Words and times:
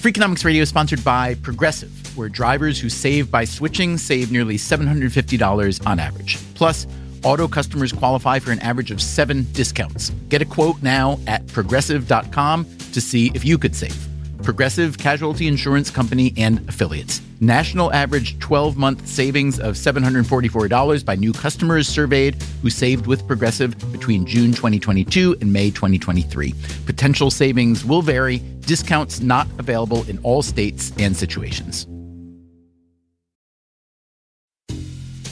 Freakonomics 0.00 0.46
Radio 0.46 0.62
is 0.62 0.70
sponsored 0.70 1.04
by 1.04 1.34
Progressive, 1.42 2.16
where 2.16 2.30
drivers 2.30 2.80
who 2.80 2.88
save 2.88 3.30
by 3.30 3.44
switching 3.44 3.98
save 3.98 4.32
nearly 4.32 4.56
$750 4.56 5.86
on 5.86 5.98
average. 5.98 6.38
Plus, 6.54 6.86
auto 7.22 7.46
customers 7.46 7.92
qualify 7.92 8.38
for 8.38 8.50
an 8.50 8.60
average 8.60 8.90
of 8.90 9.02
seven 9.02 9.46
discounts. 9.52 10.08
Get 10.30 10.40
a 10.40 10.46
quote 10.46 10.82
now 10.82 11.18
at 11.26 11.46
progressive.com 11.48 12.64
to 12.92 13.00
see 13.02 13.30
if 13.34 13.44
you 13.44 13.58
could 13.58 13.76
save. 13.76 14.09
Progressive 14.42 14.98
Casualty 14.98 15.46
Insurance 15.46 15.90
Company 15.90 16.32
and 16.36 16.66
affiliates. 16.68 17.20
National 17.40 17.92
average 17.92 18.38
12 18.38 18.76
month 18.76 19.06
savings 19.06 19.58
of 19.58 19.74
$744 19.74 21.04
by 21.04 21.14
new 21.14 21.32
customers 21.32 21.88
surveyed 21.88 22.42
who 22.62 22.70
saved 22.70 23.06
with 23.06 23.26
Progressive 23.26 23.76
between 23.92 24.26
June 24.26 24.52
2022 24.52 25.36
and 25.40 25.52
May 25.52 25.70
2023. 25.70 26.54
Potential 26.86 27.30
savings 27.30 27.84
will 27.84 28.02
vary, 28.02 28.38
discounts 28.60 29.20
not 29.20 29.46
available 29.58 30.04
in 30.04 30.18
all 30.22 30.42
states 30.42 30.92
and 30.98 31.16
situations. 31.16 31.86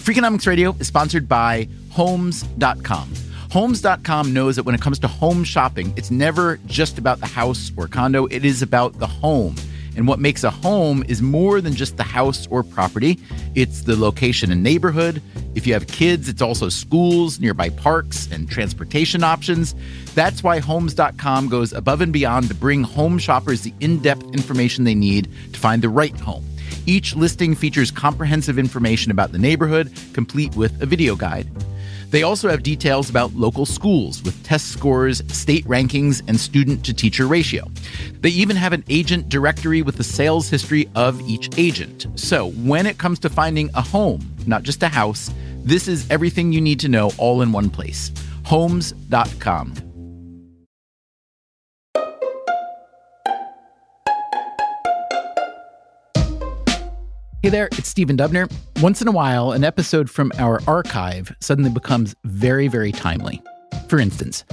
Freakonomics 0.09 0.47
Radio 0.47 0.75
is 0.81 0.87
sponsored 0.87 1.29
by 1.29 1.69
Homes.com. 1.91 3.13
Homes.com 3.51 4.35
knows 4.35 4.57
that 4.57 4.65
when 4.65 4.75
it 4.75 4.83
comes 4.83 4.99
to 4.99 5.09
home 5.09 5.43
shopping, 5.43 5.95
it's 5.97 6.11
never 6.11 6.59
just 6.67 6.99
about 6.99 7.21
the 7.21 7.27
house 7.27 7.73
or 7.79 7.89
condo, 7.89 8.27
it 8.27 8.45
is 8.45 8.61
about 8.61 8.99
the 8.99 9.07
home. 9.07 9.57
And 9.97 10.07
what 10.07 10.21
makes 10.21 10.45
a 10.45 10.51
home 10.51 11.03
is 11.09 11.23
more 11.23 11.63
than 11.63 11.75
just 11.75 11.97
the 11.97 12.03
house 12.03 12.47
or 12.49 12.63
property. 12.63 13.19
It's 13.55 13.83
the 13.83 13.97
location 13.97 14.53
and 14.53 14.63
neighborhood. 14.63 15.23
If 15.55 15.67
you 15.67 15.73
have 15.73 15.87
kids, 15.89 16.29
it's 16.29 16.43
also 16.43 16.69
schools, 16.69 17.41
nearby 17.41 17.71
parks, 17.71 18.31
and 18.31 18.49
transportation 18.51 19.25
options. 19.25 19.75
That's 20.15 20.43
why 20.43 20.61
Homes.com 20.61 21.49
goes 21.49 21.73
above 21.73 22.03
and 22.03 22.13
beyond 22.13 22.49
to 22.49 22.55
bring 22.55 22.85
home 22.85 23.19
shoppers 23.19 23.63
the 23.63 23.73
in 23.81 23.99
depth 24.01 24.23
information 24.35 24.85
they 24.85 24.95
need 24.95 25.29
to 25.53 25.59
find 25.59 25.83
the 25.83 25.89
right 25.89 26.17
home. 26.21 26.45
Each 26.85 27.17
listing 27.17 27.55
features 27.55 27.91
comprehensive 27.91 28.59
information 28.59 29.11
about 29.11 29.33
the 29.33 29.39
neighborhood, 29.39 29.91
complete 30.13 30.55
with 30.55 30.81
a 30.83 30.87
video 30.87 31.17
guide. 31.17 31.49
They 32.11 32.23
also 32.23 32.49
have 32.49 32.63
details 32.63 33.11
about 33.11 33.35
local 33.35 33.67
schools 33.67 34.23
with 34.23 34.43
test 34.43 34.69
scores, 34.69 35.23
state 35.29 35.65
rankings, 35.67 36.23
and 36.27 36.39
student 36.39 36.85
to 36.87 36.95
teacher 36.95 37.27
ratio. 37.27 37.67
They 38.21 38.31
even 38.31 38.57
have 38.57 38.73
an 38.73 38.85
agent 38.89 39.29
directory 39.29 39.83
with 39.83 39.97
the 39.97 40.05
sales 40.05 40.49
history 40.49 40.89
of 40.95 41.21
each 41.29 41.51
agent. 41.59 42.07
So 42.15 42.51
when 42.51 42.87
it 42.87 42.99
comes 42.99 43.19
to 43.21 43.29
finding 43.29 43.71
a 43.75 43.83
home, 43.83 44.35
not 44.47 44.63
just 44.63 44.83
a 44.83 44.89
house, 44.89 45.31
this 45.65 45.89
is 45.89 46.11
everything 46.11 46.53
you 46.53 46.61
need 46.61 46.81
to 46.81 46.89
know 46.89 47.13
all 47.19 47.43
in 47.43 47.53
one 47.53 47.69
place. 47.69 48.11
Homes.com. 48.45 49.88
Hey 57.41 57.51
there, 57.51 57.69
it's 57.71 57.89
Stephen 57.89 58.17
Dubner. 58.17 58.53
Once 58.83 59.01
in 59.01 59.07
a 59.07 59.13
while, 59.13 59.53
an 59.53 59.63
episode 59.63 60.11
from 60.11 60.33
our 60.39 60.61
archive 60.67 61.33
suddenly 61.39 61.71
becomes 61.71 62.17
very, 62.25 62.67
very 62.67 62.91
timely. 62.91 63.41
For 63.89 64.01
instance, 64.01 64.45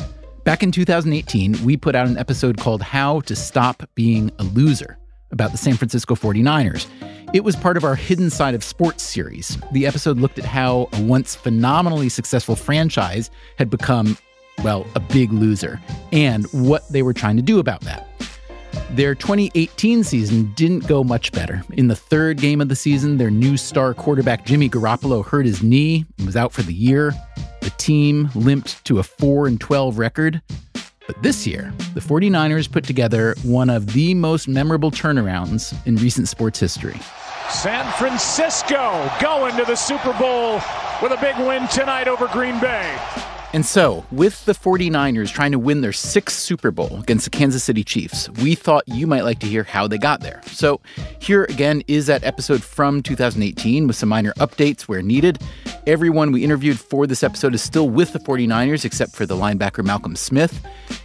back 0.43 0.61
in 0.61 0.71
2018, 0.71 1.65
we 1.65 1.77
put 1.77 1.95
out 1.95 2.05
an 2.05 2.15
episode 2.15 2.59
called 2.59 2.83
How 2.83 3.21
to 3.21 3.35
Stop 3.35 3.89
Being 3.95 4.29
a 4.37 4.43
Loser 4.43 4.99
about 5.31 5.51
the 5.51 5.57
San 5.57 5.73
Francisco 5.73 6.13
49ers. 6.13 6.85
It 7.33 7.43
was 7.43 7.55
part 7.55 7.75
of 7.75 7.83
our 7.83 7.95
Hidden 7.95 8.29
Side 8.29 8.53
of 8.53 8.63
Sports 8.63 9.01
series. 9.01 9.57
The 9.71 9.87
episode 9.87 10.19
looked 10.19 10.37
at 10.37 10.45
how 10.45 10.87
a 10.93 11.01
once 11.01 11.33
phenomenally 11.33 12.09
successful 12.09 12.55
franchise 12.55 13.31
had 13.57 13.71
become, 13.71 14.15
well, 14.63 14.85
a 14.93 14.99
big 14.99 15.33
loser, 15.33 15.81
and 16.11 16.45
what 16.51 16.87
they 16.91 17.01
were 17.01 17.13
trying 17.13 17.37
to 17.37 17.41
do 17.41 17.57
about 17.57 17.81
that. 17.81 18.07
Their 18.91 19.15
2018 19.15 20.03
season 20.03 20.53
didn't 20.55 20.87
go 20.87 21.03
much 21.03 21.31
better. 21.31 21.63
In 21.73 21.87
the 21.87 21.95
third 21.95 22.37
game 22.37 22.61
of 22.61 22.69
the 22.69 22.75
season, 22.75 23.17
their 23.17 23.31
new 23.31 23.57
star 23.57 23.93
quarterback 23.93 24.45
Jimmy 24.45 24.69
Garoppolo 24.69 25.25
hurt 25.25 25.45
his 25.45 25.61
knee 25.61 26.05
and 26.17 26.25
was 26.25 26.35
out 26.35 26.51
for 26.51 26.61
the 26.61 26.73
year. 26.73 27.13
The 27.61 27.71
team 27.71 28.29
limped 28.35 28.83
to 28.85 28.99
a 28.99 29.03
4 29.03 29.47
and 29.47 29.59
12 29.59 29.97
record. 29.97 30.41
But 31.07 31.21
this 31.21 31.45
year, 31.45 31.71
the 31.93 31.99
49ers 31.99 32.71
put 32.71 32.83
together 32.83 33.35
one 33.43 33.69
of 33.69 33.93
the 33.93 34.13
most 34.13 34.47
memorable 34.47 34.91
turnarounds 34.91 35.75
in 35.85 35.97
recent 35.97 36.27
sports 36.27 36.59
history. 36.59 36.99
San 37.49 37.91
Francisco 37.93 39.11
going 39.21 39.55
to 39.55 39.65
the 39.65 39.75
Super 39.75 40.13
Bowl 40.13 40.55
with 41.01 41.11
a 41.11 41.17
big 41.21 41.37
win 41.37 41.67
tonight 41.67 42.07
over 42.07 42.27
Green 42.27 42.59
Bay. 42.59 42.97
And 43.55 43.65
so, 43.65 44.05
with 44.11 44.43
the 44.43 44.51
49ers 44.51 45.31
trying 45.31 45.53
to 45.53 45.59
win 45.59 45.79
their 45.79 45.93
sixth 45.93 46.37
Super 46.39 46.71
Bowl 46.71 46.99
against 46.99 47.23
the 47.23 47.29
Kansas 47.29 47.63
City 47.63 47.85
Chiefs, 47.85 48.29
we 48.41 48.53
thought 48.53 48.83
you 48.85 49.07
might 49.07 49.23
like 49.23 49.39
to 49.39 49.47
hear 49.47 49.63
how 49.63 49.87
they 49.87 49.97
got 49.97 50.19
there. 50.19 50.41
So, 50.47 50.81
here 51.19 51.45
again 51.45 51.81
is 51.87 52.07
that 52.07 52.25
episode 52.25 52.61
from 52.61 53.01
2018 53.01 53.87
with 53.87 53.95
some 53.95 54.09
minor 54.09 54.33
updates 54.33 54.81
where 54.81 55.01
needed. 55.01 55.41
Everyone 55.87 56.33
we 56.33 56.43
interviewed 56.43 56.77
for 56.77 57.07
this 57.07 57.23
episode 57.23 57.55
is 57.55 57.61
still 57.61 57.87
with 57.87 58.11
the 58.11 58.19
49ers, 58.19 58.83
except 58.83 59.13
for 59.13 59.25
the 59.25 59.37
linebacker 59.37 59.85
Malcolm 59.85 60.17
Smith. 60.17 60.61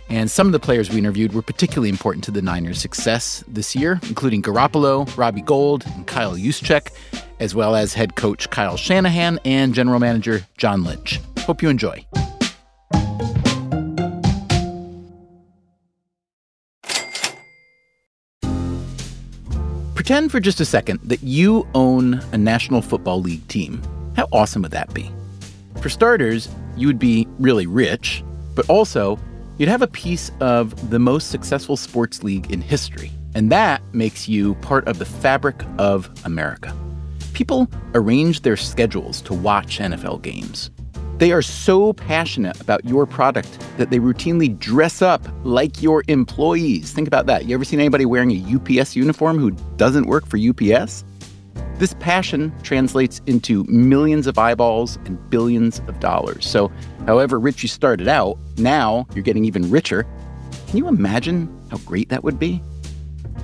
And 0.08 0.28
some 0.28 0.48
of 0.48 0.52
the 0.52 0.58
players 0.58 0.90
we 0.90 0.98
interviewed 0.98 1.32
were 1.32 1.42
particularly 1.42 1.88
important 1.88 2.24
to 2.24 2.32
the 2.32 2.42
Niners' 2.42 2.80
success 2.80 3.44
this 3.46 3.76
year, 3.76 4.00
including 4.08 4.42
Garoppolo, 4.42 5.16
Robbie 5.16 5.42
Gould, 5.42 5.86
and 5.86 6.04
Kyle 6.04 6.34
Juszczyk, 6.34 6.90
as 7.38 7.54
well 7.54 7.76
as 7.76 7.94
head 7.94 8.16
coach 8.16 8.50
Kyle 8.50 8.76
Shanahan 8.76 9.38
and 9.44 9.72
general 9.72 10.00
manager 10.00 10.44
John 10.56 10.82
Lynch. 10.82 11.20
Hope 11.38 11.62
you 11.62 11.68
enjoy. 11.68 12.04
Pretend 20.00 20.32
for 20.32 20.40
just 20.40 20.60
a 20.60 20.64
second 20.64 20.98
that 21.02 21.22
you 21.22 21.68
own 21.74 22.22
a 22.32 22.38
National 22.38 22.80
Football 22.80 23.20
League 23.20 23.46
team. 23.48 23.82
How 24.16 24.28
awesome 24.32 24.62
would 24.62 24.70
that 24.70 24.94
be? 24.94 25.10
For 25.82 25.90
starters, 25.90 26.48
you 26.74 26.86
would 26.86 26.98
be 26.98 27.28
really 27.38 27.66
rich, 27.66 28.24
but 28.54 28.66
also 28.70 29.18
you'd 29.58 29.68
have 29.68 29.82
a 29.82 29.86
piece 29.86 30.30
of 30.40 30.88
the 30.88 30.98
most 30.98 31.28
successful 31.28 31.76
sports 31.76 32.22
league 32.22 32.50
in 32.50 32.62
history. 32.62 33.10
And 33.34 33.52
that 33.52 33.82
makes 33.92 34.26
you 34.26 34.54
part 34.62 34.88
of 34.88 34.98
the 34.98 35.04
fabric 35.04 35.62
of 35.76 36.08
America. 36.24 36.74
People 37.34 37.68
arrange 37.92 38.40
their 38.40 38.56
schedules 38.56 39.20
to 39.20 39.34
watch 39.34 39.80
NFL 39.80 40.22
games. 40.22 40.70
They 41.20 41.32
are 41.32 41.42
so 41.42 41.92
passionate 41.92 42.58
about 42.62 42.82
your 42.86 43.04
product 43.04 43.60
that 43.76 43.90
they 43.90 43.98
routinely 43.98 44.58
dress 44.58 45.02
up 45.02 45.28
like 45.44 45.82
your 45.82 46.02
employees. 46.08 46.92
Think 46.92 47.06
about 47.06 47.26
that. 47.26 47.44
You 47.44 47.54
ever 47.54 47.64
seen 47.64 47.78
anybody 47.78 48.06
wearing 48.06 48.30
a 48.30 48.54
UPS 48.54 48.96
uniform 48.96 49.38
who 49.38 49.50
doesn't 49.76 50.06
work 50.06 50.24
for 50.24 50.38
UPS? 50.38 51.04
This 51.74 51.92
passion 52.00 52.54
translates 52.62 53.20
into 53.26 53.64
millions 53.64 54.26
of 54.26 54.38
eyeballs 54.38 54.96
and 55.04 55.18
billions 55.28 55.80
of 55.88 56.00
dollars. 56.00 56.46
So, 56.46 56.72
however 57.04 57.38
rich 57.38 57.62
you 57.62 57.68
started 57.68 58.08
out, 58.08 58.38
now 58.56 59.06
you're 59.14 59.22
getting 59.22 59.44
even 59.44 59.70
richer. 59.70 60.06
Can 60.68 60.78
you 60.78 60.88
imagine 60.88 61.54
how 61.70 61.76
great 61.84 62.08
that 62.08 62.24
would 62.24 62.38
be? 62.38 62.62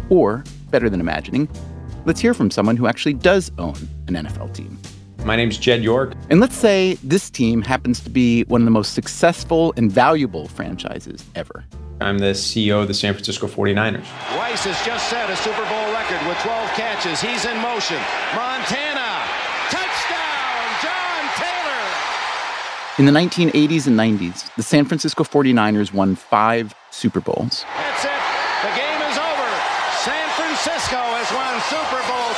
Or, 0.09 0.45
better 0.71 0.89
than 0.89 1.01
imagining, 1.01 1.47
let's 2.07 2.21
hear 2.21 2.33
from 2.33 2.51
someone 2.51 2.79
who 2.79 2.87
actually 2.87 3.15
does 3.15 3.53
own 3.59 3.77
an 4.09 4.15
NFL 4.15 4.55
team. 4.55 4.79
My 5.27 5.35
name's 5.35 5.59
Jed 5.59 5.83
York. 5.83 6.15
And 6.31 6.39
let's 6.39 6.55
say 6.55 6.95
this 7.03 7.31
team 7.31 7.61
happens 7.61 7.99
to 8.05 8.11
be 8.11 8.45
one 8.45 8.61
of 8.61 8.65
the 8.65 8.71
most 8.71 8.95
successful 8.95 9.75
and 9.77 9.91
valuable 9.91 10.47
franchises 10.47 11.25
ever. 11.35 11.65
I'm 12.01 12.19
the 12.19 12.31
CEO 12.31 12.81
of 12.83 12.87
the 12.87 12.95
San 12.95 13.13
Francisco 13.13 13.49
49ers. 13.49 14.07
Rice 14.39 14.63
has 14.71 14.79
just 14.87 15.11
set 15.11 15.29
a 15.29 15.35
Super 15.35 15.67
Bowl 15.67 15.91
record 15.91 16.23
with 16.29 16.39
12 16.47 16.71
catches. 16.79 17.21
He's 17.21 17.45
in 17.45 17.59
motion. 17.59 17.99
Montana, 18.39 19.27
touchdown, 19.67 20.63
John 20.79 21.23
Taylor. 21.35 21.83
In 23.03 23.11
the 23.11 23.17
1980s 23.19 23.91
and 23.91 23.99
90s, 23.99 24.55
the 24.55 24.63
San 24.63 24.85
Francisco 24.85 25.25
49ers 25.25 25.93
won 25.93 26.15
five 26.15 26.73
Super 26.93 27.21
Bowls. 27.21 27.67
That's 27.75 28.05
it. 28.07 28.23
The 28.63 28.71
game 28.79 29.03
is 29.11 29.19
over. 29.19 29.51
San 30.07 30.29
Francisco 30.39 31.03
has 31.03 31.27
won 31.35 31.59
Super 31.67 31.99
Bowl 32.07 32.31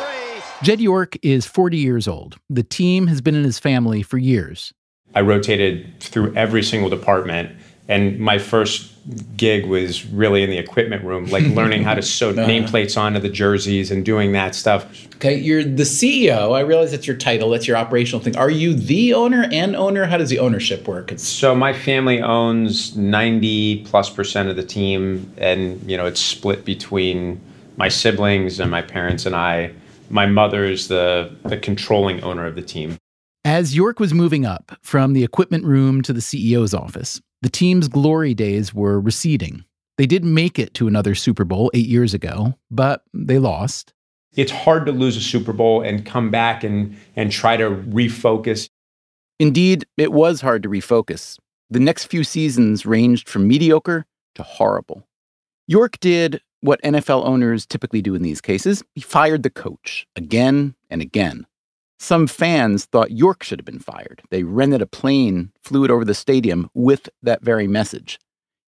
23. 0.00 0.21
Jed 0.62 0.80
York 0.80 1.16
is 1.22 1.44
40 1.44 1.76
years 1.76 2.06
old. 2.06 2.36
The 2.48 2.62
team 2.62 3.08
has 3.08 3.20
been 3.20 3.34
in 3.34 3.42
his 3.42 3.58
family 3.58 4.02
for 4.02 4.16
years. 4.16 4.72
I 5.12 5.20
rotated 5.20 6.00
through 6.00 6.34
every 6.36 6.62
single 6.62 6.88
department, 6.88 7.50
and 7.88 8.20
my 8.20 8.38
first 8.38 8.88
gig 9.36 9.66
was 9.66 10.06
really 10.06 10.44
in 10.44 10.50
the 10.50 10.58
equipment 10.58 11.04
room, 11.04 11.26
like 11.26 11.44
learning 11.48 11.82
how 11.82 11.94
to 11.94 12.02
sew 12.02 12.30
uh-huh. 12.30 12.46
nameplates 12.46 12.96
onto 12.96 13.18
the 13.18 13.28
jerseys 13.28 13.90
and 13.90 14.04
doing 14.04 14.30
that 14.32 14.54
stuff. 14.54 15.06
Okay, 15.16 15.36
you're 15.36 15.64
the 15.64 15.82
CEO. 15.82 16.54
I 16.56 16.60
realize 16.60 16.92
that's 16.92 17.08
your 17.08 17.16
title, 17.16 17.50
that's 17.50 17.66
your 17.66 17.76
operational 17.76 18.22
thing. 18.22 18.36
Are 18.36 18.50
you 18.50 18.72
the 18.72 19.14
owner 19.14 19.48
and 19.50 19.74
owner? 19.74 20.04
How 20.04 20.16
does 20.16 20.30
the 20.30 20.38
ownership 20.38 20.86
work? 20.86 21.10
It's 21.10 21.26
So 21.26 21.56
my 21.56 21.72
family 21.72 22.22
owns 22.22 22.96
90 22.96 23.84
plus 23.84 24.08
percent 24.08 24.48
of 24.48 24.54
the 24.54 24.64
team, 24.64 25.32
and 25.38 25.82
you 25.90 25.96
know 25.96 26.06
it's 26.06 26.20
split 26.20 26.64
between 26.64 27.40
my 27.76 27.88
siblings 27.88 28.60
and 28.60 28.70
my 28.70 28.82
parents 28.82 29.26
and 29.26 29.34
I. 29.34 29.72
My 30.12 30.26
mother 30.26 30.66
is 30.66 30.88
the 30.88 31.34
the 31.42 31.56
controlling 31.56 32.22
owner 32.22 32.46
of 32.46 32.54
the 32.54 32.62
team. 32.62 32.98
As 33.46 33.74
York 33.74 33.98
was 33.98 34.12
moving 34.12 34.44
up 34.44 34.78
from 34.82 35.14
the 35.14 35.24
equipment 35.24 35.64
room 35.64 36.02
to 36.02 36.12
the 36.12 36.20
CEO's 36.20 36.74
office, 36.74 37.20
the 37.40 37.48
team's 37.48 37.88
glory 37.88 38.34
days 38.34 38.74
were 38.74 39.00
receding. 39.00 39.64
They 39.96 40.04
did 40.04 40.22
make 40.22 40.58
it 40.58 40.74
to 40.74 40.86
another 40.86 41.14
Super 41.14 41.44
Bowl 41.44 41.70
eight 41.72 41.88
years 41.88 42.12
ago, 42.12 42.54
but 42.70 43.04
they 43.14 43.38
lost. 43.38 43.94
It's 44.36 44.52
hard 44.52 44.84
to 44.84 44.92
lose 44.92 45.16
a 45.16 45.20
Super 45.20 45.54
Bowl 45.54 45.80
and 45.80 46.04
come 46.04 46.30
back 46.30 46.62
and, 46.62 46.94
and 47.16 47.32
try 47.32 47.56
to 47.56 47.70
refocus. 47.70 48.68
Indeed, 49.40 49.86
it 49.96 50.12
was 50.12 50.42
hard 50.42 50.62
to 50.64 50.68
refocus. 50.68 51.38
The 51.70 51.80
next 51.80 52.04
few 52.04 52.22
seasons 52.22 52.84
ranged 52.84 53.30
from 53.30 53.48
mediocre 53.48 54.04
to 54.34 54.42
horrible. 54.42 55.06
York 55.66 55.98
did 56.00 56.42
what 56.62 56.80
NFL 56.82 57.26
owners 57.26 57.66
typically 57.66 58.00
do 58.00 58.14
in 58.14 58.22
these 58.22 58.40
cases 58.40 58.82
he 58.94 59.00
fired 59.00 59.42
the 59.42 59.50
coach 59.50 60.06
again 60.16 60.74
and 60.88 61.02
again. 61.02 61.46
Some 61.98 62.26
fans 62.26 62.86
thought 62.86 63.12
York 63.12 63.44
should 63.44 63.60
have 63.60 63.64
been 63.64 63.78
fired. 63.78 64.22
They 64.30 64.42
rented 64.42 64.82
a 64.82 64.86
plane, 64.86 65.52
flew 65.62 65.84
it 65.84 65.90
over 65.90 66.04
the 66.04 66.14
stadium 66.14 66.68
with 66.74 67.08
that 67.22 67.42
very 67.42 67.68
message. 67.68 68.18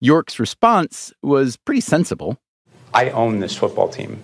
York's 0.01 0.39
response 0.39 1.13
was 1.23 1.55
pretty 1.55 1.81
sensible. 1.81 2.37
I 2.93 3.09
own 3.09 3.39
this 3.39 3.55
football 3.55 3.89
team. 3.89 4.21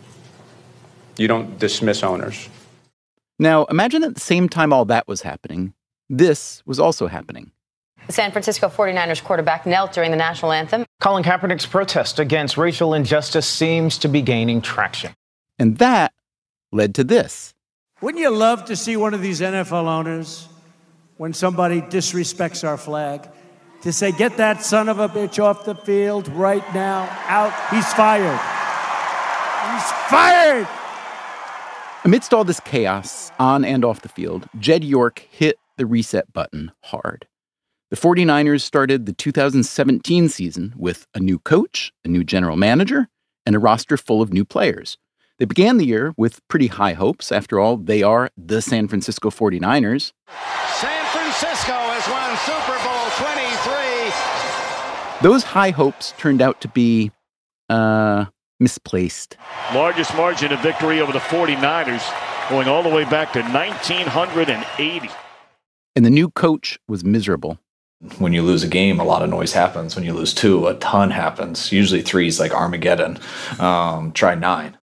You 1.18 1.27
don't 1.27 1.57
dismiss 1.57 2.04
owners. 2.04 2.50
Now, 3.39 3.65
imagine 3.65 4.04
at 4.04 4.13
the 4.13 4.19
same 4.19 4.50
time 4.50 4.72
all 4.74 4.86
that 4.86 5.07
was 5.07 5.22
happening, 5.22 5.74
this 6.10 6.62
was 6.65 6.80
also 6.80 7.07
happening. 7.07 7.51
The 8.10 8.14
San 8.14 8.32
Francisco 8.32 8.70
49ers 8.70 9.24
quarterback 9.24 9.68
knelt 9.68 9.94
during 9.94 10.10
the 10.10 10.18
national 10.18 10.52
anthem. 10.52 10.84
Colin 11.00 11.24
Kaepernick's 11.24 11.68
protest 11.68 12.18
against 12.18 12.58
racial 12.58 12.96
injustice 12.96 13.46
seems 13.46 14.00
to 14.00 14.08
be 14.08 14.24
gaining 14.24 14.64
traction. 14.64 15.14
And 15.60 15.78
that 15.78 16.12
led 16.72 16.96
to 16.96 17.04
this. 17.04 17.54
Wouldn't 18.02 18.20
you 18.20 18.32
love 18.32 18.66
to 18.66 18.76
see 18.76 18.98
one 18.98 19.14
of 19.14 19.22
these 19.22 19.42
NFL 19.42 19.86
owners, 19.86 20.48
when 21.18 21.34
somebody 21.34 21.82
disrespects 21.82 22.68
our 22.68 22.78
flag, 22.78 23.30
to 23.84 23.94
say, 23.94 24.12
get 24.12 24.38
that 24.38 24.64
son 24.64 24.90
of 24.90 24.98
a 24.98 25.08
bitch 25.08 25.38
off 25.38 25.64
the 25.66 25.76
field 25.76 26.30
right 26.30 26.66
now, 26.74 27.08
out, 27.28 27.54
he's 27.70 27.94
fired. 27.94 28.40
He's 29.72 29.92
fired! 30.10 30.68
Amidst 32.04 32.34
all 32.34 32.44
this 32.44 32.60
chaos, 32.62 33.32
on 33.38 33.64
and 33.64 33.86
off 33.86 34.02
the 34.02 34.10
field, 34.10 34.50
Jed 34.58 34.84
York 34.84 35.20
hit 35.30 35.60
the 35.78 35.86
reset 35.86 36.34
button 36.34 36.72
hard. 36.86 37.28
The 37.91 37.97
49ers 37.97 38.62
started 38.62 39.07
the 39.07 39.13
2017 39.13 40.30
season 40.30 40.75
with 40.77 41.07
a 41.15 41.19
new 41.19 41.39
coach, 41.39 41.91
a 42.06 42.07
new 42.07 42.24
general 42.24 42.56
manager, 42.56 43.07
and 43.47 43.56
a 43.56 43.59
roster 43.59 43.97
full 43.97 44.21
of 44.21 44.31
new 44.31 44.45
players. 44.45 45.00
They 45.39 45.45
began 45.45 45.77
the 45.77 45.88
year 45.88 46.13
with 46.15 46.47
pretty 46.50 46.68
high 46.68 46.94
hopes. 46.94 47.31
After 47.31 47.59
all, 47.59 47.77
they 47.77 48.03
are 48.03 48.30
the 48.38 48.62
San 48.62 48.88
Francisco 48.89 49.31
49ers. 49.31 50.13
San 50.75 51.03
Francisco 51.07 51.74
has 51.74 52.07
won 52.13 52.38
Super 52.45 52.77
Bowl 52.86 53.09
23. 55.18 55.27
Those 55.27 55.44
high 55.44 55.71
hopes 55.71 56.13
turned 56.19 56.44
out 56.44 56.62
to 56.62 56.68
be, 56.68 57.09
uh, 57.69 58.25
misplaced. 58.59 59.36
Largest 59.74 60.15
margin 60.15 60.51
of 60.51 60.59
victory 60.59 61.01
over 61.01 61.12
the 61.12 61.18
49ers, 61.18 62.07
going 62.51 62.68
all 62.68 62.83
the 62.83 62.89
way 62.89 63.06
back 63.06 63.33
to 63.33 63.41
1980. 63.41 65.09
And 65.95 66.06
the 66.06 66.12
new 66.12 66.30
coach 66.30 66.77
was 66.88 67.03
miserable. 67.03 67.57
When 68.18 68.31
you 68.31 68.44
lose 68.44 68.63
a 68.63 68.68
game, 68.68 69.00
a 69.00 69.04
lot 69.04 69.24
of 69.24 69.30
noise 69.30 69.51
happens. 69.51 69.96
When 69.96 70.06
you 70.06 70.13
lose 70.13 70.34
two, 70.34 70.68
a 70.68 70.75
ton 70.75 71.12
happens. 71.12 71.72
Usually 71.72 72.01
three 72.01 72.28
is 72.28 72.40
like 72.40 72.54
Armageddon. 72.54 73.19
Um, 73.60 74.13
try 74.13 74.36
nine. 74.36 74.78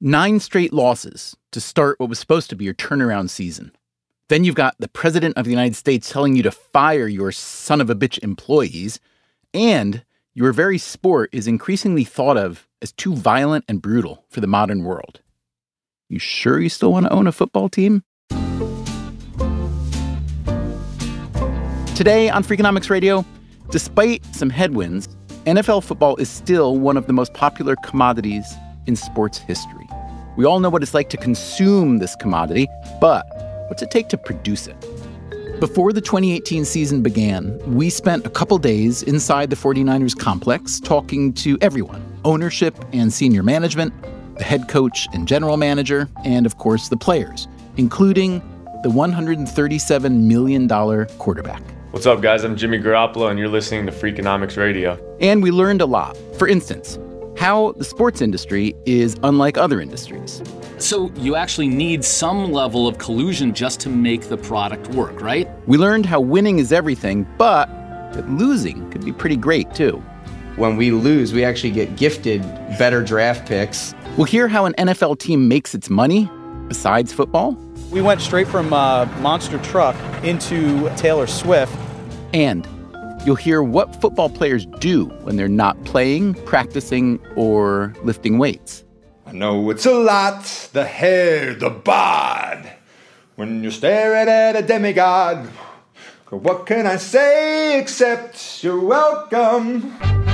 Nine 0.00 0.40
straight 0.40 0.72
losses 0.72 1.36
to 1.52 1.60
start 1.60 2.00
what 2.00 2.08
was 2.08 2.18
supposed 2.18 2.50
to 2.50 2.56
be 2.56 2.64
your 2.64 2.74
turnaround 2.74 3.30
season. 3.30 3.70
Then 4.28 4.44
you've 4.44 4.54
got 4.54 4.74
the 4.78 4.88
President 4.88 5.36
of 5.36 5.44
the 5.44 5.50
United 5.50 5.76
States 5.76 6.10
telling 6.10 6.34
you 6.34 6.42
to 6.42 6.50
fire 6.50 7.06
your 7.06 7.30
son 7.32 7.80
of 7.80 7.90
a 7.90 7.94
bitch 7.94 8.18
employees, 8.22 8.98
and 9.52 10.04
your 10.34 10.52
very 10.52 10.78
sport 10.78 11.30
is 11.32 11.46
increasingly 11.46 12.04
thought 12.04 12.36
of 12.36 12.66
as 12.80 12.92
too 12.92 13.14
violent 13.14 13.64
and 13.68 13.82
brutal 13.82 14.24
for 14.28 14.40
the 14.40 14.46
modern 14.46 14.84
world. 14.84 15.20
You 16.08 16.18
sure 16.18 16.58
you 16.58 16.68
still 16.68 16.92
want 16.92 17.06
to 17.06 17.12
own 17.12 17.26
a 17.26 17.32
football 17.32 17.68
team? 17.68 18.02
Today 22.00 22.30
on 22.30 22.42
Freakonomics 22.42 22.88
Radio, 22.88 23.26
despite 23.68 24.24
some 24.34 24.48
headwinds, 24.48 25.06
NFL 25.44 25.84
football 25.84 26.16
is 26.16 26.30
still 26.30 26.78
one 26.78 26.96
of 26.96 27.06
the 27.06 27.12
most 27.12 27.34
popular 27.34 27.76
commodities 27.84 28.54
in 28.86 28.96
sports 28.96 29.36
history. 29.36 29.86
We 30.34 30.46
all 30.46 30.60
know 30.60 30.70
what 30.70 30.82
it's 30.82 30.94
like 30.94 31.10
to 31.10 31.18
consume 31.18 31.98
this 31.98 32.16
commodity, 32.16 32.68
but 33.02 33.26
what's 33.68 33.82
it 33.82 33.90
take 33.90 34.08
to 34.08 34.16
produce 34.16 34.66
it? 34.66 34.80
Before 35.60 35.92
the 35.92 36.00
2018 36.00 36.64
season 36.64 37.02
began, 37.02 37.58
we 37.74 37.90
spent 37.90 38.24
a 38.24 38.30
couple 38.30 38.56
days 38.56 39.02
inside 39.02 39.50
the 39.50 39.56
49ers 39.56 40.18
complex 40.18 40.80
talking 40.80 41.34
to 41.34 41.58
everyone 41.60 42.02
ownership 42.24 42.82
and 42.94 43.12
senior 43.12 43.42
management, 43.42 43.92
the 44.38 44.44
head 44.44 44.68
coach 44.68 45.06
and 45.12 45.28
general 45.28 45.58
manager, 45.58 46.08
and 46.24 46.46
of 46.46 46.56
course 46.56 46.88
the 46.88 46.96
players, 46.96 47.46
including 47.76 48.38
the 48.84 48.88
$137 48.88 50.22
million 50.22 50.66
quarterback. 51.18 51.62
What's 51.90 52.06
up, 52.06 52.20
guys? 52.20 52.44
I'm 52.44 52.54
Jimmy 52.54 52.78
Garoppolo, 52.78 53.30
and 53.30 53.36
you're 53.36 53.48
listening 53.48 53.84
to 53.86 53.90
Freakonomics 53.90 54.56
Radio. 54.56 54.96
And 55.20 55.42
we 55.42 55.50
learned 55.50 55.80
a 55.80 55.86
lot. 55.86 56.16
For 56.38 56.46
instance, 56.46 57.00
how 57.36 57.72
the 57.72 57.84
sports 57.84 58.22
industry 58.22 58.76
is 58.86 59.16
unlike 59.24 59.58
other 59.58 59.80
industries. 59.80 60.40
So 60.78 61.10
you 61.16 61.34
actually 61.34 61.66
need 61.66 62.04
some 62.04 62.52
level 62.52 62.86
of 62.86 62.98
collusion 62.98 63.52
just 63.52 63.80
to 63.80 63.88
make 63.88 64.28
the 64.28 64.36
product 64.36 64.86
work, 64.94 65.20
right? 65.20 65.48
We 65.66 65.78
learned 65.78 66.06
how 66.06 66.20
winning 66.20 66.60
is 66.60 66.70
everything, 66.70 67.26
but 67.36 67.66
that 68.12 68.30
losing 68.30 68.88
could 68.92 69.04
be 69.04 69.10
pretty 69.10 69.36
great 69.36 69.74
too. 69.74 69.96
When 70.54 70.76
we 70.76 70.92
lose, 70.92 71.32
we 71.32 71.42
actually 71.42 71.72
get 71.72 71.96
gifted 71.96 72.42
better 72.78 73.02
draft 73.02 73.48
picks. 73.48 73.96
We'll 74.16 74.26
hear 74.26 74.46
how 74.46 74.64
an 74.64 74.74
NFL 74.74 75.18
team 75.18 75.48
makes 75.48 75.74
its 75.74 75.90
money 75.90 76.30
besides 76.70 77.12
football. 77.12 77.52
We 77.90 78.00
went 78.00 78.20
straight 78.20 78.46
from 78.46 78.72
uh, 78.72 79.06
Monster 79.18 79.58
Truck 79.58 79.96
into 80.22 80.88
Taylor 80.96 81.26
Swift. 81.26 81.76
And 82.32 82.64
you'll 83.26 83.34
hear 83.34 83.60
what 83.60 84.00
football 84.00 84.30
players 84.30 84.66
do 84.66 85.06
when 85.24 85.34
they're 85.34 85.48
not 85.48 85.82
playing, 85.84 86.34
practicing, 86.44 87.18
or 87.34 87.92
lifting 88.04 88.38
weights. 88.38 88.84
I 89.26 89.32
know 89.32 89.68
it's 89.70 89.84
a 89.84 89.92
lot 89.92 90.44
the 90.72 90.84
hair, 90.84 91.54
the 91.54 91.70
bod. 91.70 92.70
When 93.34 93.64
you're 93.64 93.72
staring 93.72 94.28
at 94.28 94.54
a 94.54 94.62
demigod, 94.62 95.48
what 96.30 96.66
can 96.66 96.86
I 96.86 96.98
say 96.98 97.80
except 97.80 98.62
you're 98.62 98.78
welcome? 98.78 100.29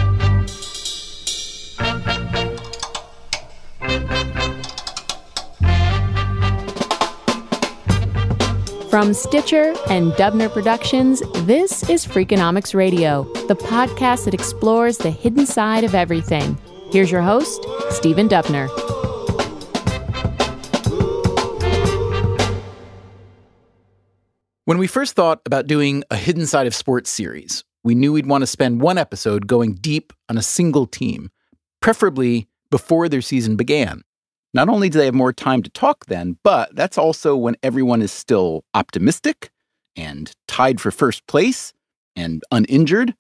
From 8.97 9.13
Stitcher 9.13 9.75
and 9.91 10.13
Dubner 10.13 10.51
Productions, 10.51 11.21
this 11.45 11.87
is 11.91 12.07
Freakonomics 12.07 12.75
Radio, 12.75 13.25
the 13.47 13.55
podcast 13.55 14.25
that 14.25 14.33
explores 14.33 14.97
the 14.97 15.11
hidden 15.11 15.45
side 15.45 15.85
of 15.85 15.95
everything. 15.95 16.57
Here's 16.93 17.11
your 17.11 17.21
host, 17.21 17.67
Stephen 17.91 18.27
Dubner. 18.27 18.69
When 24.65 24.79
we 24.79 24.87
first 24.87 25.15
thought 25.15 25.43
about 25.45 25.67
doing 25.67 26.03
a 26.11 26.17
Hidden 26.17 26.47
Side 26.47 26.67
of 26.67 26.75
Sports 26.75 27.11
series, 27.11 27.65
we 27.85 27.95
knew 27.95 28.15
we'd 28.15 28.25
want 28.25 28.41
to 28.41 28.47
spend 28.47 28.81
one 28.81 28.97
episode 28.97 29.47
going 29.47 29.75
deep 29.75 30.15
on 30.31 30.39
a 30.39 30.43
single 30.43 30.87
team, 30.87 31.31
preferably 31.83 32.49
before 32.71 33.11
their 33.11 33.21
season 33.21 33.57
began. 33.57 34.01
Not 34.57 34.71
only 34.71 34.89
do 34.89 34.99
they 34.99 35.05
have 35.05 35.15
more 35.15 35.35
time 35.35 35.63
to 35.65 35.69
talk 35.69 36.07
then, 36.07 36.39
but 36.43 36.75
that's 36.75 36.97
also 36.97 37.37
when 37.37 37.57
everyone 37.63 38.01
is 38.01 38.11
still 38.11 38.65
optimistic 38.73 39.51
and 39.97 40.33
tied 40.49 40.81
for 40.81 40.91
first 40.91 41.27
place 41.27 41.75
and 42.17 42.43
uninjured. 42.51 43.15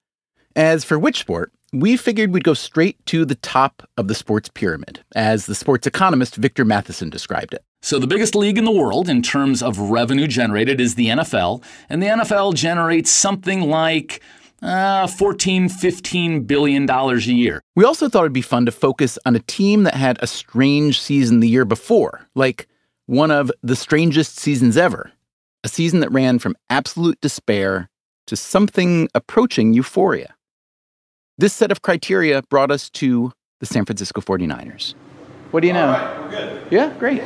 As 0.56 0.82
for 0.82 0.98
which 0.98 1.18
sport, 1.18 1.52
we 1.74 1.98
figured 1.98 2.32
we'd 2.32 2.42
go 2.42 2.54
straight 2.54 3.04
to 3.04 3.26
the 3.26 3.34
top 3.34 3.86
of 3.98 4.08
the 4.08 4.14
sports 4.14 4.48
pyramid, 4.48 5.04
as 5.14 5.44
the 5.44 5.54
sports 5.54 5.86
economist 5.86 6.36
Victor 6.36 6.64
Matheson 6.64 7.10
described 7.10 7.52
it. 7.52 7.62
So, 7.82 7.98
the 7.98 8.06
biggest 8.06 8.34
league 8.34 8.56
in 8.56 8.64
the 8.64 8.72
world 8.72 9.06
in 9.06 9.20
terms 9.20 9.62
of 9.62 9.78
revenue 9.78 10.26
generated 10.26 10.80
is 10.80 10.94
the 10.94 11.08
NFL, 11.08 11.62
and 11.90 12.02
the 12.02 12.06
NFL 12.06 12.54
generates 12.54 13.10
something 13.10 13.60
like 13.60 14.22
uh, 14.66 15.06
14, 15.06 15.68
15 15.68 16.42
billion 16.42 16.86
dollars 16.86 17.26
a 17.28 17.32
year. 17.32 17.62
We 17.74 17.84
also 17.84 18.08
thought 18.08 18.22
it'd 18.22 18.32
be 18.32 18.42
fun 18.42 18.66
to 18.66 18.72
focus 18.72 19.18
on 19.24 19.36
a 19.36 19.40
team 19.40 19.84
that 19.84 19.94
had 19.94 20.18
a 20.20 20.26
strange 20.26 21.00
season 21.00 21.40
the 21.40 21.48
year 21.48 21.64
before, 21.64 22.26
like 22.34 22.66
one 23.06 23.30
of 23.30 23.52
the 23.62 23.76
strangest 23.76 24.38
seasons 24.38 24.76
ever. 24.76 25.12
A 25.64 25.68
season 25.68 26.00
that 26.00 26.12
ran 26.12 26.38
from 26.38 26.56
absolute 26.70 27.20
despair 27.20 27.88
to 28.26 28.36
something 28.36 29.08
approaching 29.14 29.72
euphoria. 29.72 30.34
This 31.38 31.52
set 31.52 31.70
of 31.70 31.82
criteria 31.82 32.42
brought 32.42 32.70
us 32.70 32.88
to 32.90 33.32
the 33.60 33.66
San 33.66 33.84
Francisco 33.84 34.20
49ers. 34.20 34.94
What 35.50 35.60
do 35.60 35.66
you 35.66 35.72
know? 35.72 35.86
All 35.86 35.92
right, 35.92 36.20
we're 36.22 36.30
good. 36.30 36.66
Yeah, 36.72 36.94
great. 36.98 37.22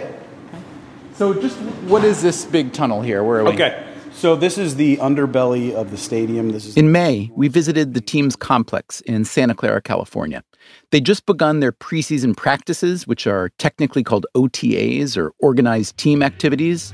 So, 1.15 1.35
just 1.35 1.57
what 1.87 2.05
is 2.05 2.23
this 2.23 2.45
big 2.45 2.73
tunnel 2.73 3.03
here? 3.03 3.23
Where 3.23 3.41
are 3.41 3.45
we? 3.45 3.51
Okay, 3.51 3.90
So 4.12 4.37
this 4.37 4.59
is 4.59 4.76
the 4.76 4.97
underbelly 4.99 5.73
of 5.73 5.90
the 5.90 5.97
stadium. 5.97 6.50
This 6.50 6.67
is 6.67 6.76
In 6.76 6.93
May, 6.93 7.31
we 7.35 7.49
visited 7.49 7.95
the 7.95 8.00
team's 8.00 8.37
complex 8.37 9.00
in 9.02 9.25
Santa 9.25 9.55
Clara, 9.55 9.81
California. 9.81 10.45
They 10.90 11.00
just 11.00 11.25
begun 11.26 11.61
their 11.61 11.73
preseason 11.73 12.37
practices, 12.37 13.07
which 13.07 13.26
are 13.26 13.49
technically 13.59 14.02
called 14.02 14.26
OTAs 14.35 15.17
or 15.17 15.33
organized 15.38 15.97
team 15.97 16.23
activities. 16.23 16.93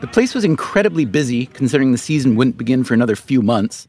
The 0.00 0.08
place 0.08 0.34
was 0.34 0.44
incredibly 0.44 1.04
busy 1.04 1.46
considering 1.46 1.92
the 1.92 1.98
season 1.98 2.34
wouldn't 2.34 2.56
begin 2.56 2.82
for 2.82 2.92
another 2.92 3.14
few 3.14 3.40
months. 3.40 3.86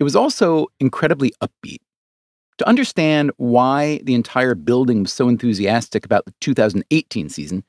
It 0.00 0.04
was 0.04 0.16
also 0.16 0.66
incredibly 0.80 1.32
upbeat. 1.40 1.78
To 2.58 2.68
understand 2.68 3.32
why 3.36 4.00
the 4.04 4.14
entire 4.14 4.54
building 4.54 5.02
was 5.02 5.12
so 5.12 5.28
enthusiastic 5.28 6.04
about 6.04 6.24
the 6.24 6.34
2018 6.40 7.28
season, 7.28 7.64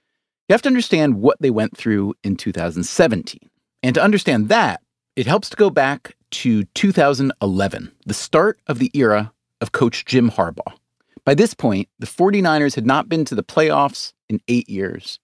you 0.49 0.53
have 0.53 0.61
to 0.63 0.69
understand 0.69 1.21
what 1.21 1.37
they 1.39 1.49
went 1.49 1.77
through 1.77 2.15
in 2.23 2.35
2017. 2.35 3.39
And 3.81 3.95
to 3.95 4.03
understand 4.03 4.49
that, 4.49 4.81
it 5.15 5.25
helps 5.25 5.49
to 5.49 5.57
go 5.57 5.69
back 5.69 6.15
to 6.31 6.63
2011, 6.63 7.91
the 8.05 8.13
start 8.13 8.59
of 8.67 8.79
the 8.79 8.91
era 8.93 9.31
of 9.61 9.71
coach 9.71 10.05
Jim 10.05 10.31
Harbaugh. 10.31 10.73
By 11.25 11.33
this 11.33 11.53
point, 11.53 11.87
the 11.99 12.07
49ers 12.07 12.75
had 12.75 12.85
not 12.85 13.07
been 13.07 13.23
to 13.25 13.35
the 13.35 13.43
playoffs 13.43 14.13
in 14.29 14.41
eight 14.47 14.69
years. 14.69 15.19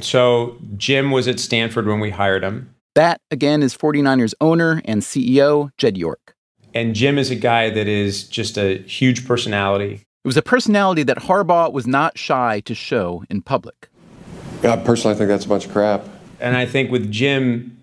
So 0.00 0.56
Jim 0.76 1.10
was 1.10 1.28
at 1.28 1.40
Stanford 1.40 1.86
when 1.86 2.00
we 2.00 2.10
hired 2.10 2.44
him. 2.44 2.74
That, 2.94 3.20
again, 3.30 3.62
is 3.62 3.76
49ers 3.76 4.34
owner 4.40 4.80
and 4.84 5.02
CEO 5.02 5.70
Jed 5.76 5.98
York. 5.98 6.34
And 6.74 6.94
Jim 6.94 7.18
is 7.18 7.30
a 7.30 7.36
guy 7.36 7.70
that 7.70 7.88
is 7.88 8.24
just 8.24 8.56
a 8.56 8.78
huge 8.82 9.26
personality. 9.26 10.02
It 10.24 10.28
was 10.28 10.36
a 10.36 10.42
personality 10.42 11.02
that 11.04 11.18
Harbaugh 11.18 11.72
was 11.72 11.86
not 11.86 12.18
shy 12.18 12.60
to 12.66 12.74
show 12.74 13.24
in 13.30 13.42
public. 13.42 13.88
Yeah, 14.62 14.76
personally, 14.76 15.14
I 15.14 15.18
think 15.18 15.28
that's 15.28 15.46
a 15.46 15.48
bunch 15.48 15.66
of 15.66 15.72
crap. 15.72 16.04
And 16.38 16.56
I 16.56 16.66
think 16.66 16.90
with 16.90 17.10
Jim, 17.10 17.76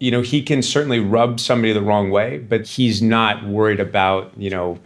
you 0.00 0.10
know, 0.10 0.22
he 0.22 0.42
can 0.42 0.62
certainly 0.62 0.98
rub 0.98 1.38
somebody 1.38 1.72
the 1.72 1.82
wrong 1.82 2.10
way, 2.10 2.38
but 2.38 2.66
he's 2.66 3.02
not 3.02 3.46
worried 3.46 3.80
about, 3.80 4.32
you 4.36 4.50
know, 4.50 4.78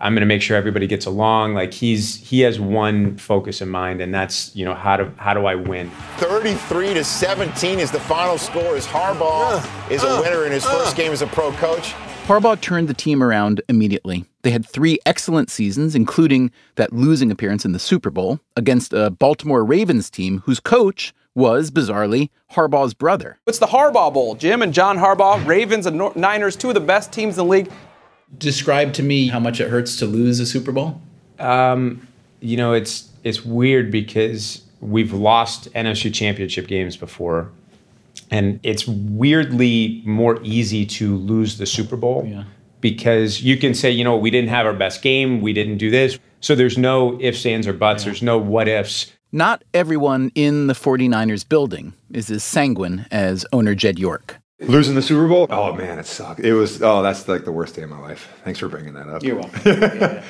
I'm 0.00 0.14
going 0.14 0.20
to 0.20 0.26
make 0.26 0.42
sure 0.42 0.56
everybody 0.56 0.86
gets 0.86 1.06
along. 1.06 1.54
Like 1.54 1.72
he's 1.72 2.16
he 2.16 2.40
has 2.40 2.60
one 2.60 3.16
focus 3.16 3.60
in 3.60 3.68
mind, 3.68 4.00
and 4.00 4.14
that's 4.14 4.54
you 4.54 4.64
know 4.64 4.74
how 4.74 4.96
do 4.96 5.12
how 5.16 5.34
do 5.34 5.46
I 5.46 5.54
win? 5.54 5.90
33 6.18 6.94
to 6.94 7.04
17 7.04 7.78
is 7.78 7.90
the 7.90 8.00
final 8.00 8.38
score. 8.38 8.76
As 8.76 8.86
Harbaugh 8.86 9.60
uh, 9.60 9.90
is 9.90 10.02
a 10.02 10.08
uh, 10.08 10.20
winner 10.20 10.46
in 10.46 10.52
his 10.52 10.64
uh. 10.64 10.70
first 10.70 10.96
game 10.96 11.12
as 11.12 11.22
a 11.22 11.26
pro 11.28 11.52
coach. 11.52 11.94
Harbaugh 12.26 12.58
turned 12.58 12.88
the 12.88 12.94
team 12.94 13.22
around 13.22 13.60
immediately. 13.68 14.24
They 14.42 14.50
had 14.50 14.66
three 14.66 14.98
excellent 15.04 15.50
seasons, 15.50 15.94
including 15.94 16.50
that 16.76 16.90
losing 16.90 17.30
appearance 17.30 17.66
in 17.66 17.72
the 17.72 17.78
Super 17.78 18.10
Bowl 18.10 18.40
against 18.56 18.94
a 18.94 19.10
Baltimore 19.10 19.62
Ravens 19.62 20.08
team 20.08 20.42
whose 20.46 20.58
coach 20.58 21.12
was, 21.34 21.70
bizarrely, 21.70 22.30
Harbaugh's 22.52 22.94
brother. 22.94 23.38
It's 23.46 23.58
the 23.58 23.66
Harbaugh 23.66 24.12
Bowl. 24.12 24.36
Jim 24.36 24.62
and 24.62 24.72
John 24.72 24.96
Harbaugh, 24.96 25.44
Ravens 25.46 25.84
and 25.84 26.00
Niners, 26.16 26.56
two 26.56 26.68
of 26.68 26.74
the 26.74 26.80
best 26.80 27.12
teams 27.12 27.34
in 27.34 27.46
the 27.46 27.50
league 27.50 27.70
describe 28.38 28.92
to 28.94 29.02
me 29.02 29.28
how 29.28 29.40
much 29.40 29.60
it 29.60 29.68
hurts 29.68 29.96
to 29.98 30.06
lose 30.06 30.40
a 30.40 30.46
Super 30.46 30.72
Bowl? 30.72 31.00
Um, 31.38 32.06
you 32.40 32.56
know, 32.56 32.72
it's 32.72 33.10
it's 33.24 33.44
weird 33.44 33.90
because 33.90 34.62
we've 34.80 35.12
lost 35.12 35.72
NFC 35.72 36.12
championship 36.12 36.66
games 36.66 36.96
before. 36.96 37.50
And 38.30 38.60
it's 38.62 38.86
weirdly 38.86 40.02
more 40.04 40.40
easy 40.42 40.86
to 40.86 41.16
lose 41.16 41.58
the 41.58 41.66
Super 41.66 41.96
Bowl 41.96 42.26
yeah. 42.26 42.44
because 42.80 43.42
you 43.42 43.56
can 43.56 43.74
say, 43.74 43.90
you 43.90 44.04
know, 44.04 44.16
we 44.16 44.30
didn't 44.30 44.50
have 44.50 44.66
our 44.66 44.74
best 44.74 45.02
game, 45.02 45.40
we 45.40 45.52
didn't 45.52 45.78
do 45.78 45.90
this. 45.90 46.18
So 46.40 46.54
there's 46.54 46.76
no 46.76 47.18
ifs, 47.20 47.46
ands, 47.46 47.66
or 47.66 47.72
buts, 47.72 48.02
yeah. 48.02 48.10
there's 48.10 48.22
no 48.22 48.38
what 48.38 48.68
ifs. 48.68 49.12
Not 49.32 49.64
everyone 49.72 50.30
in 50.34 50.68
the 50.68 50.74
49ers 50.74 51.48
building 51.48 51.92
is 52.12 52.30
as 52.30 52.44
sanguine 52.44 53.06
as 53.10 53.44
owner 53.52 53.74
Jed 53.74 53.98
York. 53.98 54.36
Losing 54.60 54.94
the 54.94 55.02
Super 55.02 55.26
Bowl? 55.26 55.46
Oh 55.50 55.74
man, 55.74 55.98
it 55.98 56.06
sucked. 56.06 56.40
It 56.40 56.54
was 56.54 56.80
oh, 56.80 57.02
that's 57.02 57.26
like 57.26 57.44
the 57.44 57.52
worst 57.52 57.74
day 57.74 57.82
of 57.82 57.90
my 57.90 57.98
life. 57.98 58.28
Thanks 58.44 58.60
for 58.60 58.68
bringing 58.68 58.94
that 58.94 59.08
up. 59.08 59.22
You're 59.22 59.36
welcome. 59.36 59.60
yeah. 59.66 60.24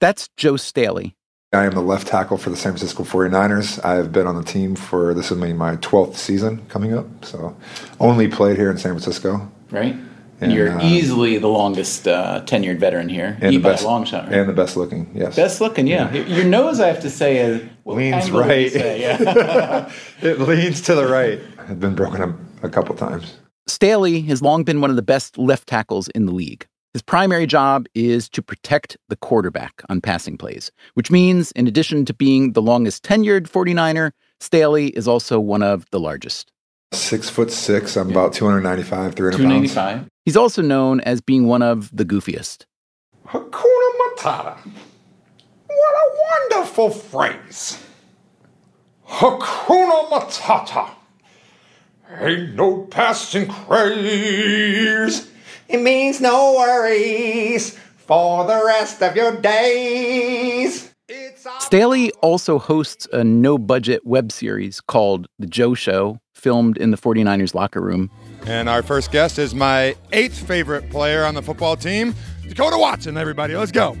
That's 0.00 0.28
Joe 0.36 0.56
Staley. 0.56 1.14
I 1.52 1.64
am 1.64 1.72
the 1.72 1.80
left 1.80 2.06
tackle 2.06 2.36
for 2.36 2.50
the 2.50 2.56
San 2.56 2.72
Francisco 2.72 3.02
49ers. 3.02 3.84
I've 3.84 4.12
been 4.12 4.28
on 4.28 4.36
the 4.36 4.44
team 4.44 4.76
for 4.76 5.14
this 5.14 5.32
is 5.32 5.36
my 5.36 5.76
12th 5.76 6.14
season 6.14 6.64
coming 6.68 6.94
up. 6.94 7.06
So, 7.24 7.56
only 7.98 8.28
played 8.28 8.56
here 8.56 8.70
in 8.70 8.78
San 8.78 8.92
Francisco. 8.92 9.50
Right. 9.70 9.96
And, 10.40 10.52
you're 10.52 10.78
uh, 10.78 10.82
easily 10.82 11.38
the 11.38 11.48
longest 11.48 12.06
uh, 12.06 12.42
tenured 12.46 12.78
veteran 12.78 13.08
here, 13.08 13.36
and 13.42 13.54
the 13.54 13.58
best, 13.58 13.84
long 13.84 14.04
shot, 14.04 14.24
right? 14.24 14.38
and 14.38 14.48
the 14.48 14.54
best 14.54 14.76
looking. 14.76 15.10
Yes, 15.14 15.36
best 15.36 15.60
looking. 15.60 15.86
Yeah, 15.86 16.10
yeah. 16.12 16.22
your 16.22 16.46
nose, 16.46 16.80
I 16.80 16.86
have 16.86 17.00
to 17.00 17.10
say, 17.10 17.38
is 17.38 17.68
leans 17.84 18.30
right. 18.30 18.72
Yeah. 18.72 19.92
it 20.22 20.38
leans 20.38 20.80
to 20.82 20.94
the 20.94 21.06
right. 21.06 21.40
I've 21.58 21.78
been 21.78 21.94
broken 21.94 22.22
up 22.22 22.30
a 22.62 22.70
couple 22.70 22.94
times. 22.94 23.36
Staley 23.70 24.20
has 24.22 24.42
long 24.42 24.64
been 24.64 24.80
one 24.80 24.90
of 24.90 24.96
the 24.96 25.02
best 25.02 25.38
left 25.38 25.68
tackles 25.68 26.08
in 26.08 26.26
the 26.26 26.32
league. 26.32 26.66
His 26.92 27.02
primary 27.02 27.46
job 27.46 27.86
is 27.94 28.28
to 28.30 28.42
protect 28.42 28.96
the 29.08 29.16
quarterback 29.16 29.82
on 29.88 30.00
passing 30.00 30.36
plays, 30.36 30.72
which 30.94 31.10
means, 31.10 31.52
in 31.52 31.68
addition 31.68 32.04
to 32.06 32.12
being 32.12 32.52
the 32.52 32.62
longest 32.62 33.04
tenured 33.04 33.48
49er, 33.48 34.10
Staley 34.40 34.88
is 34.88 35.06
also 35.06 35.38
one 35.38 35.62
of 35.62 35.88
the 35.90 36.00
largest. 36.00 36.50
Six 36.92 37.30
foot 37.30 37.52
six. 37.52 37.96
I'm 37.96 38.08
yeah. 38.08 38.14
about 38.14 38.32
295, 38.32 39.14
300 39.14 39.36
295. 39.36 39.74
Pounds. 39.74 40.10
He's 40.24 40.36
also 40.36 40.62
known 40.62 41.00
as 41.02 41.20
being 41.20 41.46
one 41.46 41.62
of 41.62 41.96
the 41.96 42.04
goofiest. 42.04 42.64
Hakuna 43.28 43.90
Matata. 44.00 44.58
What 45.68 45.94
a 45.94 46.56
wonderful 46.58 46.90
phrase. 46.90 47.78
Hakuna 49.08 50.10
Matata. 50.10 50.90
Ain't 52.18 52.54
no 52.56 52.82
passing 52.90 53.46
craze. 53.46 55.30
It 55.68 55.80
means 55.80 56.20
no 56.20 56.54
worries 56.54 57.78
for 57.96 58.44
the 58.46 58.62
rest 58.66 59.00
of 59.02 59.14
your 59.14 59.40
days. 59.40 60.92
Staley 61.60 62.10
also 62.20 62.58
hosts 62.58 63.06
a 63.12 63.22
no 63.22 63.58
budget 63.58 64.04
web 64.04 64.32
series 64.32 64.80
called 64.80 65.28
The 65.38 65.46
Joe 65.46 65.74
Show, 65.74 66.18
filmed 66.34 66.76
in 66.76 66.90
the 66.90 66.96
49ers 66.96 67.54
locker 67.54 67.80
room. 67.80 68.10
And 68.46 68.68
our 68.68 68.82
first 68.82 69.12
guest 69.12 69.38
is 69.38 69.54
my 69.54 69.94
eighth 70.12 70.38
favorite 70.46 70.90
player 70.90 71.24
on 71.24 71.34
the 71.34 71.42
football 71.42 71.76
team, 71.76 72.14
Dekoda 72.42 72.78
Watson, 72.78 73.16
everybody. 73.16 73.54
Let's 73.54 73.72
go. 73.72 73.96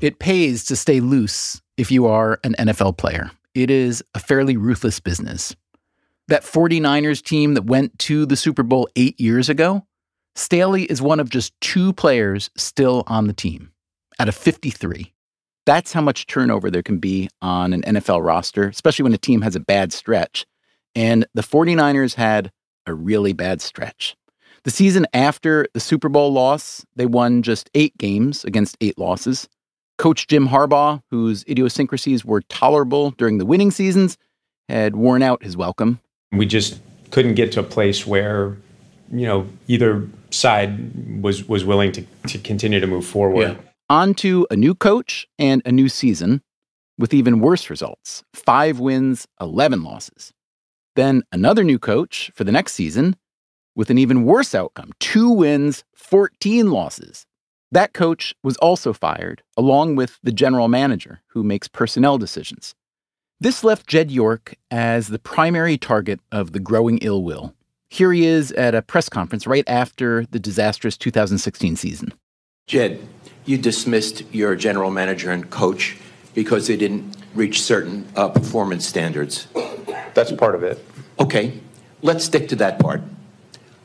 It 0.00 0.18
pays 0.18 0.64
to 0.64 0.76
stay 0.76 1.00
loose 1.00 1.60
if 1.76 1.90
you 1.90 2.06
are 2.06 2.40
an 2.44 2.54
NFL 2.58 2.96
player. 2.96 3.30
It 3.54 3.70
is 3.70 4.02
a 4.14 4.18
fairly 4.18 4.56
ruthless 4.56 4.98
business 4.98 5.54
that 6.28 6.42
49ers 6.42 7.22
team 7.22 7.54
that 7.54 7.64
went 7.64 7.98
to 8.00 8.26
the 8.26 8.36
Super 8.36 8.62
Bowl 8.62 8.88
eight 8.96 9.18
years 9.20 9.48
ago, 9.48 9.86
Staley 10.34 10.84
is 10.84 11.02
one 11.02 11.20
of 11.20 11.28
just 11.28 11.52
two 11.60 11.92
players 11.92 12.50
still 12.56 13.04
on 13.06 13.26
the 13.26 13.32
team 13.32 13.72
out 14.18 14.28
of 14.28 14.34
53. 14.34 15.12
That's 15.66 15.92
how 15.92 16.00
much 16.00 16.26
turnover 16.26 16.70
there 16.70 16.82
can 16.82 16.98
be 16.98 17.28
on 17.40 17.72
an 17.72 17.82
NFL 17.82 18.24
roster, 18.24 18.68
especially 18.68 19.04
when 19.04 19.12
a 19.12 19.18
team 19.18 19.42
has 19.42 19.54
a 19.54 19.60
bad 19.60 19.92
stretch. 19.92 20.46
And 20.94 21.26
the 21.34 21.42
49ers 21.42 22.14
had 22.14 22.50
a 22.86 22.94
really 22.94 23.32
bad 23.32 23.60
stretch. 23.60 24.16
The 24.64 24.70
season 24.70 25.06
after 25.12 25.66
the 25.74 25.80
Super 25.80 26.08
Bowl 26.08 26.32
loss, 26.32 26.84
they 26.96 27.06
won 27.06 27.42
just 27.42 27.70
eight 27.74 27.96
games 27.98 28.44
against 28.44 28.76
eight 28.80 28.98
losses. 28.98 29.48
Coach 29.98 30.26
Jim 30.26 30.48
Harbaugh, 30.48 31.02
whose 31.10 31.44
idiosyncrasies 31.48 32.24
were 32.24 32.42
tolerable 32.42 33.10
during 33.12 33.38
the 33.38 33.46
winning 33.46 33.70
seasons, 33.70 34.18
had 34.68 34.96
worn 34.96 35.22
out 35.22 35.42
his 35.42 35.56
welcome 35.56 36.00
we 36.32 36.46
just 36.46 36.80
couldn't 37.10 37.34
get 37.34 37.52
to 37.52 37.60
a 37.60 37.64
place 37.64 38.06
where, 38.06 38.56
you 39.12 39.26
know, 39.26 39.46
either 39.68 40.08
side 40.30 41.22
was 41.22 41.46
was 41.48 41.64
willing 41.64 41.92
to, 41.92 42.04
to 42.28 42.38
continue 42.38 42.80
to 42.80 42.86
move 42.86 43.06
forward. 43.06 43.48
Yeah. 43.48 43.56
On 43.90 44.14
to 44.14 44.46
a 44.50 44.56
new 44.56 44.74
coach 44.74 45.26
and 45.38 45.60
a 45.66 45.72
new 45.72 45.88
season 45.88 46.42
with 46.98 47.12
even 47.12 47.40
worse 47.40 47.68
results 47.68 48.22
five 48.32 48.78
wins, 48.78 49.26
11 49.40 49.82
losses. 49.82 50.32
Then 50.96 51.22
another 51.32 51.64
new 51.64 51.78
coach 51.78 52.30
for 52.34 52.44
the 52.44 52.52
next 52.52 52.72
season 52.72 53.16
with 53.74 53.90
an 53.90 53.98
even 53.98 54.24
worse 54.24 54.54
outcome 54.54 54.92
two 55.00 55.30
wins, 55.30 55.84
14 55.94 56.70
losses. 56.70 57.26
That 57.70 57.94
coach 57.94 58.34
was 58.42 58.58
also 58.58 58.92
fired, 58.92 59.42
along 59.56 59.96
with 59.96 60.18
the 60.22 60.32
general 60.32 60.68
manager 60.68 61.22
who 61.28 61.42
makes 61.42 61.68
personnel 61.68 62.18
decisions. 62.18 62.74
This 63.42 63.64
left 63.64 63.88
Jed 63.88 64.12
York 64.12 64.54
as 64.70 65.08
the 65.08 65.18
primary 65.18 65.76
target 65.76 66.20
of 66.30 66.52
the 66.52 66.60
growing 66.60 66.98
ill 66.98 67.24
will. 67.24 67.56
Here 67.88 68.12
he 68.12 68.24
is 68.24 68.52
at 68.52 68.72
a 68.72 68.82
press 68.82 69.08
conference 69.08 69.48
right 69.48 69.64
after 69.66 70.26
the 70.26 70.38
disastrous 70.38 70.96
2016 70.96 71.74
season. 71.74 72.14
Jed, 72.68 73.00
you 73.44 73.58
dismissed 73.58 74.22
your 74.32 74.54
general 74.54 74.92
manager 74.92 75.32
and 75.32 75.50
coach 75.50 75.98
because 76.34 76.68
they 76.68 76.76
didn't 76.76 77.16
reach 77.34 77.60
certain 77.60 78.06
uh, 78.14 78.28
performance 78.28 78.86
standards. 78.86 79.48
That's 80.14 80.30
part 80.30 80.54
of 80.54 80.62
it. 80.62 80.78
Okay, 81.18 81.58
let's 82.00 82.24
stick 82.24 82.48
to 82.50 82.56
that 82.56 82.78
part. 82.78 83.02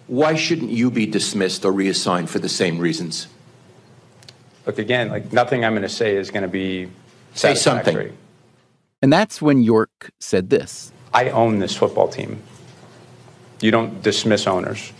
Why 0.05 0.35
shouldn't 0.35 0.69
you 0.69 0.91
be 0.91 1.07
dismissed 1.07 1.65
or 1.65 1.71
reassigned 1.73 2.29
for 2.29 2.37
the 2.37 2.47
same 2.47 2.77
reasons? 2.77 3.25
Look, 4.67 4.77
again, 4.77 5.09
like 5.09 5.33
nothing 5.33 5.65
I'm 5.65 5.71
going 5.73 5.81
to 5.81 5.89
say 5.89 6.15
is 6.15 6.29
going 6.29 6.43
to 6.43 6.47
be 6.47 6.91
Say 7.33 7.55
something. 7.55 8.15
And 9.01 9.13
that's 9.13 9.41
when 9.41 9.61
York 9.61 10.11
said 10.19 10.49
this. 10.49 10.91
I 11.13 11.29
own 11.29 11.59
this 11.59 11.75
football 11.75 12.07
team. 12.07 12.41
You 13.61 13.69
don't 13.69 14.01
dismiss 14.01 14.47
owners. 14.47 14.91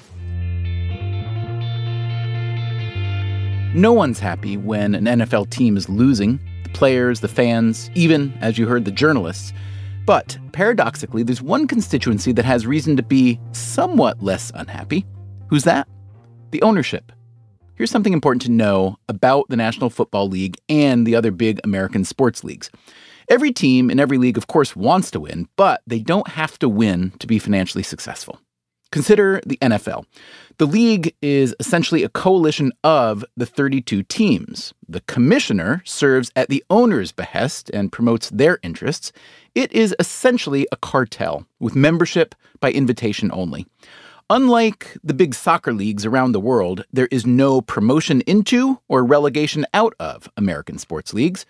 No 3.73 3.93
one's 3.93 4.19
happy 4.19 4.55
when 4.55 4.95
an 4.95 5.05
NFL 5.05 5.49
team 5.49 5.77
is 5.77 5.89
losing 5.89 6.39
the 6.63 6.69
players, 6.69 7.21
the 7.21 7.27
fans, 7.27 7.89
even, 7.95 8.33
as 8.39 8.57
you 8.57 8.67
heard, 8.67 8.85
the 8.85 8.91
journalists. 8.91 9.51
But 10.05 10.37
paradoxically, 10.51 11.23
there's 11.23 11.41
one 11.41 11.67
constituency 11.67 12.31
that 12.33 12.45
has 12.45 12.65
reason 12.65 12.95
to 12.97 13.03
be 13.03 13.39
somewhat 13.51 14.21
less 14.21 14.51
unhappy. 14.55 15.05
Who's 15.49 15.63
that? 15.63 15.87
The 16.51 16.61
ownership. 16.61 17.11
Here's 17.75 17.91
something 17.91 18.13
important 18.13 18.41
to 18.43 18.51
know 18.51 18.97
about 19.09 19.49
the 19.49 19.55
National 19.55 19.89
Football 19.89 20.29
League 20.29 20.57
and 20.69 21.05
the 21.05 21.15
other 21.15 21.31
big 21.31 21.59
American 21.63 22.03
sports 22.05 22.43
leagues. 22.43 22.71
Every 23.29 23.51
team 23.51 23.89
in 23.89 23.99
every 23.99 24.17
league, 24.17 24.37
of 24.37 24.47
course, 24.47 24.75
wants 24.75 25.11
to 25.11 25.19
win, 25.19 25.49
but 25.57 25.81
they 25.85 25.99
don't 25.99 26.29
have 26.29 26.57
to 26.59 26.69
win 26.69 27.11
to 27.19 27.27
be 27.27 27.39
financially 27.39 27.83
successful. 27.83 28.39
Consider 28.89 29.41
the 29.45 29.57
NFL. 29.57 30.05
The 30.59 30.65
league 30.65 31.13
is 31.21 31.53
essentially 31.59 32.03
a 32.03 32.09
coalition 32.09 32.71
of 32.85 33.25
the 33.35 33.45
32 33.45 34.03
teams. 34.03 34.73
The 34.87 35.01
commissioner 35.01 35.81
serves 35.85 36.31
at 36.37 36.47
the 36.47 36.63
owner's 36.69 37.11
behest 37.11 37.69
and 37.71 37.91
promotes 37.91 38.29
their 38.29 38.59
interests. 38.63 39.11
It 39.55 39.73
is 39.73 39.93
essentially 39.99 40.65
a 40.71 40.77
cartel 40.77 41.45
with 41.59 41.75
membership 41.75 42.33
by 42.61 42.71
invitation 42.71 43.29
only. 43.33 43.67
Unlike 44.29 44.97
the 45.03 45.13
big 45.13 45.35
soccer 45.35 45.73
leagues 45.73 46.05
around 46.05 46.31
the 46.31 46.39
world, 46.39 46.85
there 46.91 47.07
is 47.11 47.25
no 47.25 47.59
promotion 47.59 48.21
into 48.21 48.79
or 48.87 49.03
relegation 49.03 49.65
out 49.73 49.95
of 49.99 50.29
American 50.37 50.77
sports 50.77 51.13
leagues. 51.13 51.45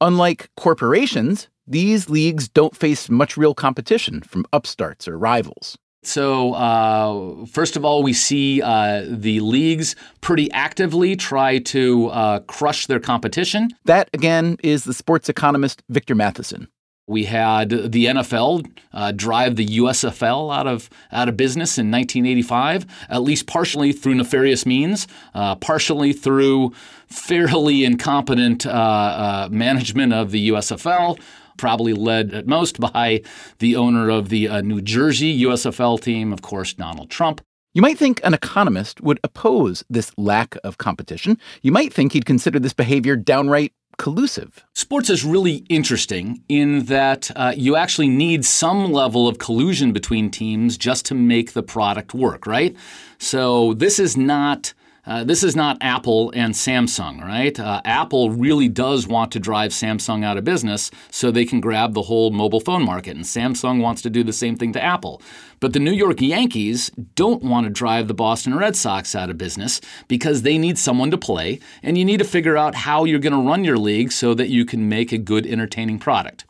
Unlike 0.00 0.50
corporations, 0.56 1.48
these 1.66 2.08
leagues 2.08 2.48
don't 2.48 2.74
face 2.74 3.10
much 3.10 3.36
real 3.36 3.54
competition 3.54 4.22
from 4.22 4.46
upstarts 4.52 5.06
or 5.06 5.18
rivals. 5.18 5.76
So, 6.02 6.54
uh, 6.54 7.44
first 7.44 7.76
of 7.76 7.84
all, 7.84 8.02
we 8.02 8.14
see 8.14 8.62
uh, 8.62 9.04
the 9.06 9.40
leagues 9.40 9.94
pretty 10.22 10.50
actively 10.52 11.14
try 11.14 11.58
to 11.58 12.06
uh, 12.08 12.40
crush 12.40 12.86
their 12.86 13.00
competition. 13.00 13.68
That, 13.84 14.08
again, 14.14 14.56
is 14.62 14.84
the 14.84 14.94
sports 14.94 15.28
economist 15.28 15.82
Victor 15.90 16.14
Matheson. 16.14 16.68
We 17.10 17.24
had 17.24 17.70
the 17.70 18.04
NFL 18.06 18.70
uh, 18.92 19.10
drive 19.10 19.56
the 19.56 19.66
USFL 19.66 20.56
out 20.56 20.68
of 20.68 20.88
out 21.10 21.28
of 21.28 21.36
business 21.36 21.76
in 21.76 21.90
1985, 21.90 22.86
at 23.08 23.22
least 23.22 23.48
partially 23.48 23.92
through 23.92 24.14
nefarious 24.14 24.64
means, 24.64 25.08
uh, 25.34 25.56
partially 25.56 26.12
through 26.12 26.72
fairly 27.08 27.84
incompetent 27.84 28.64
uh, 28.64 28.70
uh 28.70 29.48
management 29.50 30.12
of 30.12 30.30
the 30.30 30.50
USFL. 30.50 31.20
Probably 31.58 31.94
led 31.94 32.32
at 32.32 32.46
most 32.46 32.78
by 32.78 33.22
the 33.58 33.74
owner 33.74 34.08
of 34.08 34.28
the 34.28 34.46
uh, 34.46 34.60
New 34.60 34.80
Jersey 34.80 35.42
USFL 35.42 36.00
team, 36.00 36.32
of 36.32 36.42
course, 36.42 36.74
Donald 36.74 37.10
Trump. 37.10 37.40
You 37.74 37.82
might 37.82 37.98
think 37.98 38.20
an 38.22 38.34
economist 38.34 39.00
would 39.00 39.18
oppose 39.24 39.82
this 39.90 40.12
lack 40.16 40.56
of 40.62 40.78
competition. 40.78 41.38
You 41.62 41.72
might 41.72 41.92
think 41.92 42.12
he'd 42.12 42.24
consider 42.24 42.60
this 42.60 42.72
behavior 42.72 43.16
downright 43.16 43.72
collusive. 43.98 44.64
Sports 44.74 45.10
is 45.10 45.24
really 45.24 45.64
interesting 45.68 46.42
in 46.48 46.84
that 46.86 47.30
uh, 47.36 47.52
you 47.56 47.76
actually 47.76 48.08
need 48.08 48.44
some 48.44 48.92
level 48.92 49.28
of 49.28 49.38
collusion 49.38 49.92
between 49.92 50.30
teams 50.30 50.78
just 50.78 51.04
to 51.06 51.14
make 51.14 51.52
the 51.52 51.62
product 51.62 52.14
work, 52.14 52.46
right? 52.46 52.74
So 53.18 53.74
this 53.74 53.98
is 53.98 54.16
not. 54.16 54.72
Uh, 55.10 55.24
this 55.24 55.42
is 55.42 55.56
not 55.56 55.76
Apple 55.80 56.30
and 56.36 56.54
Samsung, 56.54 57.20
right? 57.20 57.58
Uh, 57.58 57.82
Apple 57.84 58.30
really 58.30 58.68
does 58.68 59.08
want 59.08 59.32
to 59.32 59.40
drive 59.40 59.72
Samsung 59.72 60.24
out 60.24 60.38
of 60.38 60.44
business 60.44 60.88
so 61.10 61.32
they 61.32 61.44
can 61.44 61.60
grab 61.60 61.94
the 61.94 62.02
whole 62.02 62.30
mobile 62.30 62.60
phone 62.60 62.84
market, 62.84 63.16
and 63.16 63.24
Samsung 63.24 63.80
wants 63.80 64.02
to 64.02 64.10
do 64.10 64.22
the 64.22 64.32
same 64.32 64.54
thing 64.54 64.72
to 64.72 64.80
Apple. 64.80 65.20
But 65.58 65.72
the 65.72 65.80
New 65.80 65.90
York 65.90 66.20
Yankees 66.20 66.92
don't 67.16 67.42
want 67.42 67.64
to 67.64 67.70
drive 67.70 68.06
the 68.06 68.14
Boston 68.14 68.54
Red 68.54 68.76
Sox 68.76 69.16
out 69.16 69.30
of 69.30 69.36
business 69.36 69.80
because 70.06 70.42
they 70.42 70.58
need 70.58 70.78
someone 70.78 71.10
to 71.10 71.18
play, 71.18 71.58
and 71.82 71.98
you 71.98 72.04
need 72.04 72.18
to 72.18 72.24
figure 72.24 72.56
out 72.56 72.76
how 72.76 73.02
you're 73.02 73.18
going 73.18 73.32
to 73.32 73.48
run 73.50 73.64
your 73.64 73.78
league 73.78 74.12
so 74.12 74.32
that 74.34 74.48
you 74.48 74.64
can 74.64 74.88
make 74.88 75.10
a 75.10 75.18
good, 75.18 75.44
entertaining 75.44 75.98
product. 75.98 76.44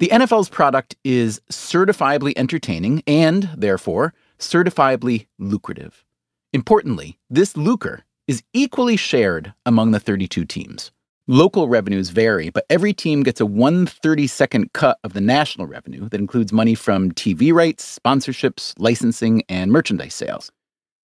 The 0.00 0.08
NFL's 0.08 0.48
product 0.48 0.96
is 1.04 1.40
certifiably 1.52 2.32
entertaining 2.34 3.04
and, 3.06 3.48
therefore, 3.56 4.12
certifiably 4.40 5.28
lucrative. 5.38 6.04
Importantly, 6.52 7.18
this 7.30 7.56
lucre 7.56 8.04
is 8.28 8.42
equally 8.52 8.96
shared 8.96 9.54
among 9.64 9.92
the 9.92 10.00
32 10.00 10.44
teams. 10.44 10.92
Local 11.26 11.66
revenues 11.66 12.10
vary, 12.10 12.50
but 12.50 12.66
every 12.68 12.92
team 12.92 13.22
gets 13.22 13.40
a 13.40 13.44
132nd 13.44 14.72
cut 14.74 14.98
of 15.02 15.14
the 15.14 15.20
national 15.20 15.66
revenue 15.66 16.08
that 16.10 16.20
includes 16.20 16.52
money 16.52 16.74
from 16.74 17.12
TV 17.12 17.54
rights, 17.54 17.98
sponsorships, 18.04 18.74
licensing, 18.76 19.42
and 19.48 19.72
merchandise 19.72 20.14
sales. 20.14 20.52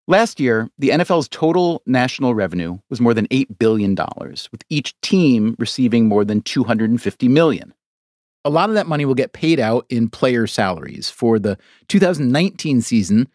Last 0.07 0.39
year, 0.39 0.69
the 0.79 0.91
NFL's 0.91 1.29
total 1.29 1.83
national 1.87 2.35
revenue 2.35 2.79
was 2.91 3.01
more 3.01 3.15
than 3.15 3.29
$8 3.29 3.59
billion, 3.59 3.95
with 4.53 4.63
each 4.69 5.01
team 5.01 5.55
receiving 5.59 6.09
more 6.09 6.25
than 6.27 6.43
250 6.43 7.29
million. 7.29 7.73
A 8.45 8.51
lot 8.51 8.69
of 8.69 8.75
that 8.75 8.87
money 8.87 9.05
will 9.05 9.15
get 9.15 9.33
paid 9.33 9.61
out 9.61 9.87
in 9.89 10.11
player 10.11 10.47
salaries. 10.47 11.09
For 11.09 11.39
the 11.39 11.59
2019 11.89 12.81
season, 12.83 13.29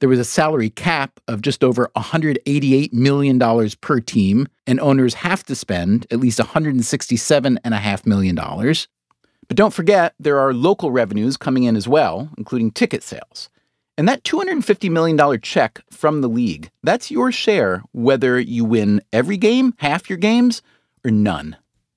there 0.00 0.08
was 0.08 0.18
a 0.18 0.24
salary 0.24 0.70
cap 0.70 1.20
of 1.28 1.42
just 1.42 1.62
over 1.62 1.90
$188 1.96 2.92
million 2.92 3.70
per 3.80 4.00
team, 4.00 4.48
and 4.66 4.80
owners 4.80 5.14
have 5.14 5.44
to 5.44 5.54
spend 5.54 6.06
at 6.10 6.20
least 6.20 6.38
$167.5 6.38 8.06
million. 8.06 8.34
But 8.34 9.56
don't 9.56 9.74
forget, 9.74 10.14
there 10.18 10.38
are 10.38 10.54
local 10.54 10.90
revenues 10.90 11.36
coming 11.36 11.64
in 11.64 11.76
as 11.76 11.86
well, 11.86 12.30
including 12.38 12.70
ticket 12.70 13.02
sales. 13.02 13.50
And 13.98 14.08
that 14.08 14.22
$250 14.24 14.90
million 14.90 15.40
check 15.42 15.82
from 15.90 16.22
the 16.22 16.28
league, 16.28 16.70
that's 16.82 17.10
your 17.10 17.30
share 17.30 17.82
whether 17.92 18.40
you 18.40 18.64
win 18.64 19.02
every 19.12 19.36
game, 19.36 19.74
half 19.78 20.08
your 20.08 20.16
games, 20.16 20.62
or 21.04 21.10
none. 21.10 21.56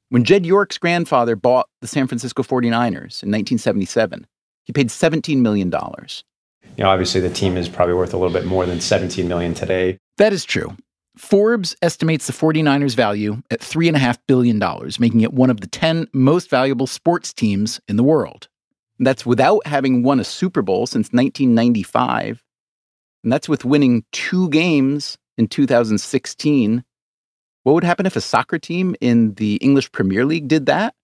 When 0.10 0.26
Jed 0.26 0.46
York's 0.46 0.78
grandfather 0.78 1.36
bought 1.36 1.70
the 1.80 1.88
San 1.88 2.08
Francisco 2.08 2.44
49ers 2.44 3.24
in 3.24 3.32
1977, 3.32 4.28
he 4.66 4.74
paid 4.74 4.90
$17 4.90 5.38
million 5.38 5.72
you 6.78 6.84
know, 6.84 6.90
obviously 6.90 7.22
the 7.22 7.30
team 7.30 7.58
is 7.58 7.70
probably 7.70 7.94
worth 7.94 8.14
a 8.14 8.18
little 8.18 8.34
bit 8.34 8.46
more 8.46 8.66
than 8.66 8.82
17 8.82 9.28
million 9.28 9.54
today. 9.54 9.98
That 10.18 10.34
is 10.34 10.46
true. 10.46 10.76
Forbes 11.16 11.76
estimates 11.84 12.26
the 12.26 12.34
49ers 12.34 12.96
value 12.96 13.42
at 13.52 13.60
$3.5 13.60 14.18
billion, 14.28 14.60
making 15.00 15.22
it 15.22 15.34
one 15.34 15.52
of 15.52 15.62
the 15.62 15.68
10 15.68 16.08
most 16.14 16.50
valuable 16.50 16.88
sports 16.88 17.34
teams 17.34 17.80
in 17.88 17.98
the 17.98 18.04
world. 18.04 18.48
That's 19.00 19.26
without 19.26 19.66
having 19.68 20.02
won 20.02 20.20
a 20.20 20.24
Super 20.24 20.62
Bowl 20.62 20.88
since 20.88 21.10
1995. 21.12 22.44
And 23.24 23.32
that's 23.32 23.48
with 23.48 23.66
winning 23.66 24.06
two 24.12 24.50
games 24.50 25.18
in 25.38 25.48
2016. 25.48 26.84
What 27.64 27.74
would 27.74 27.84
happen 27.84 28.06
if 28.06 28.16
a 28.16 28.22
soccer 28.22 28.58
team 28.58 28.96
in 29.00 29.36
the 29.36 29.56
English 29.58 29.92
Premier 29.92 30.26
League 30.26 30.48
did 30.48 30.66
that? 30.66 30.96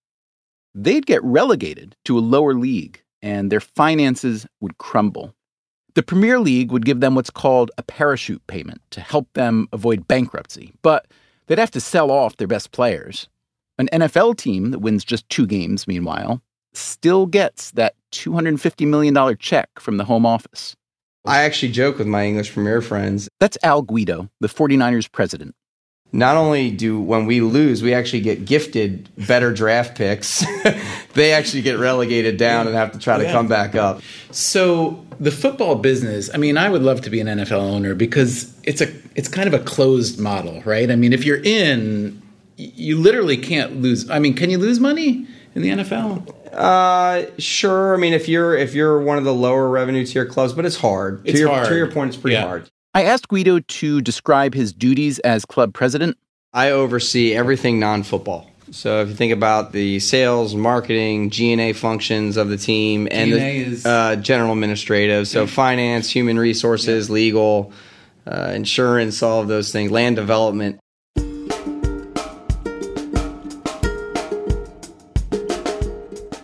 They'd 0.74 1.06
get 1.06 1.24
relegated 1.24 1.96
to 2.06 2.18
a 2.18 2.20
lower 2.20 2.54
league 2.54 3.02
and 3.22 3.52
their 3.52 3.60
finances 3.60 4.46
would 4.60 4.78
crumble. 4.78 5.36
The 6.00 6.04
Premier 6.04 6.40
League 6.40 6.72
would 6.72 6.86
give 6.86 7.02
them 7.02 7.14
what's 7.14 7.30
called 7.30 7.72
a 7.78 7.84
parachute 7.84 8.48
payment 8.48 8.82
to 8.92 9.02
help 9.02 9.28
them 9.34 9.68
avoid 9.74 10.08
bankruptcy, 10.08 10.72
but 10.82 11.08
they'd 11.48 11.60
have 11.60 11.72
to 11.72 11.82
sell 11.82 12.10
off 12.10 12.38
their 12.38 12.48
best 12.48 12.72
players. 12.72 13.28
An 13.78 13.90
NFL 13.92 14.38
team 14.38 14.72
that 14.72 14.80
wins 14.80 15.04
just 15.04 15.28
two 15.28 15.46
games, 15.46 15.90
meanwhile, 15.90 16.42
still 16.72 17.26
gets 17.26 17.72
that 17.72 17.96
$250 18.14 18.88
million 18.88 19.38
check 19.40 19.68
from 19.78 19.98
the 19.98 20.06
home 20.06 20.26
office. 20.26 20.74
I 21.26 21.44
actually 21.44 21.74
joke 21.74 21.98
with 21.98 22.08
my 22.08 22.26
English 22.26 22.54
Premier 22.54 22.82
friends. 22.82 23.28
That's 23.42 23.58
Al 23.62 23.82
Guido, 23.82 24.30
the 24.40 24.48
49ers 24.48 25.12
president 25.12 25.54
not 26.12 26.38
only 26.38 26.72
do 26.72 27.00
when 27.00 27.26
we 27.26 27.42
lose, 27.42 27.84
we 27.84 27.94
actually 27.94 28.22
get 28.22 28.46
gifted 28.46 29.10
better 29.28 29.54
draft 29.54 29.96
picks. 29.96 30.44
they 31.14 31.34
actually 31.34 31.62
get 31.62 31.78
relegated 31.78 32.38
down 32.38 32.66
and 32.66 32.76
have 32.76 32.92
to 32.94 33.00
try 33.00 33.18
to 33.18 33.26
yeah. 33.26 33.32
come 33.32 33.48
back 33.48 33.76
up. 33.76 34.02
So 34.32 35.06
the 35.20 35.32
football 35.32 35.76
business, 35.76 36.30
I 36.34 36.38
mean, 36.38 36.58
I 36.58 36.70
would 36.70 36.82
love 36.82 37.02
to 37.02 37.10
be 37.12 37.20
an 37.20 37.28
NFL 37.28 37.62
owner 37.62 37.94
because 37.94 38.56
it's 38.64 38.82
a 38.82 38.92
it's 39.14 39.28
kind 39.28 39.48
of 39.48 39.54
a 39.54 39.64
closed 39.64 40.20
model, 40.20 40.62
right? 40.64 40.90
I 40.90 40.96
mean, 40.96 41.14
if 41.14 41.26
you're 41.26 41.44
in, 41.44 42.22
you 42.58 42.98
literally 42.98 43.38
can't 43.38 43.82
lose. 43.82 44.10
I 44.10 44.18
mean, 44.18 44.34
can 44.34 44.50
you 44.50 44.58
lose 44.58 44.80
money 44.80 45.28
in 45.54 45.62
the 45.62 45.70
NFL? 45.70 46.36
Uh, 46.52 47.28
sure. 47.38 47.94
I 47.94 47.98
mean, 47.98 48.14
if 48.14 48.28
you're 48.28 48.56
if 48.56 48.74
you're 48.74 49.00
one 49.00 49.20
of 49.20 49.26
the 49.26 49.34
lower 49.34 49.70
revenue 49.70 50.06
tier 50.06 50.26
clubs, 50.26 50.54
but 50.54 50.66
it's 50.66 50.78
hard. 50.78 51.22
It's 51.26 51.34
to 51.34 51.40
your, 51.40 51.50
hard. 51.50 51.68
To 51.68 51.76
your 51.76 51.92
point, 51.92 52.10
it's 52.10 52.18
pretty 52.18 52.36
yeah. 52.36 52.48
hard. 52.48 52.70
I 52.94 53.04
asked 53.04 53.28
Guido 53.28 53.60
to 53.60 54.02
describe 54.02 54.54
his 54.54 54.74
duties 54.74 55.20
as 55.20 55.46
club 55.46 55.74
president. 55.74 56.18
I 56.54 56.72
oversee 56.72 57.34
everything 57.36 57.80
non-football. 57.80 58.50
So 58.72 59.02
if 59.02 59.10
you 59.10 59.16
think 59.16 59.34
about 59.34 59.72
the 59.72 60.00
sales, 60.00 60.56
marketing, 60.56 61.30
G&A 61.30 61.74
functions 61.74 62.38
of 62.38 62.50
the 62.50 62.58
team, 62.58 63.08
and 63.12 63.32
the 63.32 63.40
is... 63.40 63.86
uh, 63.86 64.16
general 64.16 64.54
administrative, 64.54 65.28
so 65.28 65.48
finance, 65.48 66.10
human 66.10 66.38
resources, 66.38 67.10
yeah. 67.10 67.14
legal, 67.14 67.74
uh, 68.28 68.52
insurance, 68.54 69.24
all 69.24 69.42
of 69.42 69.48
those 69.48 69.72
things, 69.72 69.92
land 69.92 70.16
development. 70.16 70.80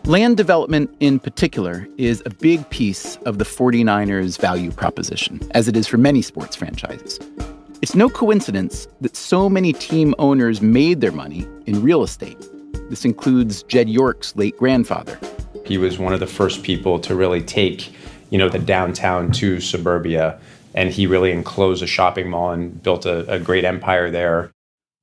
Land 0.06 0.38
development 0.38 0.96
in 1.00 1.20
particular 1.20 1.88
is 1.98 2.22
a 2.28 2.30
big 2.30 2.70
piece 2.70 3.16
of 3.26 3.40
the 3.40 3.44
49ers 3.44 4.40
value 4.40 4.70
proposition, 4.70 5.42
as 5.56 5.68
it 5.68 5.76
is 5.76 5.88
for 5.88 5.98
many 5.98 6.22
sports 6.22 6.56
franchises. 6.56 7.20
It's 7.82 7.96
no 7.96 8.08
coincidence 8.08 8.88
that 9.02 9.16
so 9.16 9.50
many 9.50 9.74
team 9.74 10.14
owners 10.20 10.62
made 10.62 11.02
their 11.02 11.12
money 11.12 11.48
in 11.66 11.82
real 11.82 12.04
estate. 12.04 12.38
This 12.88 13.04
includes 13.04 13.64
Jed 13.64 13.90
York's 13.90 14.36
late 14.36 14.56
grandfather. 14.58 15.20
He 15.66 15.80
was 15.80 15.98
one 15.98 16.14
of 16.14 16.20
the 16.20 16.28
first 16.28 16.62
people 16.62 17.00
to 17.00 17.16
really 17.16 17.42
take, 17.42 17.92
you 18.30 18.38
know, 18.38 18.48
the 18.48 18.60
downtown 18.60 19.32
to 19.32 19.60
suburbia, 19.60 20.40
and 20.76 20.92
he 20.92 21.08
really 21.08 21.32
enclosed 21.32 21.82
a 21.82 21.88
shopping 21.88 22.30
mall 22.30 22.52
and 22.52 22.84
built 22.84 23.08
a, 23.08 23.28
a 23.28 23.40
great 23.40 23.66
empire 23.66 24.12
there. 24.12 24.52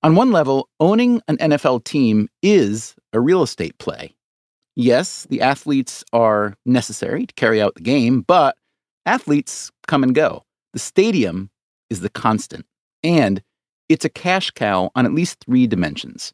On 0.04 0.14
one 0.14 0.30
level, 0.30 0.68
owning 0.78 1.20
an 1.26 1.38
NFL 1.38 1.82
team 1.82 2.28
is 2.40 2.94
a 3.12 3.18
real 3.18 3.42
estate 3.42 3.76
play. 3.78 4.14
Yes, 4.74 5.26
the 5.28 5.42
athletes 5.42 6.02
are 6.12 6.54
necessary 6.64 7.26
to 7.26 7.35
carry 7.35 7.61
out 7.61 7.74
the 7.74 7.82
game, 7.82 8.22
but 8.22 8.56
athletes 9.04 9.70
come 9.87 10.02
and 10.02 10.14
go. 10.14 10.44
The 10.72 10.78
stadium 10.78 11.50
is 11.90 12.00
the 12.00 12.08
constant, 12.08 12.64
and 13.02 13.42
it's 13.88 14.04
a 14.04 14.08
cash 14.08 14.50
cow 14.50 14.90
on 14.94 15.04
at 15.04 15.12
least 15.12 15.44
three 15.44 15.66
dimensions 15.66 16.32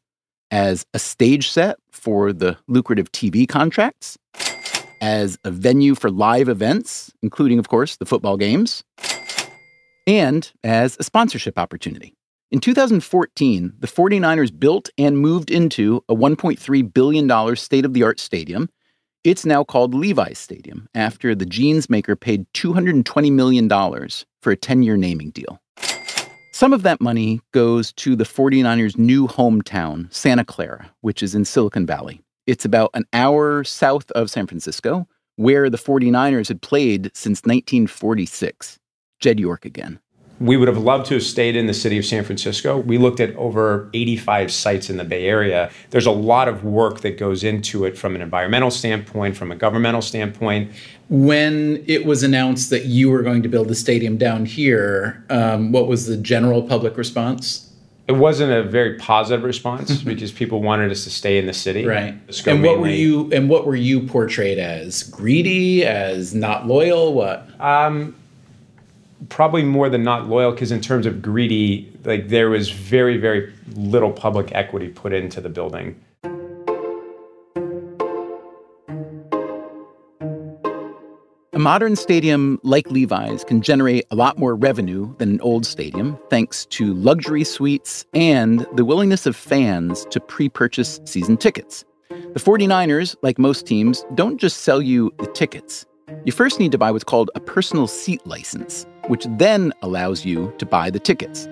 as 0.50 0.86
a 0.94 0.98
stage 0.98 1.50
set 1.50 1.78
for 1.90 2.32
the 2.32 2.56
lucrative 2.68 3.10
TV 3.12 3.48
contracts, 3.48 4.16
as 5.00 5.38
a 5.44 5.50
venue 5.50 5.94
for 5.94 6.10
live 6.10 6.48
events, 6.48 7.12
including, 7.22 7.58
of 7.58 7.68
course, 7.68 7.96
the 7.96 8.06
football 8.06 8.36
games, 8.36 8.84
and 10.06 10.52
as 10.64 10.96
a 10.98 11.02
sponsorship 11.02 11.58
opportunity. 11.58 12.17
In 12.50 12.60
2014, 12.60 13.74
the 13.78 13.86
49ers 13.86 14.58
built 14.58 14.88
and 14.96 15.18
moved 15.18 15.50
into 15.50 16.02
a 16.08 16.14
$1.3 16.14 16.94
billion 16.94 17.56
state 17.56 17.84
of 17.84 17.92
the 17.92 18.02
art 18.02 18.18
stadium. 18.18 18.70
It's 19.22 19.44
now 19.44 19.64
called 19.64 19.92
Levi's 19.92 20.38
Stadium 20.38 20.88
after 20.94 21.34
the 21.34 21.44
jeans 21.44 21.90
maker 21.90 22.16
paid 22.16 22.46
$220 22.54 23.30
million 23.32 23.68
for 24.40 24.50
a 24.50 24.56
10 24.56 24.82
year 24.82 24.96
naming 24.96 25.30
deal. 25.30 25.60
Some 26.52 26.72
of 26.72 26.84
that 26.84 27.02
money 27.02 27.42
goes 27.52 27.92
to 27.92 28.16
the 28.16 28.24
49ers' 28.24 28.96
new 28.96 29.28
hometown, 29.28 30.10
Santa 30.10 30.44
Clara, 30.44 30.90
which 31.02 31.22
is 31.22 31.34
in 31.34 31.44
Silicon 31.44 31.84
Valley. 31.84 32.22
It's 32.46 32.64
about 32.64 32.90
an 32.94 33.04
hour 33.12 33.62
south 33.62 34.10
of 34.12 34.30
San 34.30 34.46
Francisco, 34.46 35.06
where 35.36 35.68
the 35.68 35.76
49ers 35.76 36.48
had 36.48 36.62
played 36.62 37.10
since 37.14 37.40
1946. 37.40 38.78
Jed 39.20 39.38
York 39.38 39.66
again. 39.66 40.00
We 40.40 40.56
would 40.56 40.68
have 40.68 40.78
loved 40.78 41.06
to 41.06 41.14
have 41.14 41.22
stayed 41.22 41.56
in 41.56 41.66
the 41.66 41.74
city 41.74 41.98
of 41.98 42.04
San 42.04 42.22
Francisco. 42.22 42.78
We 42.78 42.96
looked 42.96 43.18
at 43.18 43.34
over 43.36 43.90
85 43.92 44.52
sites 44.52 44.88
in 44.88 44.96
the 44.96 45.04
Bay 45.04 45.26
Area. 45.26 45.70
There's 45.90 46.06
a 46.06 46.12
lot 46.12 46.46
of 46.46 46.64
work 46.64 47.00
that 47.00 47.18
goes 47.18 47.42
into 47.42 47.84
it 47.84 47.98
from 47.98 48.14
an 48.14 48.22
environmental 48.22 48.70
standpoint, 48.70 49.36
from 49.36 49.50
a 49.50 49.56
governmental 49.56 50.02
standpoint. 50.02 50.70
When 51.08 51.82
it 51.86 52.04
was 52.04 52.22
announced 52.22 52.70
that 52.70 52.84
you 52.84 53.10
were 53.10 53.22
going 53.22 53.42
to 53.42 53.48
build 53.48 53.68
the 53.68 53.74
stadium 53.74 54.16
down 54.16 54.44
here, 54.44 55.24
um, 55.28 55.72
what 55.72 55.88
was 55.88 56.06
the 56.06 56.16
general 56.16 56.62
public 56.62 56.96
response? 56.96 57.64
It 58.06 58.16
wasn't 58.16 58.52
a 58.52 58.62
very 58.62 58.96
positive 58.96 59.44
response 59.44 60.02
because 60.02 60.32
people 60.32 60.62
wanted 60.62 60.90
us 60.90 61.04
to 61.04 61.10
stay 61.10 61.38
in 61.38 61.46
the 61.46 61.52
city. 61.52 61.84
Right. 61.84 62.14
And 62.46 62.62
what 62.62 62.78
were 62.78 62.88
you 62.88 63.30
and 63.32 63.50
what 63.50 63.66
were 63.66 63.76
you 63.76 64.06
portrayed 64.06 64.58
as? 64.58 65.02
Greedy, 65.02 65.84
as 65.84 66.34
not 66.34 66.66
loyal, 66.66 67.12
what? 67.12 67.48
Um, 67.60 68.14
probably 69.28 69.62
more 69.62 69.88
than 69.88 70.02
not 70.02 70.28
loyal 70.28 70.52
because 70.52 70.70
in 70.70 70.80
terms 70.80 71.06
of 71.06 71.20
greedy 71.20 71.92
like 72.04 72.28
there 72.28 72.50
was 72.50 72.70
very 72.70 73.16
very 73.16 73.52
little 73.74 74.12
public 74.12 74.52
equity 74.52 74.88
put 74.88 75.12
into 75.12 75.40
the 75.40 75.48
building 75.48 76.00
A 81.58 81.60
modern 81.60 81.96
stadium 81.96 82.60
like 82.62 82.88
Levi's 82.88 83.42
can 83.42 83.62
generate 83.62 84.06
a 84.12 84.14
lot 84.14 84.38
more 84.38 84.54
revenue 84.54 85.12
than 85.18 85.30
an 85.30 85.40
old 85.40 85.66
stadium 85.66 86.16
thanks 86.30 86.64
to 86.66 86.94
luxury 86.94 87.42
suites 87.42 88.06
and 88.14 88.64
the 88.74 88.84
willingness 88.84 89.26
of 89.26 89.34
fans 89.34 90.06
to 90.10 90.20
pre 90.20 90.48
purchase 90.48 91.00
season 91.04 91.36
tickets. 91.36 91.84
The 92.10 92.38
49ers, 92.38 93.16
like 93.22 93.40
most 93.40 93.66
teams, 93.66 94.06
don't 94.14 94.38
just 94.38 94.58
sell 94.58 94.80
you 94.80 95.12
the 95.18 95.26
tickets. 95.26 95.84
You 96.24 96.30
first 96.30 96.60
need 96.60 96.70
to 96.70 96.78
buy 96.78 96.92
what's 96.92 97.02
called 97.02 97.28
a 97.34 97.40
personal 97.40 97.88
seat 97.88 98.24
license, 98.24 98.86
which 99.08 99.26
then 99.30 99.72
allows 99.82 100.24
you 100.24 100.54
to 100.58 100.66
buy 100.66 100.90
the 100.90 101.00
tickets. 101.00 101.46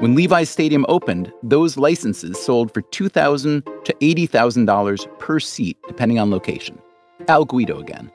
When 0.00 0.14
Levi's 0.14 0.48
Stadium 0.48 0.86
opened, 0.88 1.32
those 1.42 1.76
licenses 1.76 2.38
sold 2.38 2.72
for 2.72 2.82
2,000 2.82 3.64
to 3.84 3.94
$80,000 3.94 5.18
per 5.18 5.40
seat, 5.40 5.76
depending 5.88 6.20
on 6.20 6.30
location. 6.30 6.78
Al 7.26 7.44
Guido 7.44 7.80
again. 7.80 8.12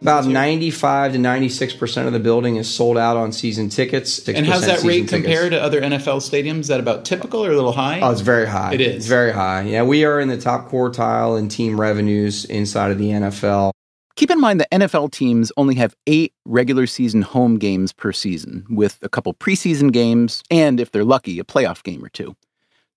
About 0.00 0.26
95 0.26 1.14
to 1.14 1.18
96% 1.18 2.06
of 2.06 2.12
the 2.12 2.20
building 2.20 2.54
is 2.54 2.72
sold 2.72 2.96
out 2.96 3.16
on 3.16 3.32
season 3.32 3.68
tickets. 3.68 4.26
And 4.28 4.46
how's 4.46 4.64
that 4.64 4.84
rate 4.84 5.08
compare 5.08 5.50
to 5.50 5.60
other 5.60 5.80
NFL 5.80 6.20
stadiums? 6.20 6.60
Is 6.60 6.68
that 6.68 6.78
about 6.78 7.04
typical 7.04 7.44
or 7.44 7.50
a 7.50 7.56
little 7.56 7.72
high? 7.72 8.00
Oh, 8.00 8.10
it's 8.12 8.20
very 8.20 8.46
high. 8.46 8.74
It 8.74 8.80
is. 8.80 8.94
It's 8.94 9.06
very 9.06 9.32
high. 9.32 9.62
Yeah, 9.62 9.82
we 9.82 10.04
are 10.04 10.20
in 10.20 10.28
the 10.28 10.38
top 10.38 10.70
quartile 10.70 11.36
in 11.36 11.48
team 11.48 11.80
revenues 11.80 12.44
inside 12.44 12.92
of 12.92 12.98
the 12.98 13.10
NFL. 13.10 13.72
Keep 14.18 14.32
in 14.32 14.40
mind 14.40 14.58
that 14.58 14.70
NFL 14.72 15.12
teams 15.12 15.52
only 15.56 15.76
have 15.76 15.94
eight 16.08 16.34
regular 16.44 16.88
season 16.88 17.22
home 17.22 17.56
games 17.56 17.92
per 17.92 18.10
season, 18.10 18.66
with 18.68 18.98
a 19.02 19.08
couple 19.08 19.32
preseason 19.32 19.92
games 19.92 20.42
and, 20.50 20.80
if 20.80 20.90
they're 20.90 21.04
lucky, 21.04 21.38
a 21.38 21.44
playoff 21.44 21.84
game 21.84 22.04
or 22.04 22.08
two. 22.08 22.34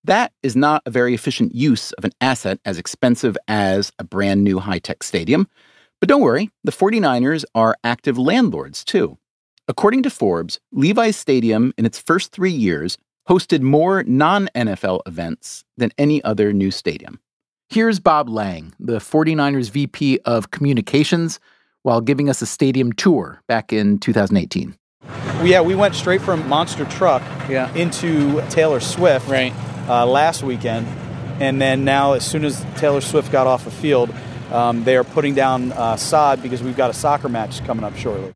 That 0.04 0.34
is 0.42 0.56
not 0.56 0.82
a 0.88 0.90
very 0.90 1.14
efficient 1.14 1.54
use 1.54 1.92
of 1.92 2.06
an 2.06 2.12
asset 2.22 2.60
as 2.66 2.80
expensive 2.80 3.38
as 3.48 3.92
a 4.00 4.04
brand 4.04 4.44
new 4.44 4.58
high 4.58 4.80
tech 4.80 5.04
stadium. 5.04 5.48
But 6.00 6.10
don't 6.10 6.24
worry, 6.24 6.50
the 6.64 6.72
49ers 6.72 7.46
are 7.54 7.78
active 7.84 8.18
landlords 8.18 8.84
too. 8.84 9.20
According 9.68 10.02
to 10.02 10.10
Forbes, 10.10 10.60
Levi's 10.72 11.18
Stadium 11.18 11.72
in 11.78 11.86
its 11.86 12.00
first 12.00 12.32
three 12.32 12.50
years 12.50 12.98
hosted 13.30 13.62
more 13.62 14.04
non 14.06 14.50
NFL 14.56 15.02
events 15.06 15.66
than 15.78 15.92
any 16.00 16.24
other 16.24 16.52
new 16.52 16.72
stadium. 16.72 17.20
Here's 17.72 18.02
Bob 18.02 18.28
Lange, 18.28 18.74
the 18.82 18.98
49ers 18.98 19.70
VP 19.70 20.20
of 20.26 20.52
Communications, 20.52 21.40
while 21.84 22.02
giving 22.02 22.30
us 22.30 22.42
a 22.42 22.46
stadium 22.46 22.92
tour 22.92 23.42
back 23.48 23.72
in 23.72 23.98
2018. 23.98 24.76
Yeah, 25.42 25.62
we 25.62 25.74
went 25.74 25.96
straight 25.96 26.20
from 26.22 26.46
Monster 26.50 26.84
Truck 26.84 27.22
yeah. 27.48 27.74
into 27.74 28.46
Taylor 28.50 28.82
Swift 28.82 29.30
right. 29.30 29.54
uh, 29.88 30.06
last 30.06 30.44
weekend. 30.44 30.86
And 31.42 31.62
then 31.62 31.86
now, 31.86 32.12
as 32.12 32.26
soon 32.26 32.44
as 32.44 32.62
Taylor 32.76 33.00
Swift 33.00 33.32
got 33.32 33.48
off 33.48 33.64
the 33.64 33.72
field, 33.72 34.14
um, 34.52 34.84
they 34.84 34.98
are 34.98 35.06
putting 35.06 35.34
down 35.34 35.72
uh, 35.72 35.96
sod 35.96 36.44
because 36.44 36.62
we've 36.62 36.76
got 36.76 36.90
a 36.90 36.94
soccer 36.94 37.30
match 37.30 37.64
coming 37.64 37.86
up 37.86 37.96
shortly. 37.96 38.34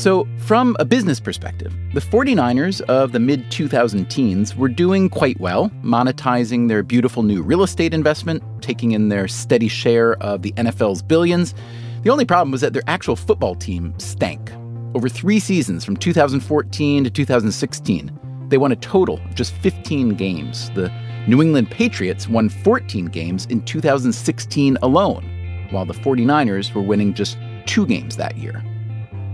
So, 0.00 0.26
from 0.38 0.76
a 0.78 0.84
business 0.86 1.20
perspective, 1.20 1.74
the 1.92 2.00
49ers 2.00 2.80
of 2.88 3.12
the 3.12 3.20
mid 3.20 3.50
2000 3.50 4.08
teens 4.08 4.56
were 4.56 4.70
doing 4.70 5.10
quite 5.10 5.38
well, 5.38 5.68
monetizing 5.82 6.68
their 6.68 6.82
beautiful 6.82 7.22
new 7.22 7.42
real 7.42 7.62
estate 7.62 7.92
investment, 7.92 8.42
taking 8.62 8.92
in 8.92 9.10
their 9.10 9.28
steady 9.28 9.68
share 9.68 10.14
of 10.22 10.40
the 10.40 10.52
NFL's 10.52 11.02
billions. 11.02 11.54
The 12.02 12.08
only 12.08 12.24
problem 12.24 12.50
was 12.50 12.62
that 12.62 12.72
their 12.72 12.82
actual 12.86 13.14
football 13.14 13.54
team 13.54 13.92
stank. 13.98 14.50
Over 14.94 15.10
three 15.10 15.38
seasons 15.38 15.84
from 15.84 15.98
2014 15.98 17.04
to 17.04 17.10
2016, 17.10 18.46
they 18.48 18.56
won 18.56 18.72
a 18.72 18.76
total 18.76 19.18
of 19.18 19.34
just 19.34 19.52
15 19.56 20.14
games. 20.14 20.70
The 20.70 20.90
New 21.28 21.42
England 21.42 21.70
Patriots 21.70 22.26
won 22.26 22.48
14 22.48 23.04
games 23.04 23.44
in 23.50 23.60
2016 23.66 24.78
alone, 24.80 25.68
while 25.72 25.84
the 25.84 25.92
49ers 25.92 26.72
were 26.72 26.80
winning 26.80 27.12
just 27.12 27.36
two 27.66 27.84
games 27.84 28.16
that 28.16 28.38
year. 28.38 28.64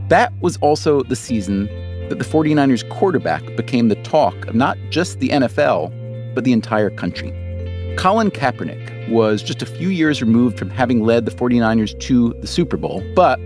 That 0.09 0.33
was 0.41 0.57
also 0.59 1.03
the 1.03 1.17
season 1.17 1.67
that 2.09 2.19
the 2.19 2.25
49ers 2.25 2.89
quarterback 2.91 3.43
became 3.57 3.89
the 3.89 3.97
talk 3.97 4.47
of 4.47 4.55
not 4.55 4.79
just 4.91 5.19
the 5.19 5.31
NFL, 5.31 6.35
but 6.35 6.45
the 6.45 6.53
entire 6.53 6.91
country. 6.91 7.33
Colin 7.99 8.31
Kaepernick 8.31 9.11
was 9.11 9.43
just 9.43 9.63
a 9.63 9.67
few 9.67 9.89
years 9.89 10.21
removed 10.21 10.59
from 10.59 10.71
having 10.71 11.03
led 11.03 11.25
the 11.25 11.33
49ers 11.33 11.99
to 12.01 12.35
the 12.41 12.47
Super 12.47 12.77
Bowl, 12.77 13.03
but 13.15 13.41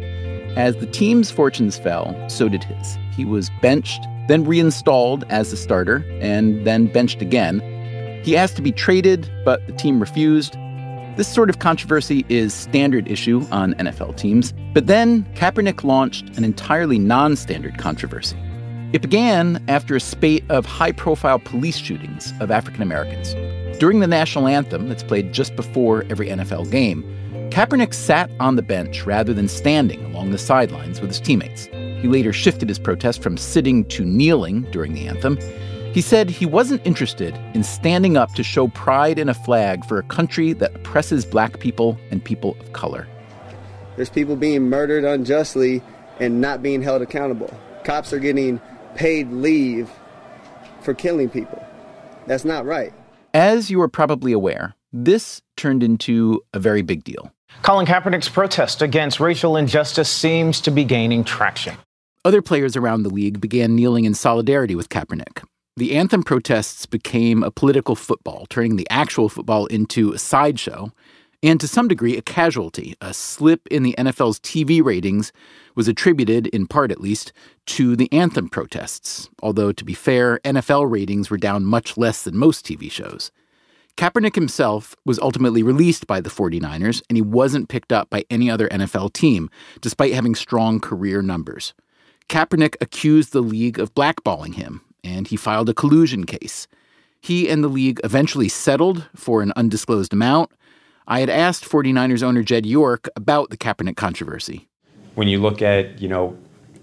as 0.57 0.77
the 0.77 0.87
team's 0.87 1.31
fortunes 1.31 1.79
fell, 1.79 2.15
so 2.29 2.49
did 2.49 2.65
his. 2.65 2.99
He 3.17 3.25
was 3.25 3.51
benched, 3.63 4.03
then 4.29 4.45
reinstalled 4.45 5.25
as 5.31 5.51
the 5.51 5.57
starter, 5.57 6.05
and 6.21 6.67
then 6.67 6.87
benched 6.87 7.23
again. 7.23 7.61
He 8.25 8.37
asked 8.37 8.57
to 8.57 8.63
be 8.63 8.73
traded, 8.73 9.31
but 9.45 9.67
the 9.67 9.73
team 9.73 10.01
refused. 10.01 10.57
This 11.21 11.29
sort 11.29 11.51
of 11.51 11.59
controversy 11.59 12.25
is 12.31 12.55
standard 12.55 13.07
issue 13.07 13.47
on 13.51 13.75
NFL 13.75 14.17
teams, 14.17 14.55
but 14.73 14.87
then 14.87 15.25
Kaepernick 15.35 15.85
launched 15.85 16.35
an 16.39 16.45
entirely 16.45 16.99
non 16.99 17.37
standard 17.37 17.77
controversy. 17.77 18.39
It 18.95 19.03
began 19.03 19.63
after 19.69 19.95
a 19.95 20.01
spate 20.01 20.45
of 20.49 20.65
high 20.65 20.93
profile 20.93 21.39
police 21.39 21.77
shootings 21.77 22.33
of 22.41 22.51
African 22.51 22.81
Americans. 22.81 23.35
During 23.79 24.01
the 24.01 24.07
national 24.07 24.49
anthem 24.49 24.89
that's 24.89 25.03
played 25.03 25.35
just 25.35 25.55
before 25.57 26.07
every 26.09 26.29
NFL 26.29 26.71
game, 26.71 27.03
Kaepernick 27.51 27.93
sat 27.93 28.31
on 28.41 28.57
the 28.57 28.63
bench 28.63 29.05
rather 29.05 29.35
than 29.35 29.47
standing 29.47 30.03
along 30.07 30.31
the 30.31 30.39
sidelines 30.39 31.03
with 31.03 31.11
his 31.11 31.21
teammates. 31.21 31.67
He 32.01 32.09
later 32.09 32.33
shifted 32.33 32.71
his 32.71 32.79
protest 32.79 33.23
from 33.23 33.37
sitting 33.37 33.85
to 33.89 34.07
kneeling 34.07 34.63
during 34.71 34.95
the 34.95 35.07
anthem. 35.07 35.39
He 35.93 36.01
said 36.01 36.31
he 36.31 36.47
wasn't 36.47 36.87
interested 36.87 37.35
in 37.53 37.65
standing 37.65 38.17
up 38.17 38.33
to 38.35 38.45
show 38.45 38.69
pride 38.69 39.19
in 39.19 39.29
a 39.29 39.35
flag 39.35 39.85
for 39.85 39.99
a 39.99 40.05
country 40.05 40.53
that 40.53 40.77
oppresses 40.77 41.25
black 41.25 41.59
people 41.59 41.99
and 42.13 42.25
people 42.25 42.57
of 42.61 42.73
color. 42.73 43.09
There's 43.97 44.09
people 44.09 44.37
being 44.37 44.69
murdered 44.69 45.05
unjustly 45.05 45.83
and 46.21 46.41
not 46.41 46.63
being 46.63 46.81
held 46.81 47.03
accountable. 47.03 47.53
Cops 47.83 48.13
are 48.13 48.21
getting 48.21 48.61
paid 48.95 49.33
leave 49.33 49.91
for 50.81 50.95
killing 50.95 51.29
people. 51.29 51.67
That's 52.27 52.45
not 52.45 52.65
right. 52.67 52.93
As 53.35 53.69
you 53.69 53.81
are 53.81 53.89
probably 53.89 54.33
aware, 54.33 54.75
this 54.93 55.43
turned 55.57 55.83
into 55.83 56.41
a 56.55 56.61
very 56.61 56.83
big 56.83 57.03
deal. 57.03 57.33
Colin 57.63 57.87
Kaepernick's 57.87 58.29
protest 58.29 58.81
against 58.81 59.19
racial 59.19 59.57
injustice 59.57 60.09
seems 60.09 60.61
to 60.61 60.71
be 60.71 60.85
gaining 60.85 61.25
traction. 61.25 61.77
Other 62.25 62.43
players 62.43 62.77
around 62.77 63.03
the 63.03 63.11
league 63.11 63.41
began 63.41 63.75
kneeling 63.75 64.05
in 64.05 64.15
solidarity 64.15 64.77
with 64.77 64.89
Kaepernick. 64.89 65.43
The 65.77 65.97
anthem 65.97 66.23
protests 66.23 66.85
became 66.87 67.43
a 67.43 67.51
political 67.51 67.95
football, 67.95 68.47
turning 68.51 68.77
the 68.77 68.89
actual 68.91 69.29
football 69.29 69.67
into 69.67 70.13
a 70.13 70.19
sideshow, 70.19 70.93
and 71.43 71.59
to 71.61 71.69
some 71.69 71.89
degree, 71.89 72.19
a 72.19 72.23
casualty. 72.23 72.95
A 73.01 73.15
slip 73.15 73.67
in 73.69 73.83
the 73.83 73.95
NFL's 73.97 74.41
TV 74.41 74.85
ratings 74.85 75.33
was 75.75 75.89
attributed, 75.89 76.49
in 76.49 76.67
part 76.67 76.93
at 76.93 77.01
least, 77.01 77.33
to 77.67 77.97
the 77.97 78.13
anthem 78.13 78.49
protests. 78.49 79.31
Although, 79.43 79.73
to 79.73 79.85
be 79.85 79.95
fair, 79.95 80.39
NFL 80.41 80.91
ratings 80.91 81.31
were 81.31 81.39
down 81.39 81.65
much 81.65 81.97
less 81.97 82.25
than 82.25 82.37
most 82.37 82.67
TV 82.67 82.91
shows. 82.91 83.31
Kaepernick 83.97 84.35
himself 84.35 84.95
was 85.05 85.19
ultimately 85.19 85.63
released 85.63 86.07
by 86.07 86.21
the 86.21 86.31
49ers, 86.31 87.03
and 87.09 87.17
he 87.17 87.23
wasn't 87.23 87.69
picked 87.69 87.93
up 87.93 88.11
by 88.11 88.25
any 88.29 88.51
other 88.51 88.69
NFL 88.69 89.13
team, 89.13 89.51
despite 89.81 90.15
having 90.15 90.35
strong 90.35 90.81
career 90.81 91.23
numbers. 91.23 91.75
Kaepernick 92.29 92.77
accused 92.81 93.33
the 93.33 93.43
league 93.43 93.79
of 93.79 93.95
blackballing 93.95 94.55
him, 94.55 94.83
and 95.05 95.29
he 95.29 95.37
filed 95.37 95.69
a 95.69 95.75
collusion 95.75 96.25
case. 96.25 96.67
He 97.21 97.49
and 97.49 97.63
the 97.63 97.69
league 97.69 98.01
eventually 98.03 98.49
settled 98.49 99.09
for 99.15 99.43
an 99.43 99.53
undisclosed 99.57 100.13
amount. 100.13 100.51
I 101.07 101.21
had 101.21 101.29
asked 101.31 101.65
49ers 101.65 102.23
owner 102.23 102.43
Jed 102.43 102.67
York 102.67 103.09
about 103.17 103.51
the 103.51 103.57
Kaepernick 103.57 103.97
controversy. 103.97 104.69
When 105.15 105.29
you 105.29 105.41
look 105.41 105.61
at, 105.61 106.01
you 106.01 106.09
know, 106.09 106.37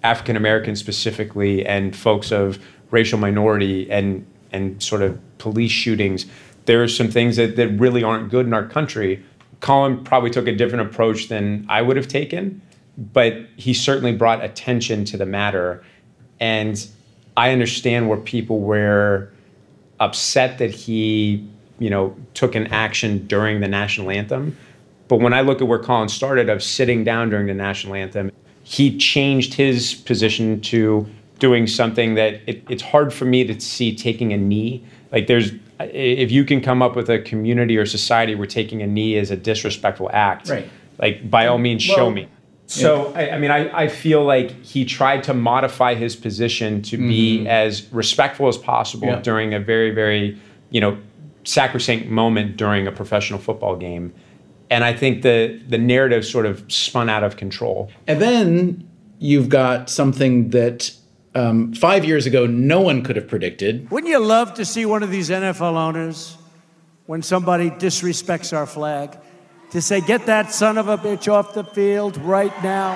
African 0.03 0.36
Americans 0.36 0.80
specifically 0.80 1.65
and 1.65 1.95
folks 1.95 2.32
of 2.32 2.60
racial 2.91 3.19
minority 3.19 3.89
and 3.91 4.25
and 4.51 4.82
sort 4.82 5.01
of 5.01 5.19
police 5.39 5.71
shootings, 5.71 6.25
there 6.65 6.82
are 6.82 6.88
some 6.88 7.10
things 7.10 7.36
that, 7.36 7.56
that 7.58 7.67
really 7.69 8.03
aren't 8.03 8.30
good 8.30 8.45
in 8.45 8.53
our 8.53 8.65
country. 8.65 9.23
Colin 9.60 10.03
probably 10.03 10.30
took 10.30 10.47
a 10.47 10.56
different 10.56 10.89
approach 10.89 11.27
than 11.27 11.65
I 11.67 11.82
would 11.82 11.97
have 11.97 12.08
taken, 12.08 12.62
but 12.97 13.34
he 13.58 13.73
certainly 13.73 14.15
brought 14.15 14.43
attention 14.43 15.03
to 15.06 15.17
the 15.17 15.25
matter. 15.25 15.84
And 16.39 16.88
I 17.38 17.52
understand 17.52 18.10
where 18.10 18.17
people 18.17 18.60
were 18.60 19.30
upset 20.00 20.58
that 20.58 20.71
he, 20.71 21.47
you 21.80 21.89
know, 21.89 22.15
took 22.34 22.56
an 22.56 22.67
action 22.67 23.28
during 23.28 23.62
the 23.62 23.67
national 23.67 24.10
anthem. 24.10 24.58
But 25.08 25.17
when 25.17 25.34
I 25.34 25.41
look 25.41 25.62
at 25.62 25.67
where 25.67 25.80
Colin 25.80 26.10
started 26.10 26.50
of 26.50 26.62
sitting 26.63 27.04
down 27.04 27.30
during 27.30 27.45
the 27.45 27.54
national 27.54 27.93
anthem, 27.93 28.32
he 28.63 28.97
changed 28.97 29.54
his 29.54 29.93
position 29.93 30.60
to 30.62 31.08
doing 31.39 31.67
something 31.67 32.15
that 32.15 32.41
it, 32.47 32.63
it's 32.69 32.82
hard 32.82 33.13
for 33.13 33.26
me 33.26 33.45
to 33.45 33.60
see 33.62 33.95
taking 33.95 34.34
a 34.34 34.38
knee. 34.38 34.84
Like 35.12 35.28
there's, 35.28 35.52
if 35.80 36.32
you 36.32 36.43
can 36.43 36.60
come 36.60 36.82
up 36.82 36.95
with 36.95 37.10
a 37.10 37.19
community 37.19 37.78
or 37.78 37.86
society 37.86 38.34
where 38.34 38.47
taking 38.47 38.82
a 38.82 38.88
knee 38.88 39.15
is 39.15 39.30
a 39.30 39.38
disrespectful 39.38 40.10
act, 40.12 40.50
right. 40.50 40.67
like 40.97 41.30
by 41.30 41.45
all 41.45 41.60
means, 41.60 41.88
Well, 41.88 41.97
show 41.97 42.12
me. 42.12 42.28
So 42.69 43.13
I, 43.15 43.32
I 43.32 43.38
mean, 43.39 43.49
I, 43.51 43.84
I 43.84 43.88
feel 43.88 44.23
like 44.25 44.51
he 44.63 44.84
tried 44.86 45.23
to 45.23 45.34
modify 45.34 45.95
his 45.95 46.15
position 46.15 46.82
to 46.84 46.97
be 46.97 47.39
Mhm. 47.39 47.47
as 47.47 47.88
respectful 47.93 48.47
as 48.49 48.58
possible 48.58 49.08
Yeah. 49.08 49.21
during 49.21 49.53
a 49.53 49.60
very, 49.60 49.91
very, 49.91 50.38
you 50.69 50.82
know, 50.82 50.97
sacrosanct 51.45 52.08
moment 52.10 52.58
during 52.58 52.86
a 52.88 52.91
professional 52.91 53.39
football 53.39 53.77
game. 53.77 54.12
And 54.69 54.84
I 54.84 54.91
think 54.93 55.21
the 55.21 55.60
the 55.69 55.77
narrative 55.77 56.25
sort 56.25 56.45
of 56.45 56.62
spun 56.67 57.10
out 57.10 57.23
of 57.23 57.38
control. 57.38 57.89
And 58.06 58.21
then 58.21 58.86
you've 59.19 59.47
got 59.49 59.89
something 59.89 60.49
that 60.49 60.91
um, 61.36 61.71
five 61.73 62.03
years 62.03 62.25
ago 62.25 62.45
no 62.47 62.82
one 62.82 63.01
could 63.01 63.15
have 63.15 63.27
predicted. 63.30 63.89
Wouldn't 63.91 64.12
you 64.12 64.19
love 64.19 64.53
to 64.56 64.65
see 64.65 64.86
one 64.86 65.03
of 65.03 65.12
these 65.12 65.30
NFL 65.30 65.75
owners, 65.77 66.36
when 67.06 67.21
somebody 67.21 67.69
disrespects 67.69 68.51
our 68.56 68.65
flag, 68.65 69.17
to 69.71 69.82
say, 69.82 70.01
get 70.01 70.25
that 70.25 70.53
son 70.53 70.77
of 70.77 70.88
a 70.88 70.97
bitch 70.97 71.32
off 71.32 71.53
the 71.53 71.63
field 71.63 72.17
right 72.17 72.53
now? 72.63 72.95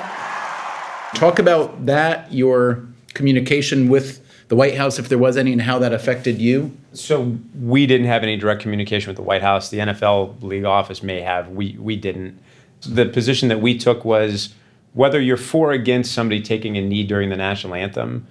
Talk 1.14 1.40
about 1.40 1.86
that, 1.86 2.32
your 2.32 2.88
communication 3.14 3.90
with 3.90 4.22
the 4.48 4.56
White 4.56 4.76
House, 4.76 5.00
if 5.00 5.10
there 5.10 5.18
was 5.18 5.38
any, 5.38 5.54
and 5.54 5.62
how 5.62 5.80
that 5.80 5.94
affected 5.94 6.40
you. 6.40 6.76
So 6.94 7.38
we 7.60 7.86
didn't 7.86 8.08
have 8.08 8.24
any 8.24 8.38
direct 8.38 8.62
communication 8.62 9.10
with 9.10 9.16
the 9.16 9.24
White 9.24 9.42
House. 9.42 9.70
The 9.70 9.80
NFL 9.80 10.44
league 10.44 10.66
office 10.66 11.02
may 11.02 11.22
have. 11.22 11.50
We 11.50 11.78
we 11.80 11.96
didn't. 11.96 12.38
The 12.82 13.06
position 13.06 13.50
that 13.50 13.62
we 13.62 13.78
took 13.78 14.04
was 14.04 14.54
whether 14.94 15.22
you're 15.22 15.38
for 15.38 15.70
or 15.70 15.72
against 15.72 16.12
somebody 16.12 16.42
taking 16.42 16.78
a 16.78 16.82
knee 16.82 17.04
during 17.04 17.30
the 17.30 17.38
national 17.38 17.76
anthem, 17.76 18.28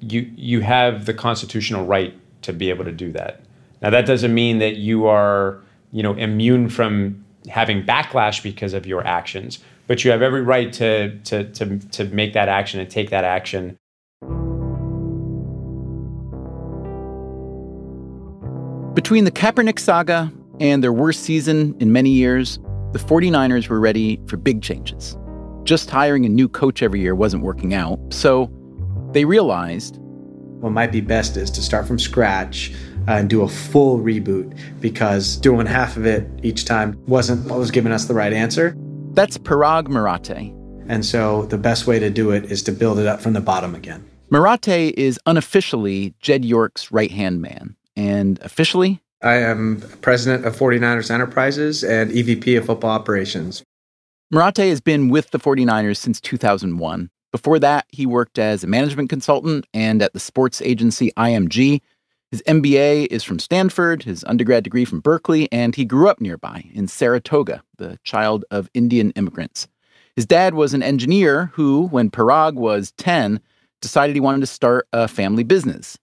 you 0.00 0.30
you 0.36 0.60
have 0.60 1.06
the 1.06 1.14
constitutional 1.14 1.86
right 1.86 2.14
to 2.42 2.52
be 2.52 2.68
able 2.68 2.84
to 2.84 2.92
do 2.92 3.10
that. 3.12 3.40
Now 3.80 3.90
that 3.90 4.04
doesn't 4.06 4.34
mean 4.34 4.58
that 4.58 4.76
you 4.76 5.06
are, 5.06 5.62
you 5.92 6.02
know, 6.02 6.14
immune 6.14 6.68
from 6.68 7.23
having 7.48 7.82
backlash 7.82 8.42
because 8.42 8.74
of 8.74 8.86
your 8.86 9.06
actions, 9.06 9.58
but 9.86 10.04
you 10.04 10.10
have 10.10 10.22
every 10.22 10.42
right 10.42 10.72
to 10.74 11.18
to 11.20 11.44
to 11.52 11.78
to 11.78 12.04
make 12.06 12.32
that 12.32 12.48
action 12.48 12.80
and 12.80 12.90
take 12.90 13.10
that 13.10 13.24
action. 13.24 13.78
Between 18.94 19.24
the 19.24 19.32
Kaepernick 19.32 19.78
saga 19.78 20.32
and 20.60 20.82
their 20.82 20.92
worst 20.92 21.24
season 21.24 21.76
in 21.80 21.92
many 21.92 22.10
years, 22.10 22.60
the 22.92 22.98
49ers 23.00 23.68
were 23.68 23.80
ready 23.80 24.20
for 24.28 24.36
big 24.36 24.62
changes. 24.62 25.16
Just 25.64 25.90
hiring 25.90 26.24
a 26.24 26.28
new 26.28 26.48
coach 26.48 26.82
every 26.82 27.00
year 27.00 27.14
wasn't 27.14 27.42
working 27.42 27.74
out, 27.74 27.98
so 28.10 28.50
they 29.12 29.24
realized 29.24 29.98
what 30.60 30.72
might 30.72 30.92
be 30.92 31.00
best 31.00 31.36
is 31.36 31.50
to 31.50 31.60
start 31.60 31.86
from 31.86 31.98
scratch 31.98 32.72
Uh, 33.06 33.12
and 33.12 33.28
do 33.28 33.42
a 33.42 33.48
full 33.48 33.98
reboot 33.98 34.58
because 34.80 35.36
doing 35.36 35.66
half 35.66 35.98
of 35.98 36.06
it 36.06 36.26
each 36.42 36.64
time 36.64 36.98
wasn't 37.06 37.44
what 37.50 37.58
was 37.58 37.70
giving 37.70 37.92
us 37.92 38.06
the 38.06 38.14
right 38.14 38.32
answer. 38.32 38.74
That's 39.12 39.36
Parag 39.36 39.88
Marathe. 39.88 40.52
And 40.88 41.04
so 41.04 41.44
the 41.46 41.58
best 41.58 41.86
way 41.86 41.98
to 41.98 42.10
do 42.10 42.30
it 42.30 42.50
is 42.50 42.62
to 42.62 42.72
build 42.72 42.98
it 42.98 43.06
up 43.06 43.20
from 43.20 43.34
the 43.34 43.40
bottom 43.40 43.74
again. 43.74 44.08
Marathe 44.30 44.92
is 44.96 45.20
unofficially 45.26 46.14
Jed 46.20 46.44
York's 46.44 46.90
right 46.90 47.10
hand 47.10 47.40
man, 47.40 47.76
and 47.94 48.38
officially, 48.40 49.00
I 49.22 49.34
am 49.34 49.82
president 50.00 50.44
of 50.44 50.56
49ers 50.56 51.10
Enterprises 51.10 51.84
and 51.84 52.10
EVP 52.10 52.58
of 52.58 52.66
football 52.66 52.90
operations. 52.90 53.62
Marathe 54.30 54.58
has 54.58 54.80
been 54.80 55.08
with 55.08 55.30
the 55.30 55.38
49ers 55.38 55.98
since 55.98 56.20
2001. 56.20 57.10
Before 57.30 57.58
that, 57.58 57.86
he 57.88 58.06
worked 58.06 58.38
as 58.38 58.64
a 58.64 58.66
management 58.66 59.10
consultant 59.10 59.66
and 59.72 60.02
at 60.02 60.12
the 60.12 60.20
sports 60.20 60.60
agency 60.62 61.10
IMG. 61.16 61.80
His 62.34 62.42
MBA 62.48 63.06
is 63.12 63.22
from 63.22 63.38
Stanford, 63.38 64.02
his 64.02 64.24
undergrad 64.24 64.64
degree 64.64 64.84
from 64.84 64.98
Berkeley, 64.98 65.48
and 65.52 65.72
he 65.72 65.84
grew 65.84 66.08
up 66.08 66.20
nearby 66.20 66.68
in 66.74 66.88
Saratoga, 66.88 67.62
the 67.76 67.96
child 68.02 68.44
of 68.50 68.68
Indian 68.74 69.12
immigrants. 69.12 69.68
His 70.16 70.26
dad 70.26 70.54
was 70.54 70.74
an 70.74 70.82
engineer 70.82 71.52
who, 71.52 71.86
when 71.86 72.10
Parag 72.10 72.54
was 72.54 72.90
10, 72.98 73.38
decided 73.80 74.16
he 74.16 74.20
wanted 74.20 74.40
to 74.40 74.48
start 74.48 74.88
a 74.92 75.06
family 75.06 75.44
business. 75.44 75.96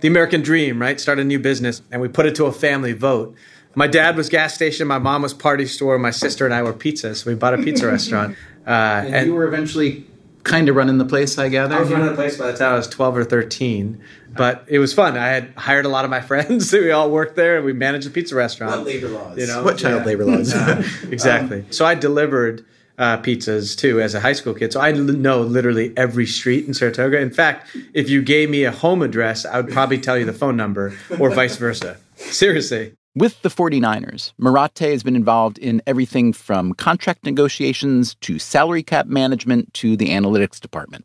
The 0.00 0.08
American 0.08 0.42
dream, 0.42 0.82
right? 0.82 1.00
Start 1.00 1.18
a 1.18 1.24
new 1.24 1.38
business, 1.38 1.80
and 1.90 2.02
we 2.02 2.08
put 2.08 2.26
it 2.26 2.34
to 2.34 2.44
a 2.44 2.52
family 2.52 2.92
vote. 2.92 3.34
My 3.74 3.86
dad 3.86 4.18
was 4.18 4.28
gas 4.28 4.52
station, 4.52 4.86
my 4.86 4.98
mom 4.98 5.22
was 5.22 5.32
party 5.32 5.64
store, 5.64 5.98
my 5.98 6.10
sister 6.10 6.44
and 6.44 6.52
I 6.52 6.62
were 6.62 6.74
pizza, 6.74 7.14
so 7.14 7.30
we 7.30 7.34
bought 7.34 7.54
a 7.54 7.58
pizza 7.62 7.86
restaurant. 7.86 8.36
Uh, 8.66 9.02
And, 9.06 9.26
you 9.26 9.34
were 9.34 9.48
eventually 9.48 10.06
kind 10.50 10.68
of 10.68 10.76
running 10.76 10.98
the 10.98 11.04
place, 11.04 11.38
I 11.38 11.48
gather. 11.48 11.74
I 11.76 11.80
was 11.80 11.90
running 11.90 12.08
the 12.08 12.14
place 12.14 12.36
by 12.36 12.50
the 12.50 12.58
time 12.58 12.72
I 12.74 12.76
was 12.76 12.88
12 12.88 13.16
or 13.18 13.24
13, 13.24 14.02
but 14.36 14.64
it 14.68 14.78
was 14.80 14.92
fun. 14.92 15.16
I 15.16 15.28
had 15.28 15.52
hired 15.56 15.86
a 15.86 15.88
lot 15.88 16.04
of 16.04 16.10
my 16.10 16.20
friends. 16.30 16.72
we 16.72 16.90
all 16.90 17.10
worked 17.10 17.36
there 17.36 17.56
and 17.56 17.64
we 17.64 17.72
managed 17.72 18.06
a 18.06 18.10
pizza 18.10 18.34
restaurant. 18.34 18.76
What 18.78 18.86
labor 18.86 19.08
laws? 19.08 19.38
You 19.38 19.46
know, 19.46 19.62
What 19.62 19.78
child 19.78 20.00
Yeah. 20.00 20.06
labor 20.06 20.24
laws? 20.24 20.52
exactly. 21.10 21.64
so 21.70 21.84
I 21.86 21.94
delivered 21.94 22.64
uh, 22.98 23.16
pizzas 23.22 23.78
too 23.78 23.98
as 24.00 24.14
a 24.14 24.20
high 24.20 24.34
school 24.34 24.52
kid. 24.52 24.72
So 24.74 24.80
I 24.80 24.90
l- 24.92 24.98
know 24.98 25.40
literally 25.40 25.94
every 25.96 26.26
street 26.26 26.66
in 26.66 26.74
Saratoga. 26.74 27.18
In 27.18 27.30
fact, 27.30 27.74
if 27.94 28.10
you 28.10 28.20
gave 28.20 28.50
me 28.50 28.64
a 28.64 28.70
home 28.72 29.00
address, 29.02 29.46
I 29.46 29.58
would 29.60 29.72
probably 29.72 29.98
tell 29.98 30.18
you 30.18 30.26
the 30.26 30.34
phone 30.34 30.54
number 30.56 30.92
or 31.18 31.30
vice 31.30 31.56
versa. 31.56 31.96
Seriously. 32.16 32.92
With 33.16 33.42
the 33.42 33.48
49ers, 33.48 34.32
Marathe 34.38 34.78
has 34.78 35.02
been 35.02 35.16
involved 35.16 35.58
in 35.58 35.82
everything 35.84 36.32
from 36.32 36.74
contract 36.74 37.24
negotiations 37.24 38.14
to 38.20 38.38
salary 38.38 38.84
cap 38.84 39.06
management 39.06 39.74
to 39.74 39.96
the 39.96 40.10
analytics 40.10 40.60
department. 40.60 41.04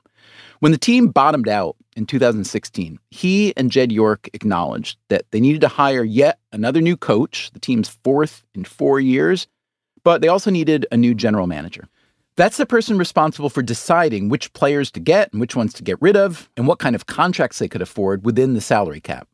When 0.60 0.72
the 0.72 0.78
team 0.78 1.08
bottomed 1.08 1.50
out 1.50 1.76
in 1.96 2.06
2016, 2.06 3.00
he 3.10 3.58
and 3.58 3.72
Jed 3.72 3.92
York 3.92 4.30
acknowledged 4.34 5.00
that 5.10 5.26
they 5.32 5.40
needed 5.40 5.62
to 5.62 5.68
hire 5.68 6.04
yet 6.04 6.38
another 6.52 6.80
new 6.80 6.96
coach, 6.96 7.50
the 7.54 7.60
team's 7.60 7.90
fourth 8.04 8.44
in 8.54 8.66
four 8.66 9.00
years, 9.00 9.48
but 10.04 10.22
they 10.22 10.28
also 10.28 10.52
needed 10.52 10.86
a 10.92 10.98
new 10.98 11.16
general 11.16 11.48
manager. 11.48 11.88
That's 12.36 12.58
the 12.58 12.68
person 12.68 13.00
responsible 13.00 13.50
for 13.50 13.64
deciding 13.64 14.30
which 14.30 14.54
players 14.54 14.92
to 14.92 15.00
get 15.00 15.32
and 15.32 15.42
which 15.42 15.56
ones 15.56 15.74
to 15.74 15.84
get 15.84 16.00
rid 16.04 16.16
of, 16.16 16.52
and 16.56 16.68
what 16.68 16.78
kind 16.78 16.96
of 16.96 17.08
contracts 17.08 17.58
they 17.58 17.68
could 17.68 17.82
afford 17.82 18.24
within 18.24 18.54
the 18.54 18.62
salary 18.62 19.02
cap. 19.02 19.28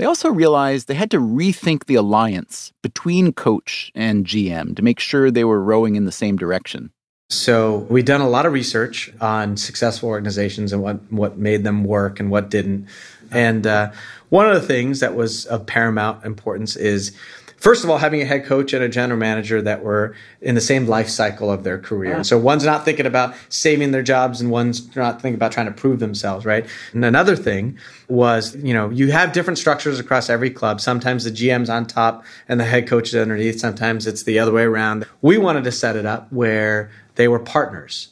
They 0.00 0.06
also 0.06 0.30
realized 0.30 0.88
they 0.88 0.94
had 0.94 1.10
to 1.10 1.18
rethink 1.18 1.84
the 1.84 1.96
alliance 1.96 2.72
between 2.82 3.34
coach 3.34 3.92
and 3.94 4.24
GM 4.24 4.74
to 4.76 4.82
make 4.82 4.98
sure 4.98 5.30
they 5.30 5.44
were 5.44 5.62
rowing 5.62 5.94
in 5.94 6.06
the 6.06 6.10
same 6.10 6.38
direction. 6.38 6.90
So 7.28 7.86
we've 7.90 8.06
done 8.06 8.22
a 8.22 8.28
lot 8.28 8.46
of 8.46 8.54
research 8.54 9.12
on 9.20 9.58
successful 9.58 10.08
organizations 10.08 10.72
and 10.72 10.82
what 10.82 11.00
what 11.12 11.36
made 11.36 11.64
them 11.64 11.84
work 11.84 12.18
and 12.18 12.30
what 12.30 12.48
didn't. 12.48 12.86
And 13.30 13.66
uh, 13.66 13.92
one 14.30 14.48
of 14.48 14.54
the 14.54 14.66
things 14.66 15.00
that 15.00 15.16
was 15.16 15.44
of 15.44 15.66
paramount 15.66 16.24
importance 16.24 16.76
is 16.76 17.14
first 17.60 17.84
of 17.84 17.90
all, 17.90 17.98
having 17.98 18.20
a 18.20 18.24
head 18.24 18.44
coach 18.44 18.72
and 18.72 18.82
a 18.82 18.88
general 18.88 19.18
manager 19.18 19.62
that 19.62 19.84
were 19.84 20.14
in 20.40 20.54
the 20.54 20.60
same 20.60 20.88
life 20.88 21.08
cycle 21.08 21.52
of 21.52 21.62
their 21.62 21.78
career. 21.78 22.16
Yeah. 22.16 22.22
So 22.22 22.38
one's 22.38 22.64
not 22.64 22.84
thinking 22.84 23.06
about 23.06 23.34
saving 23.50 23.92
their 23.92 24.02
jobs 24.02 24.40
and 24.40 24.50
one's 24.50 24.96
not 24.96 25.22
thinking 25.22 25.36
about 25.36 25.52
trying 25.52 25.66
to 25.66 25.72
prove 25.72 26.00
themselves, 26.00 26.44
right? 26.44 26.66
And 26.92 27.04
another 27.04 27.36
thing 27.36 27.78
was, 28.08 28.56
you 28.56 28.74
know, 28.74 28.90
you 28.90 29.12
have 29.12 29.32
different 29.32 29.58
structures 29.58 30.00
across 30.00 30.28
every 30.28 30.50
club. 30.50 30.80
Sometimes 30.80 31.24
the 31.24 31.30
GM's 31.30 31.70
on 31.70 31.86
top 31.86 32.24
and 32.48 32.58
the 32.58 32.64
head 32.64 32.88
coach 32.88 33.08
is 33.08 33.14
underneath. 33.14 33.60
Sometimes 33.60 34.06
it's 34.06 34.24
the 34.24 34.38
other 34.38 34.52
way 34.52 34.64
around. 34.64 35.06
We 35.22 35.38
wanted 35.38 35.64
to 35.64 35.72
set 35.72 35.96
it 35.96 36.06
up 36.06 36.32
where 36.32 36.90
they 37.16 37.28
were 37.28 37.38
partners 37.38 38.08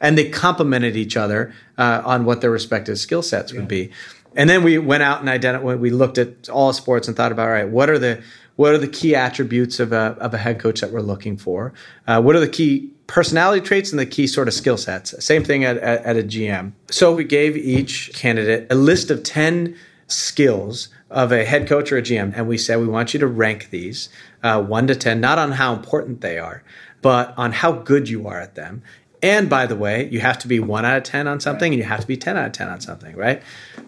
and 0.00 0.16
they 0.16 0.28
complemented 0.30 0.96
each 0.96 1.16
other 1.16 1.52
uh, 1.76 2.02
on 2.04 2.24
what 2.24 2.40
their 2.40 2.50
respective 2.50 2.98
skill 2.98 3.22
sets 3.22 3.52
yeah. 3.52 3.58
would 3.58 3.68
be. 3.68 3.90
And 4.34 4.48
then 4.48 4.62
we 4.62 4.78
went 4.78 5.02
out 5.02 5.20
and 5.20 5.28
identified, 5.28 5.80
we 5.80 5.90
looked 5.90 6.18
at 6.18 6.48
all 6.48 6.72
sports 6.72 7.06
and 7.06 7.16
thought 7.16 7.32
about, 7.32 7.48
all 7.48 7.52
right, 7.52 7.68
what 7.68 7.90
are 7.90 7.98
the 7.98 8.22
what 8.56 8.72
are 8.72 8.78
the 8.78 8.88
key 8.88 9.14
attributes 9.14 9.80
of 9.80 9.92
a, 9.92 10.16
of 10.20 10.34
a 10.34 10.38
head 10.38 10.60
coach 10.60 10.80
that 10.80 10.92
we're 10.92 11.00
looking 11.00 11.36
for? 11.36 11.72
Uh, 12.06 12.20
what 12.20 12.36
are 12.36 12.40
the 12.40 12.48
key 12.48 12.90
personality 13.06 13.64
traits 13.64 13.90
and 13.90 13.98
the 13.98 14.06
key 14.06 14.26
sort 14.26 14.48
of 14.48 14.54
skill 14.54 14.76
sets? 14.76 15.14
Same 15.24 15.44
thing 15.44 15.64
at, 15.64 15.78
at, 15.78 16.04
at 16.04 16.16
a 16.16 16.22
GM. 16.22 16.72
So 16.90 17.14
we 17.14 17.24
gave 17.24 17.56
each 17.56 18.12
candidate 18.14 18.66
a 18.70 18.74
list 18.74 19.10
of 19.10 19.22
10 19.22 19.76
skills 20.06 20.88
of 21.10 21.32
a 21.32 21.44
head 21.44 21.68
coach 21.68 21.92
or 21.92 21.98
a 21.98 22.02
GM, 22.02 22.32
and 22.34 22.48
we 22.48 22.58
said 22.58 22.78
we 22.78 22.86
want 22.86 23.12
you 23.12 23.20
to 23.20 23.26
rank 23.26 23.70
these 23.70 24.08
uh, 24.42 24.62
one 24.62 24.86
to 24.86 24.94
10, 24.94 25.20
not 25.20 25.38
on 25.38 25.52
how 25.52 25.74
important 25.74 26.20
they 26.20 26.38
are, 26.38 26.62
but 27.00 27.34
on 27.36 27.52
how 27.52 27.72
good 27.72 28.08
you 28.08 28.26
are 28.26 28.40
at 28.40 28.54
them. 28.54 28.82
And 29.22 29.48
by 29.48 29.66
the 29.66 29.76
way, 29.76 30.08
you 30.08 30.18
have 30.18 30.38
to 30.40 30.48
be 30.48 30.58
one 30.58 30.84
out 30.84 30.96
of 30.96 31.02
10 31.04 31.28
on 31.28 31.38
something 31.38 31.72
and 31.72 31.78
you 31.78 31.84
have 31.84 32.00
to 32.00 32.06
be 32.06 32.16
10 32.16 32.36
out 32.36 32.46
of 32.46 32.52
10 32.52 32.68
on 32.68 32.80
something, 32.80 33.14
right? 33.14 33.40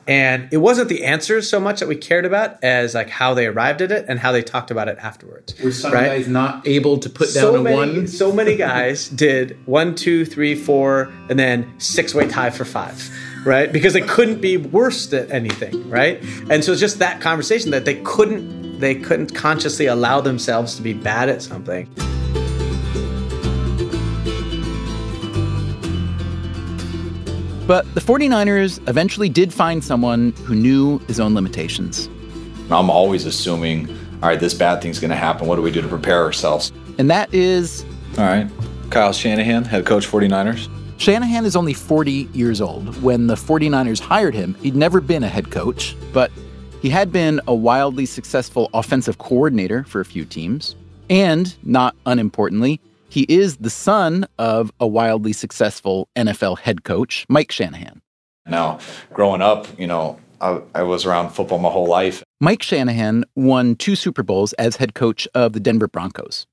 And 0.07 0.49
it 0.53 0.59
wasn't 0.59 0.89
the 0.89 1.05
answers 1.05 1.49
so 1.51 1.59
much 1.59 1.81
that 1.81 1.89
we 1.89 1.97
cared 1.97 2.25
about 2.25 2.63
as 2.63 2.95
like 2.95 3.11
how 3.11 3.35
they 3.35 3.47
arrived 3.47 3.83
at 3.83 3.91
it 3.91 4.05
and 4.07 4.21
how 4.21 4.31
they 4.31 4.43
talked 4.43 4.71
about 4.71 4.87
it 4.89 4.97
afterwards. 4.99 5.59
Were 5.61 5.73
some 5.73 5.93
right? 5.93 6.07
guys 6.07 6.29
not 6.29 6.67
able 6.69 6.99
to 6.99 7.11
put 7.11 7.29
so 7.29 7.53
down 7.53 7.61
a 7.61 7.63
many, 7.65 7.77
one? 7.77 8.07
So 8.07 8.33
many 8.33 8.57
guys 8.57 9.09
did 9.25 9.59
one, 9.67 9.97
two, 9.97 10.25
three, 10.25 10.55
four, 10.55 11.13
and 11.29 11.39
then 11.39 11.81
six 11.81 12.15
way 12.15 12.29
tie 12.29 12.51
for 12.51 12.65
five 12.65 13.11
right? 13.45 13.71
Because 13.71 13.93
they 13.93 14.01
couldn't 14.01 14.41
be 14.41 14.57
worse 14.57 15.13
at 15.13 15.31
anything, 15.31 15.91
right? 15.91 16.19
And 16.49 16.65
so 16.65 16.73
it's 16.73 16.81
just 16.81 16.99
that 17.01 17.21
conversation 17.21 17.73
that 17.73 17.85
they 17.85 17.97
couldn't 17.97 18.81
they 18.81 18.95
couldn't 18.95 19.35
consciously 19.35 19.87
allow 19.87 20.23
themselves 20.23 20.77
to 20.77 20.83
be 20.83 20.95
bad 20.95 21.29
at 21.29 21.43
something. 21.43 21.89
But 27.67 27.93
the 27.95 28.01
49ers 28.01 28.87
eventually 28.89 29.29
did 29.29 29.53
find 29.53 29.83
someone 29.83 30.33
who 30.45 30.55
knew 30.55 30.99
his 31.01 31.19
own 31.19 31.35
limitations. 31.35 32.09
I'm 32.71 32.91
always 32.91 33.25
assuming, 33.25 33.89
all 34.23 34.29
right, 34.29 34.39
this 34.39 34.55
bad 34.55 34.83
thing's 34.83 35.01
going 35.01 35.11
to 35.11 35.17
happen. 35.17 35.47
What 35.47 35.57
do 35.57 35.63
we 35.63 35.71
do 35.71 35.81
to 35.81 35.89
prepare 35.89 36.23
ourselves? 36.23 36.73
And 36.99 37.11
that 37.11 37.33
is. 37.33 37.85
All 38.19 38.25
right, 38.25 38.49
Kyle 38.91 39.13
Shanahan, 39.13 39.65
head 39.65 39.87
coach 39.87 40.07
49ers. 40.07 40.69
Shanahan 40.99 41.45
is 41.45 41.57
only 41.57 41.75
40 41.75 42.29
years 42.33 42.61
old. 42.61 43.03
When 43.03 43.27
the 43.27 43.35
49ers 43.35 43.99
hired 43.99 44.35
him, 44.35 44.55
he'd 44.63 44.77
never 44.77 45.01
been 45.01 45.25
a 45.25 45.29
head 45.29 45.51
coach, 45.51 45.97
but 46.13 46.31
he 46.83 46.91
had 46.91 47.11
been 47.11 47.41
a 47.49 47.55
wildly 47.55 48.07
successful 48.07 48.71
offensive 48.75 49.19
coordinator 49.19 49.85
for 49.85 50.01
a 50.01 50.05
few 50.05 50.25
teams. 50.25 50.77
And, 51.11 51.55
not 51.63 51.97
unimportantly, 52.07 52.81
he 53.15 53.25
is 53.29 53.59
the 53.59 53.71
son 53.71 54.27
of 54.41 54.73
a 54.81 54.89
wildly 54.89 55.33
successful 55.33 56.09
NFL 56.17 56.59
head 56.59 56.83
coach, 56.83 57.25
Mike 57.29 57.53
Shanahan. 57.53 58.03
Now, 58.45 58.81
growing 59.13 59.41
up, 59.41 59.69
you 59.79 59.87
know, 59.87 60.19
I, 60.41 60.61
I, 60.75 60.83
was 60.83 61.07
around 61.07 61.31
football 61.31 61.61
my 61.61 61.71
whole 61.71 61.87
life. 61.87 62.25
Mike 62.41 62.65
Shanahan 62.65 63.25
won 63.37 63.77
two 63.77 63.95
Super 63.95 64.25
Bowls 64.25 64.53
as 64.55 64.75
head 64.77 64.95
coach 64.95 65.29
of 65.33 65.53
the 65.53 65.61
Denver 65.61 65.87
Broncos. 65.87 66.49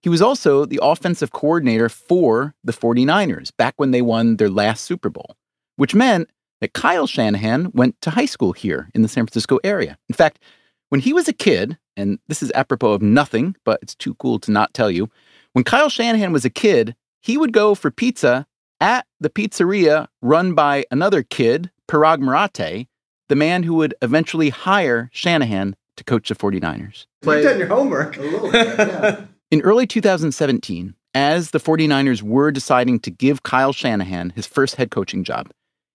He 0.00 0.08
was 0.08 0.22
also 0.22 0.64
the 0.64 0.78
offensive 0.80 1.32
coordinator 1.32 1.88
for 1.88 2.54
the 2.62 2.72
49ers 2.72 3.50
back 3.58 3.74
when 3.76 3.90
they 3.90 4.00
won 4.00 4.36
their 4.36 4.48
last 4.48 4.84
Super 4.84 5.10
Bowl, 5.10 5.34
which 5.74 5.92
meant 5.92 6.30
that 6.60 6.72
Kyle 6.72 7.08
Shanahan 7.08 7.72
went 7.74 8.00
to 8.02 8.10
high 8.10 8.26
school 8.26 8.52
here 8.52 8.90
in 8.94 9.02
the 9.02 9.08
San 9.08 9.26
Francisco 9.26 9.58
area. 9.64 9.98
In 10.08 10.14
fact, 10.14 10.38
when 10.88 11.00
he 11.00 11.12
was 11.12 11.26
a 11.26 11.32
kid, 11.32 11.78
and 11.96 12.20
this 12.28 12.44
is 12.44 12.52
apropos 12.54 12.92
of 12.92 13.02
nothing, 13.02 13.56
but 13.64 13.80
it's 13.82 13.96
too 13.96 14.14
cool 14.14 14.38
to 14.38 14.52
not 14.52 14.72
tell 14.72 14.90
you, 14.90 15.10
when 15.56 15.64
Kyle 15.64 15.88
Shanahan 15.88 16.34
was 16.34 16.44
a 16.44 16.50
kid, 16.50 16.94
he 17.22 17.38
would 17.38 17.50
go 17.50 17.74
for 17.74 17.90
pizza 17.90 18.46
at 18.78 19.06
the 19.20 19.30
pizzeria 19.30 20.06
run 20.20 20.52
by 20.52 20.84
another 20.90 21.22
kid, 21.22 21.70
Paraag 21.88 22.20
Marathe, 22.20 22.84
the 23.30 23.36
man 23.36 23.62
who 23.62 23.72
would 23.72 23.94
eventually 24.02 24.50
hire 24.50 25.08
Shanahan 25.14 25.74
to 25.96 26.04
coach 26.04 26.28
the 26.28 26.34
49ers. 26.34 27.06
You've 27.24 27.42
done 27.42 27.58
your 27.58 27.68
homework. 27.68 28.18
Bit, 28.18 28.52
yeah. 28.52 29.20
In 29.50 29.62
early 29.62 29.86
2017, 29.86 30.94
as 31.14 31.52
the 31.52 31.58
49ers 31.58 32.20
were 32.20 32.50
deciding 32.50 33.00
to 33.00 33.10
give 33.10 33.42
Kyle 33.42 33.72
Shanahan 33.72 34.34
his 34.36 34.46
first 34.46 34.74
head 34.74 34.90
coaching 34.90 35.24
job, 35.24 35.48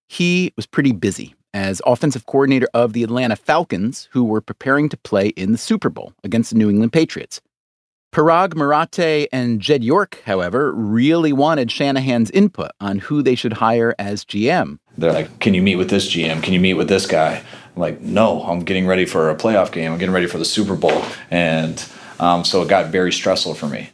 he 0.10 0.52
was 0.56 0.66
pretty 0.66 0.92
busy 0.92 1.36
as 1.54 1.84
offensive 1.86 2.26
coordinator 2.26 2.68
of 2.74 2.94
the 2.94 3.04
Atlanta 3.04 3.36
Falcons, 3.36 4.10
who 4.12 4.24
were 4.24 4.42
preparing 4.42 4.90
to 4.90 4.98
play 4.98 5.28
in 5.28 5.52
the 5.52 5.58
Super 5.60 5.92
Bowl 5.92 6.14
against 6.24 6.50
the 6.50 6.58
New 6.58 6.72
England 6.72 6.94
Patriots. 6.94 7.42
Paraag 8.12 8.56
Marathe 8.56 9.28
and 9.32 9.62
Jed 9.62 9.86
York, 9.86 10.22
however, 10.26 10.74
really 10.74 11.32
wanted 11.32 11.72
Shanahan's 11.72 12.30
input 12.32 12.72
on 12.82 13.00
who 13.00 13.22
they 13.24 13.36
should 13.36 13.54
hire 13.54 13.96
as 13.98 14.26
GM. 14.26 14.80
They're 14.98 15.14
like, 15.14 15.40
Can 15.40 15.54
you 15.54 15.62
meet 15.62 15.78
with 15.78 15.90
this 15.90 16.14
GM? 16.14 16.44
Can 16.44 16.54
you 16.54 16.60
meet 16.60 16.74
with 16.74 16.90
this 16.90 17.08
guy? 17.08 17.38
I'm 17.38 17.82
like, 17.82 18.02
No, 18.02 18.44
I'm 18.44 18.66
getting 18.66 18.86
ready 18.86 19.06
for 19.06 19.30
a 19.30 19.36
playoff 19.36 19.72
game. 19.72 19.94
I'm 19.94 19.98
getting 19.98 20.14
ready 20.14 20.28
for 20.28 20.38
the 20.38 20.46
Super 20.46 20.76
Bowl. 20.76 21.04
And 21.30 21.84
um, 22.20 22.44
so 22.44 22.62
it 22.62 22.68
got 22.68 22.92
very 22.92 23.14
stressful 23.14 23.54
for 23.54 23.68
me. 23.68 23.92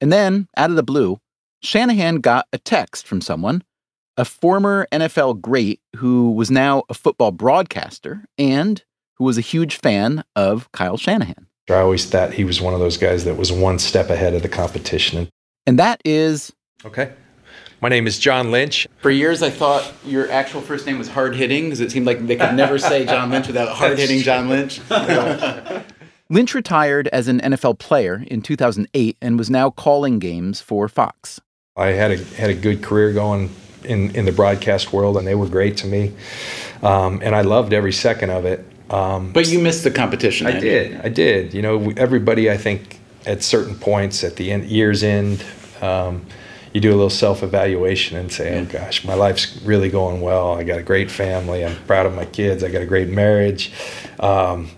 And 0.00 0.12
then, 0.12 0.46
out 0.56 0.70
of 0.70 0.76
the 0.76 0.84
blue, 0.84 1.18
Shanahan 1.60 2.16
got 2.16 2.46
a 2.52 2.58
text 2.58 3.08
from 3.08 3.20
someone, 3.20 3.64
a 4.16 4.24
former 4.24 4.86
NFL 4.92 5.40
great 5.40 5.80
who 5.96 6.30
was 6.30 6.48
now 6.48 6.84
a 6.88 6.94
football 6.94 7.32
broadcaster 7.32 8.24
and 8.38 8.84
who 9.16 9.24
was 9.24 9.36
a 9.36 9.40
huge 9.40 9.74
fan 9.74 10.22
of 10.36 10.70
Kyle 10.70 10.96
Shanahan. 10.96 11.47
I 11.70 11.80
always 11.80 12.06
thought 12.06 12.32
he 12.32 12.44
was 12.44 12.60
one 12.60 12.74
of 12.74 12.80
those 12.80 12.96
guys 12.96 13.24
that 13.24 13.36
was 13.36 13.52
one 13.52 13.78
step 13.78 14.10
ahead 14.10 14.34
of 14.34 14.42
the 14.42 14.48
competition. 14.48 15.28
And 15.66 15.78
that 15.78 16.00
is. 16.04 16.52
Okay. 16.84 17.12
My 17.80 17.88
name 17.88 18.06
is 18.06 18.18
John 18.18 18.50
Lynch. 18.50 18.88
For 18.98 19.10
years, 19.10 19.42
I 19.42 19.50
thought 19.50 19.92
your 20.04 20.28
actual 20.30 20.60
first 20.60 20.84
name 20.86 20.98
was 20.98 21.08
hard 21.08 21.36
hitting 21.36 21.64
because 21.64 21.80
it 21.80 21.92
seemed 21.92 22.06
like 22.06 22.26
they 22.26 22.34
could 22.34 22.54
never 22.54 22.78
say 22.78 23.06
John 23.06 23.30
Lynch 23.30 23.46
without 23.46 23.68
hard 23.76 23.98
hitting 23.98 24.20
John 24.20 24.48
Lynch. 24.48 24.80
Lynch 26.30 26.54
retired 26.54 27.08
as 27.08 27.28
an 27.28 27.40
NFL 27.40 27.78
player 27.78 28.24
in 28.26 28.42
2008 28.42 29.16
and 29.22 29.38
was 29.38 29.48
now 29.48 29.70
calling 29.70 30.18
games 30.18 30.60
for 30.60 30.88
Fox. 30.88 31.40
I 31.76 31.88
had 31.88 32.10
a 32.10 32.16
had 32.34 32.50
a 32.50 32.54
good 32.54 32.82
career 32.82 33.12
going 33.12 33.50
in 33.84 34.14
in 34.16 34.24
the 34.24 34.32
broadcast 34.32 34.92
world, 34.92 35.16
and 35.16 35.26
they 35.26 35.36
were 35.36 35.46
great 35.46 35.76
to 35.78 35.86
me, 35.86 36.12
um, 36.82 37.20
and 37.22 37.34
I 37.36 37.42
loved 37.42 37.72
every 37.72 37.92
second 37.92 38.30
of 38.30 38.44
it. 38.44 38.66
Um, 38.90 39.32
but 39.32 39.48
you 39.48 39.58
missed 39.58 39.84
the 39.84 39.90
competition. 39.90 40.46
I 40.46 40.58
did. 40.58 41.00
I 41.02 41.08
did. 41.08 41.54
You 41.54 41.62
know, 41.62 41.92
everybody. 41.96 42.50
I 42.50 42.56
think 42.56 43.00
at 43.26 43.42
certain 43.42 43.74
points 43.74 44.24
at 44.24 44.36
the 44.36 44.50
end, 44.50 44.64
year's 44.64 45.02
end, 45.02 45.44
um, 45.82 46.24
you 46.72 46.80
do 46.80 46.90
a 46.90 46.96
little 46.96 47.10
self 47.10 47.42
evaluation 47.42 48.16
and 48.16 48.32
say, 48.32 48.58
"Oh 48.58 48.64
gosh, 48.64 49.04
my 49.04 49.14
life's 49.14 49.60
really 49.62 49.90
going 49.90 50.20
well. 50.20 50.54
I 50.54 50.64
got 50.64 50.78
a 50.78 50.82
great 50.82 51.10
family. 51.10 51.64
I'm 51.64 51.76
proud 51.86 52.06
of 52.06 52.14
my 52.14 52.24
kids. 52.24 52.64
I 52.64 52.70
got 52.70 52.82
a 52.82 52.86
great 52.86 53.08
marriage." 53.08 53.72
Um, 54.20 54.70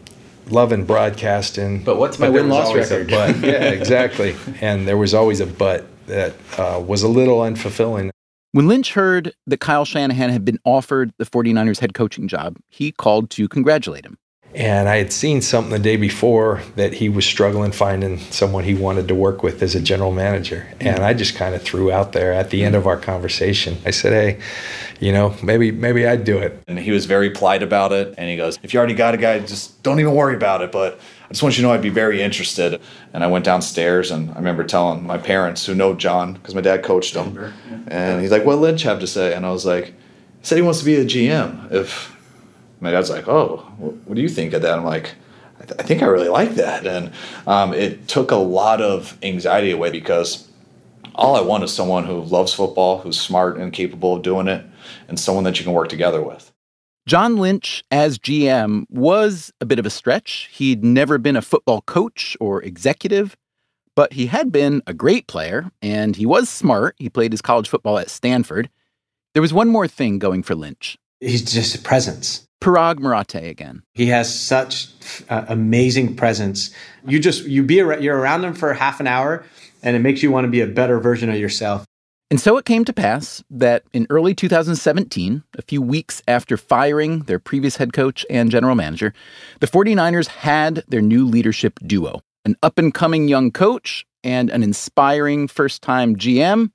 loving 0.48 0.84
broadcasting. 0.84 1.82
But 1.84 1.96
what's 1.96 2.18
my 2.18 2.28
win 2.28 2.48
loss 2.48 2.74
record? 2.74 3.08
But 3.08 3.38
yeah, 3.38 3.64
exactly. 3.70 4.36
and 4.60 4.86
there 4.86 4.96
was 4.96 5.14
always 5.14 5.40
a 5.40 5.46
but 5.46 5.86
that 6.06 6.34
uh, 6.58 6.82
was 6.84 7.02
a 7.02 7.08
little 7.08 7.38
unfulfilling. 7.38 8.10
When 8.52 8.66
Lynch 8.66 8.94
heard 8.94 9.32
that 9.46 9.60
Kyle 9.60 9.84
Shanahan 9.84 10.30
had 10.30 10.44
been 10.44 10.58
offered 10.64 11.12
the 11.18 11.24
49ers 11.24 11.78
head 11.78 11.94
coaching 11.94 12.26
job, 12.26 12.56
he 12.68 12.90
called 12.90 13.30
to 13.30 13.46
congratulate 13.46 14.04
him. 14.04 14.18
And 14.52 14.88
I 14.88 14.96
had 14.96 15.12
seen 15.12 15.40
something 15.40 15.70
the 15.70 15.78
day 15.78 15.96
before 15.96 16.60
that 16.74 16.94
he 16.94 17.08
was 17.08 17.24
struggling 17.24 17.70
finding 17.70 18.18
someone 18.18 18.64
he 18.64 18.74
wanted 18.74 19.06
to 19.06 19.14
work 19.14 19.44
with 19.44 19.62
as 19.62 19.76
a 19.76 19.80
general 19.80 20.10
manager. 20.10 20.66
Hmm. 20.80 20.88
And 20.88 20.98
I 21.04 21.14
just 21.14 21.36
kind 21.36 21.54
of 21.54 21.62
threw 21.62 21.92
out 21.92 22.10
there 22.10 22.32
at 22.32 22.50
the 22.50 22.64
end 22.64 22.74
of 22.74 22.88
our 22.88 22.96
conversation. 22.96 23.76
I 23.86 23.92
said, 23.92 24.12
"Hey, 24.12 24.40
you 24.98 25.12
know, 25.12 25.36
maybe 25.40 25.70
maybe 25.70 26.04
I'd 26.04 26.24
do 26.24 26.38
it." 26.38 26.60
And 26.66 26.80
he 26.80 26.90
was 26.90 27.06
very 27.06 27.30
polite 27.30 27.62
about 27.62 27.92
it. 27.92 28.12
And 28.18 28.28
he 28.28 28.36
goes, 28.36 28.58
"If 28.64 28.74
you 28.74 28.78
already 28.78 28.94
got 28.94 29.14
a 29.14 29.18
guy, 29.18 29.38
just 29.38 29.80
don't 29.84 30.00
even 30.00 30.16
worry 30.16 30.34
about 30.34 30.62
it." 30.62 30.72
But 30.72 30.98
I 31.19 31.19
just 31.30 31.42
want 31.42 31.56
you 31.56 31.62
to 31.62 31.68
know 31.68 31.74
I'd 31.74 31.82
be 31.82 31.88
very 31.88 32.20
interested. 32.22 32.80
And 33.12 33.22
I 33.22 33.28
went 33.28 33.44
downstairs 33.44 34.10
and 34.10 34.30
I 34.30 34.34
remember 34.34 34.64
telling 34.64 35.06
my 35.06 35.18
parents 35.18 35.64
who 35.64 35.74
know 35.74 35.94
John 35.94 36.34
because 36.34 36.54
my 36.54 36.60
dad 36.60 36.82
coached 36.82 37.14
him, 37.14 37.52
and 37.88 38.20
he's 38.20 38.30
like, 38.30 38.44
"What 38.44 38.58
Lynch 38.58 38.82
have 38.82 39.00
to 39.00 39.06
say?" 39.06 39.34
And 39.34 39.46
I 39.46 39.50
was 39.50 39.64
like, 39.64 39.86
"He 39.86 39.92
said 40.42 40.56
he 40.56 40.62
wants 40.62 40.80
to 40.80 40.84
be 40.84 40.96
a 40.96 41.04
GM 41.04 41.72
if." 41.72 42.16
My 42.82 42.90
dad's 42.90 43.10
like, 43.10 43.28
"Oh, 43.28 43.58
what 43.78 44.14
do 44.14 44.22
you 44.22 44.28
think 44.28 44.54
of 44.54 44.62
that?" 44.62 44.78
I'm 44.78 44.84
like, 44.84 45.14
"I, 45.60 45.64
th- 45.64 45.78
I 45.78 45.82
think 45.82 46.02
I 46.02 46.06
really 46.06 46.30
like 46.30 46.54
that," 46.54 46.86
and 46.86 47.12
um, 47.46 47.74
it 47.74 48.08
took 48.08 48.30
a 48.30 48.36
lot 48.36 48.80
of 48.80 49.18
anxiety 49.22 49.70
away 49.70 49.90
because 49.90 50.48
all 51.14 51.36
I 51.36 51.42
want 51.42 51.62
is 51.64 51.72
someone 51.72 52.06
who 52.06 52.22
loves 52.22 52.54
football, 52.54 52.98
who's 52.98 53.20
smart 53.20 53.58
and 53.58 53.72
capable 53.72 54.16
of 54.16 54.22
doing 54.22 54.48
it, 54.48 54.64
and 55.08 55.20
someone 55.20 55.44
that 55.44 55.58
you 55.58 55.64
can 55.64 55.74
work 55.74 55.90
together 55.90 56.22
with. 56.22 56.49
John 57.10 57.38
Lynch 57.38 57.82
as 57.90 58.20
GM 58.20 58.84
was 58.88 59.52
a 59.60 59.66
bit 59.66 59.80
of 59.80 59.84
a 59.84 59.90
stretch. 59.90 60.48
He'd 60.52 60.84
never 60.84 61.18
been 61.18 61.34
a 61.34 61.42
football 61.42 61.80
coach 61.80 62.36
or 62.38 62.62
executive, 62.62 63.36
but 63.96 64.12
he 64.12 64.26
had 64.26 64.52
been 64.52 64.80
a 64.86 64.94
great 64.94 65.26
player 65.26 65.72
and 65.82 66.14
he 66.14 66.24
was 66.24 66.48
smart. 66.48 66.94
He 66.98 67.08
played 67.10 67.32
his 67.32 67.42
college 67.42 67.68
football 67.68 67.98
at 67.98 68.10
Stanford. 68.10 68.70
There 69.34 69.42
was 69.42 69.52
one 69.52 69.68
more 69.68 69.88
thing 69.88 70.20
going 70.20 70.44
for 70.44 70.54
Lynch. 70.54 70.96
He's 71.18 71.42
just 71.42 71.74
a 71.74 71.80
presence. 71.80 72.46
Paraag 72.62 73.00
Marathe 73.00 73.44
again. 73.44 73.82
He 73.94 74.06
has 74.06 74.32
such 74.32 74.86
uh, 75.28 75.46
amazing 75.48 76.14
presence. 76.14 76.72
You 77.04 77.18
just 77.18 77.44
you 77.44 77.64
be 77.64 77.74
you're 77.74 78.18
around 78.18 78.44
him 78.44 78.54
for 78.54 78.72
half 78.72 79.00
an 79.00 79.08
hour, 79.08 79.44
and 79.82 79.96
it 79.96 79.98
makes 79.98 80.22
you 80.22 80.30
want 80.30 80.44
to 80.44 80.50
be 80.50 80.60
a 80.60 80.66
better 80.68 81.00
version 81.00 81.28
of 81.28 81.38
yourself. 81.38 81.84
And 82.30 82.40
so 82.40 82.56
it 82.58 82.64
came 82.64 82.84
to 82.84 82.92
pass 82.92 83.42
that 83.50 83.82
in 83.92 84.06
early 84.08 84.34
2017, 84.34 85.42
a 85.58 85.62
few 85.62 85.82
weeks 85.82 86.22
after 86.28 86.56
firing 86.56 87.20
their 87.22 87.40
previous 87.40 87.76
head 87.76 87.92
coach 87.92 88.24
and 88.30 88.52
general 88.52 88.76
manager, 88.76 89.12
the 89.58 89.66
49ers 89.66 90.28
had 90.28 90.84
their 90.86 91.02
new 91.02 91.26
leadership 91.26 91.80
duo 91.84 92.22
an 92.44 92.56
up 92.62 92.78
and 92.78 92.94
coming 92.94 93.28
young 93.28 93.50
coach 93.50 94.06
and 94.24 94.48
an 94.48 94.62
inspiring 94.62 95.46
first 95.46 95.82
time 95.82 96.16
GM. 96.16 96.70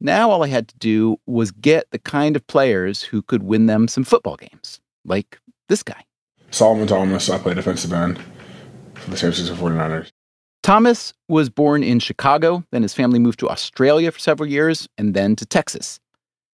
Now 0.00 0.30
all 0.30 0.42
I 0.42 0.48
had 0.48 0.68
to 0.68 0.78
do 0.78 1.18
was 1.26 1.52
get 1.52 1.86
the 1.92 1.98
kind 1.98 2.34
of 2.34 2.46
players 2.46 3.02
who 3.02 3.22
could 3.22 3.44
win 3.44 3.66
them 3.66 3.86
some 3.86 4.02
football 4.04 4.36
games, 4.36 4.80
like 5.04 5.38
this 5.68 5.82
guy. 5.82 6.04
Solomon 6.50 6.88
Thomas, 6.88 7.30
I 7.30 7.38
play 7.38 7.54
defensive 7.54 7.92
end 7.92 8.18
for 8.94 9.10
the 9.10 9.16
San 9.16 9.32
Francisco 9.32 9.54
49ers. 9.54 10.10
Thomas 10.62 11.12
was 11.28 11.50
born 11.50 11.82
in 11.82 11.98
Chicago, 11.98 12.62
then 12.70 12.82
his 12.82 12.94
family 12.94 13.18
moved 13.18 13.40
to 13.40 13.48
Australia 13.48 14.12
for 14.12 14.20
several 14.20 14.48
years, 14.48 14.88
and 14.96 15.12
then 15.12 15.34
to 15.36 15.44
Texas. 15.44 15.98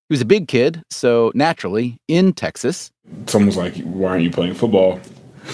He 0.09 0.14
was 0.14 0.22
a 0.22 0.24
big 0.24 0.48
kid, 0.48 0.82
so 0.90 1.30
naturally, 1.34 1.98
in 2.09 2.32
Texas. 2.32 2.90
Someone 3.26 3.48
was 3.48 3.59
like, 3.59 3.76
"Why 3.82 4.11
aren't 4.11 4.22
you 4.22 4.30
playing 4.30 4.54
football?" 4.54 4.98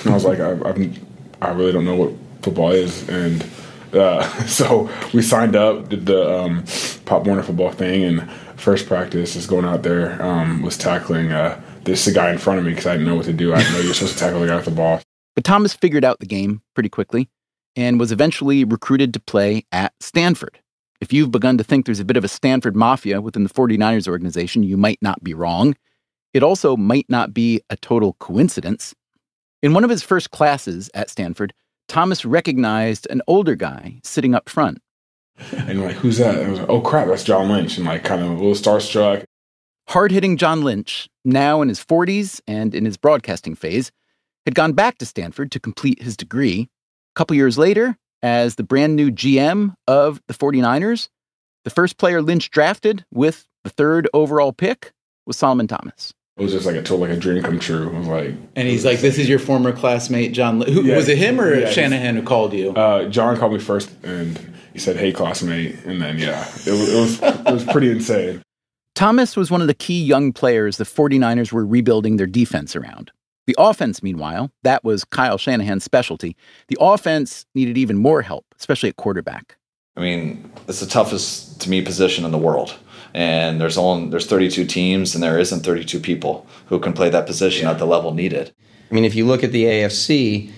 And 0.04 0.10
I 0.10 0.14
was 0.14 0.24
like, 0.24 0.38
I, 0.38 0.52
I've, 0.52 0.98
"I 1.42 1.50
really 1.50 1.72
don't 1.72 1.84
know 1.84 1.96
what 1.96 2.12
football 2.42 2.70
is." 2.70 3.08
And 3.08 3.44
uh, 3.92 4.22
so 4.46 4.88
we 5.12 5.22
signed 5.22 5.56
up, 5.56 5.88
did 5.88 6.06
the 6.06 6.38
um, 6.38 6.64
Pop 7.06 7.26
Warner 7.26 7.42
football 7.42 7.72
thing, 7.72 8.04
and 8.04 8.30
first 8.54 8.86
practice 8.86 9.34
is 9.34 9.48
going 9.48 9.64
out 9.64 9.82
there 9.82 10.22
um, 10.22 10.62
was 10.62 10.78
tackling 10.78 11.32
uh, 11.32 11.60
this 11.82 12.08
guy 12.12 12.30
in 12.30 12.38
front 12.38 12.60
of 12.60 12.64
me 12.64 12.70
because 12.70 12.86
I 12.86 12.92
didn't 12.92 13.08
know 13.08 13.16
what 13.16 13.24
to 13.24 13.32
do. 13.32 13.52
I 13.52 13.58
didn't 13.58 13.72
know 13.72 13.80
you're 13.80 13.94
supposed 13.94 14.12
to 14.12 14.18
tackle 14.20 14.38
the 14.38 14.46
guy 14.46 14.54
with 14.54 14.66
the 14.66 14.70
ball. 14.70 15.00
But 15.34 15.42
Thomas 15.42 15.74
figured 15.74 16.04
out 16.04 16.20
the 16.20 16.26
game 16.26 16.62
pretty 16.74 16.88
quickly 16.88 17.28
and 17.76 17.98
was 17.98 18.12
eventually 18.12 18.64
recruited 18.64 19.12
to 19.14 19.20
play 19.20 19.64
at 19.72 19.92
Stanford. 20.00 20.58
If 21.00 21.12
you've 21.12 21.30
begun 21.30 21.58
to 21.58 21.64
think 21.64 21.84
there's 21.84 22.00
a 22.00 22.04
bit 22.04 22.16
of 22.16 22.24
a 22.24 22.28
Stanford 22.28 22.76
mafia 22.76 23.20
within 23.20 23.42
the 23.42 23.50
49ers 23.50 24.08
organization, 24.08 24.62
you 24.62 24.76
might 24.76 24.98
not 25.02 25.22
be 25.22 25.34
wrong. 25.34 25.74
It 26.32 26.42
also 26.42 26.76
might 26.76 27.06
not 27.08 27.34
be 27.34 27.60
a 27.70 27.76
total 27.76 28.14
coincidence. 28.14 28.94
In 29.62 29.72
one 29.72 29.84
of 29.84 29.90
his 29.90 30.02
first 30.02 30.30
classes 30.30 30.90
at 30.94 31.10
Stanford, 31.10 31.52
Thomas 31.88 32.24
recognized 32.24 33.06
an 33.10 33.22
older 33.26 33.54
guy 33.54 34.00
sitting 34.02 34.34
up 34.34 34.48
front. 34.48 34.78
And 35.52 35.82
like, 35.82 35.96
who's 35.96 36.18
that? 36.18 36.36
And 36.36 36.46
I 36.46 36.50
was 36.50 36.60
like, 36.60 36.68
oh 36.68 36.80
crap, 36.80 37.08
that's 37.08 37.24
John 37.24 37.48
Lynch. 37.48 37.76
And 37.76 37.86
like, 37.86 38.04
kind 38.04 38.22
of 38.22 38.28
a 38.28 38.32
little 38.34 38.52
starstruck. 38.52 39.24
Hard 39.88 40.12
hitting 40.12 40.36
John 40.36 40.62
Lynch, 40.62 41.08
now 41.24 41.60
in 41.60 41.68
his 41.68 41.84
40s 41.84 42.40
and 42.46 42.74
in 42.74 42.84
his 42.84 42.96
broadcasting 42.96 43.54
phase, 43.54 43.90
had 44.46 44.54
gone 44.54 44.72
back 44.72 44.98
to 44.98 45.06
Stanford 45.06 45.50
to 45.52 45.60
complete 45.60 46.00
his 46.02 46.16
degree. 46.16 46.68
A 47.14 47.18
couple 47.18 47.36
years 47.36 47.56
later, 47.56 47.96
as 48.22 48.56
the 48.56 48.64
brand 48.64 48.96
new 48.96 49.10
GM 49.10 49.74
of 49.86 50.20
the 50.26 50.34
49ers, 50.34 51.08
the 51.64 51.70
first 51.70 51.96
player 51.96 52.20
Lynch 52.20 52.50
drafted 52.50 53.04
with 53.12 53.46
the 53.62 53.70
third 53.70 54.08
overall 54.12 54.52
pick 54.52 54.92
was 55.26 55.36
Solomon 55.36 55.68
Thomas. 55.68 56.12
It 56.36 56.42
was 56.42 56.50
just 56.50 56.66
like 56.66 56.74
a 56.74 56.82
total 56.82 56.98
like 56.98 57.10
a 57.10 57.16
dream 57.16 57.40
come 57.44 57.60
true. 57.60 57.94
I 57.94 57.98
was 58.00 58.08
like, 58.08 58.34
And 58.56 58.66
he's 58.66 58.84
like, 58.84 58.98
"This 58.98 59.18
is 59.18 59.28
your 59.28 59.38
former 59.38 59.70
classmate, 59.70 60.32
John." 60.32 60.58
Li- 60.58 60.72
Who, 60.72 60.82
Yeah. 60.82 60.96
was 60.96 61.08
it 61.08 61.16
him 61.16 61.40
or 61.40 61.54
Yeah, 61.54 61.70
Shanahan 61.70 62.16
who 62.16 62.22
called 62.22 62.52
you? 62.52 62.72
Uh, 62.72 63.08
John 63.08 63.36
called 63.36 63.52
me 63.52 63.60
first, 63.60 63.88
and 64.02 64.36
he 64.72 64.80
said, 64.80 64.96
"Hey, 64.96 65.12
classmate," 65.12 65.76
and 65.84 66.02
then 66.02 66.18
yeah, 66.18 66.40
it 66.66 66.72
was 66.72 66.88
it 66.92 67.00
was, 67.00 67.22
it 67.46 67.52
was 67.52 67.64
pretty 67.64 67.92
insane. 67.92 68.42
Thomas 68.96 69.36
was 69.36 69.52
one 69.52 69.60
of 69.60 69.68
the 69.68 69.74
key 69.74 70.02
young 70.02 70.32
players 70.32 70.76
the 70.76 70.84
49ers 70.84 71.52
were 71.52 71.64
rebuilding 71.64 72.16
their 72.16 72.26
defense 72.26 72.74
around. 72.74 73.12
The 73.46 73.56
offense, 73.58 74.02
meanwhile, 74.02 74.50
that 74.62 74.84
was 74.84 75.04
Kyle 75.04 75.38
Shanahan's 75.38 75.84
specialty. 75.84 76.36
The 76.68 76.78
offense 76.80 77.44
needed 77.54 77.76
even 77.76 77.98
more 77.98 78.22
help, 78.22 78.46
especially 78.58 78.88
at 78.88 78.96
quarterback. 78.96 79.56
I 79.96 80.00
mean, 80.00 80.50
it's 80.66 80.80
the 80.80 80.86
toughest 80.86 81.60
to 81.62 81.70
me 81.70 81.82
position 81.82 82.24
in 82.24 82.32
the 82.32 82.38
world. 82.38 82.76
And 83.12 83.60
there's 83.60 83.78
only 83.78 84.10
there's 84.10 84.26
32 84.26 84.64
teams, 84.64 85.14
and 85.14 85.22
there 85.22 85.38
isn't 85.38 85.60
32 85.60 86.00
people 86.00 86.46
who 86.66 86.80
can 86.80 86.92
play 86.92 87.10
that 87.10 87.26
position 87.26 87.68
at 87.68 87.78
the 87.78 87.86
level 87.86 88.12
needed. 88.12 88.52
I 88.90 88.94
mean, 88.94 89.04
if 89.04 89.14
you 89.14 89.24
look 89.24 89.44
at 89.44 89.52
the 89.52 89.64
AFC, 89.64 90.50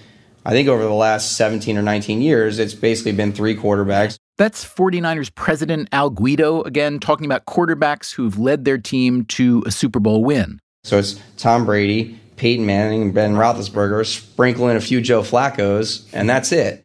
I 0.46 0.50
think 0.50 0.68
over 0.68 0.82
the 0.82 0.90
last 0.90 1.36
17 1.36 1.76
or 1.76 1.82
19 1.82 2.22
years, 2.22 2.58
it's 2.58 2.72
basically 2.72 3.12
been 3.12 3.32
three 3.32 3.56
quarterbacks. 3.56 4.16
That's 4.38 4.64
49ers 4.64 5.34
president 5.34 5.88
Al 5.92 6.08
Guido 6.08 6.62
again 6.62 6.98
talking 6.98 7.26
about 7.26 7.46
quarterbacks 7.46 8.14
who've 8.14 8.38
led 8.38 8.64
their 8.64 8.78
team 8.78 9.24
to 9.26 9.62
a 9.66 9.70
Super 9.70 9.98
Bowl 9.98 10.24
win. 10.24 10.60
So 10.84 10.98
it's 10.98 11.20
Tom 11.36 11.66
Brady, 11.66 12.20
Peyton 12.36 12.66
Manning, 12.66 13.02
and 13.02 13.14
Ben 13.14 13.34
Roethlisberger, 13.34 14.06
sprinkle 14.06 14.68
in 14.68 14.76
a 14.76 14.80
few 14.80 15.00
Joe 15.00 15.22
Flacco's, 15.22 16.08
and 16.12 16.28
that's 16.28 16.52
it. 16.52 16.84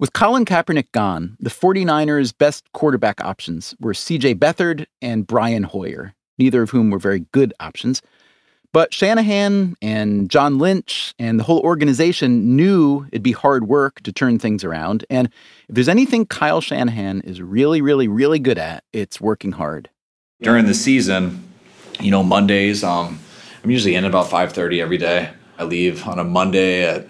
With 0.00 0.12
Colin 0.12 0.44
Kaepernick 0.44 0.92
gone, 0.92 1.36
the 1.40 1.50
49ers' 1.50 2.32
best 2.36 2.70
quarterback 2.72 3.24
options 3.24 3.74
were 3.80 3.92
CJ 3.92 4.36
Beathard 4.36 4.86
and 5.02 5.26
Brian 5.26 5.64
Hoyer, 5.64 6.14
neither 6.38 6.62
of 6.62 6.70
whom 6.70 6.90
were 6.90 7.00
very 7.00 7.26
good 7.32 7.52
options. 7.58 8.00
But 8.72 8.92
Shanahan 8.92 9.76
and 9.80 10.30
John 10.30 10.58
Lynch 10.58 11.14
and 11.18 11.40
the 11.40 11.44
whole 11.44 11.60
organization 11.60 12.54
knew 12.54 13.06
it'd 13.10 13.22
be 13.22 13.32
hard 13.32 13.66
work 13.66 14.00
to 14.02 14.12
turn 14.12 14.38
things 14.38 14.62
around. 14.62 15.04
And 15.08 15.28
if 15.68 15.74
there's 15.74 15.88
anything 15.88 16.26
Kyle 16.26 16.60
Shanahan 16.60 17.22
is 17.22 17.40
really, 17.40 17.80
really, 17.80 18.08
really 18.08 18.38
good 18.38 18.58
at, 18.58 18.84
it's 18.92 19.20
working 19.20 19.52
hard. 19.52 19.88
During 20.42 20.66
the 20.66 20.74
season, 20.74 21.42
you 21.98 22.10
know, 22.10 22.22
Mondays, 22.22 22.84
um, 22.84 23.18
I'm 23.68 23.72
usually 23.72 23.96
in 23.96 24.06
about 24.06 24.30
5:30 24.30 24.80
every 24.80 24.96
day. 24.96 25.28
I 25.58 25.64
leave 25.64 26.08
on 26.08 26.18
a 26.18 26.24
Monday 26.24 26.84
at 26.88 27.06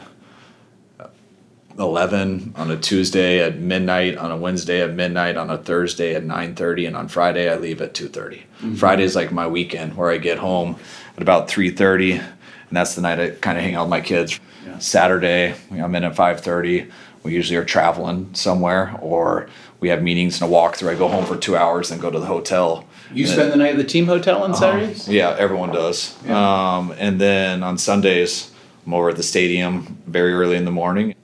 11, 1.78 2.52
on 2.56 2.72
a 2.72 2.76
Tuesday 2.76 3.38
at 3.38 3.60
midnight, 3.60 4.16
on 4.16 4.32
a 4.32 4.36
Wednesday 4.36 4.82
at 4.82 4.92
midnight, 4.92 5.36
on 5.36 5.50
a 5.50 5.56
Thursday 5.56 6.16
at 6.16 6.24
9:30, 6.24 6.84
and 6.88 6.96
on 6.96 7.06
Friday 7.06 7.48
I 7.48 7.54
leave 7.54 7.80
at 7.80 7.94
2:30. 7.94 8.42
Mhm. 8.60 8.76
Friday 8.76 9.04
is 9.04 9.14
like 9.14 9.30
my 9.30 9.46
weekend 9.46 9.96
where 9.96 10.10
I 10.10 10.18
get 10.18 10.38
home 10.38 10.74
at 11.16 11.22
about 11.22 11.46
3:30, 11.46 12.14
and 12.14 12.72
that's 12.72 12.96
the 12.96 13.02
night 13.02 13.20
I 13.20 13.28
kind 13.40 13.56
of 13.56 13.62
hang 13.62 13.76
out 13.76 13.84
with 13.84 13.90
my 13.90 14.00
kids. 14.00 14.40
Saturday, 14.80 15.54
I'm 15.70 15.94
in 15.94 16.02
at 16.02 16.16
5:30. 16.16 16.88
We 17.22 17.34
usually 17.34 17.56
are 17.56 17.64
traveling 17.64 18.30
somewhere, 18.32 18.94
or 19.00 19.46
we 19.78 19.90
have 19.90 20.02
meetings 20.02 20.42
and 20.42 20.50
a 20.50 20.52
walkthrough. 20.52 20.90
I 20.90 20.94
go 20.96 21.06
home 21.06 21.24
for 21.24 21.36
two 21.36 21.56
hours, 21.56 21.90
then 21.90 22.00
go 22.00 22.10
to 22.10 22.18
the 22.18 22.26
hotel. 22.26 22.84
You 23.12 23.24
And 23.24 23.32
spend 23.32 23.52
the 23.52 23.56
night 23.56 23.70
at 23.72 23.76
the 23.78 23.84
team 23.84 24.06
hotel 24.06 24.42
on 24.42 24.50
um, 24.50 24.56
Saturdays? 24.56 25.08
yeah, 25.08 25.34
everyone 25.38 25.70
does. 25.70 26.14
Um, 26.28 26.94
and 26.98 27.20
then 27.20 27.62
on 27.62 27.78
Sundays, 27.78 28.50
I'm 28.86 28.94
over 28.94 29.10
at 29.10 29.16
the 29.16 29.22
stadium 29.22 29.98
very 30.06 30.32
early 30.34 30.56
in 30.56 30.64
the 30.64 30.70
morning. 30.70 31.14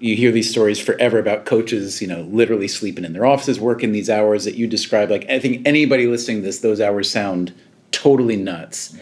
you 0.00 0.16
hear 0.16 0.30
these 0.32 0.50
stories 0.50 0.78
forever 0.78 1.18
about 1.18 1.46
coaches, 1.46 2.02
you 2.02 2.06
know, 2.08 2.22
literally 2.22 2.68
sleeping 2.68 3.04
in 3.04 3.12
their 3.14 3.24
offices, 3.24 3.58
working 3.58 3.92
these 3.92 4.10
hours 4.10 4.44
that 4.44 4.54
you 4.54 4.66
describe. 4.66 5.10
Like, 5.10 5.28
I 5.30 5.38
think 5.38 5.66
anybody 5.66 6.06
listening 6.06 6.38
to 6.38 6.42
this, 6.42 6.58
those 6.60 6.80
hours 6.80 7.10
sound 7.10 7.52
totally 7.90 8.36
nuts. 8.36 8.94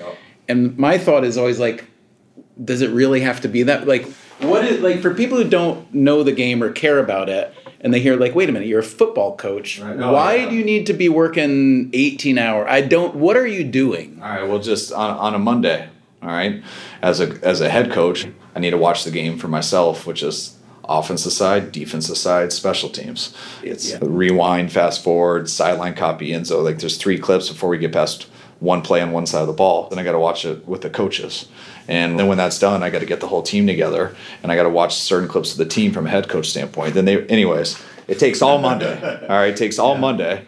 And 0.48 0.76
my 0.78 0.98
thought 0.98 1.24
is 1.24 1.36
always 1.38 1.58
like, 1.58 1.86
does 2.64 2.82
it 2.82 2.90
really 2.90 3.20
have 3.20 3.40
to 3.40 3.48
be 3.48 3.62
that? 3.64 3.86
Like, 3.88 4.06
what 4.40 4.64
is 4.64 4.80
like 4.80 5.00
for 5.00 5.14
people 5.14 5.38
who 5.38 5.48
don't 5.48 5.92
know 5.94 6.22
the 6.22 6.32
game 6.32 6.62
or 6.62 6.70
care 6.70 6.98
about 6.98 7.28
it, 7.28 7.52
and 7.82 7.92
they 7.92 8.00
hear 8.00 8.16
like, 8.16 8.34
wait 8.34 8.48
a 8.48 8.52
minute, 8.52 8.68
you're 8.68 8.80
a 8.80 8.84
football 8.84 9.36
coach. 9.36 9.80
No, 9.80 10.10
oh, 10.10 10.12
Why 10.12 10.36
yeah. 10.36 10.50
do 10.50 10.56
you 10.56 10.64
need 10.64 10.86
to 10.86 10.92
be 10.92 11.08
working 11.08 11.90
18 11.92 12.38
hour? 12.38 12.68
I 12.68 12.80
don't. 12.80 13.16
What 13.16 13.36
are 13.36 13.46
you 13.46 13.64
doing? 13.64 14.20
All 14.22 14.28
right, 14.28 14.48
well, 14.48 14.60
just 14.60 14.92
on, 14.92 15.16
on 15.16 15.34
a 15.34 15.38
Monday, 15.38 15.88
all 16.22 16.28
right, 16.28 16.62
as 17.02 17.20
a, 17.20 17.38
as 17.42 17.60
a 17.60 17.68
head 17.68 17.90
coach, 17.90 18.26
I 18.54 18.60
need 18.60 18.70
to 18.70 18.78
watch 18.78 19.04
the 19.04 19.10
game 19.10 19.38
for 19.38 19.48
myself, 19.48 20.06
which 20.06 20.22
is 20.22 20.56
offensive 20.84 21.32
side, 21.32 21.72
defensive 21.72 22.16
side, 22.16 22.52
special 22.52 22.88
teams. 22.88 23.36
It's 23.62 23.94
rewind, 24.00 24.72
fast 24.72 25.02
forward, 25.02 25.48
sideline 25.48 25.94
copy, 25.94 26.32
and 26.32 26.46
so 26.46 26.60
like 26.60 26.78
there's 26.78 26.96
three 26.96 27.18
clips 27.18 27.48
before 27.48 27.68
we 27.68 27.78
get 27.78 27.92
past 27.92 28.28
one 28.62 28.80
play 28.80 29.00
on 29.00 29.10
one 29.10 29.26
side 29.26 29.40
of 29.40 29.48
the 29.48 29.52
ball. 29.52 29.88
Then 29.88 29.98
I 29.98 30.04
got 30.04 30.12
to 30.12 30.18
watch 30.18 30.44
it 30.44 30.66
with 30.66 30.82
the 30.82 30.90
coaches. 30.90 31.48
And 31.88 32.18
then 32.18 32.28
when 32.28 32.38
that's 32.38 32.58
done, 32.58 32.82
I 32.82 32.90
got 32.90 33.00
to 33.00 33.06
get 33.06 33.20
the 33.20 33.26
whole 33.26 33.42
team 33.42 33.66
together 33.66 34.14
and 34.42 34.52
I 34.52 34.56
got 34.56 34.62
to 34.62 34.70
watch 34.70 34.94
certain 34.94 35.28
clips 35.28 35.52
of 35.52 35.58
the 35.58 35.66
team 35.66 35.92
from 35.92 36.06
a 36.06 36.10
head 36.10 36.28
coach 36.28 36.48
standpoint. 36.48 36.94
Then 36.94 37.04
they, 37.04 37.26
anyways, 37.26 37.82
it 38.06 38.20
takes 38.20 38.40
all 38.40 38.58
Monday. 38.58 38.94
All 39.22 39.36
right, 39.36 39.48
it 39.48 39.56
takes 39.56 39.78
all 39.78 39.96
Monday. 39.96 40.44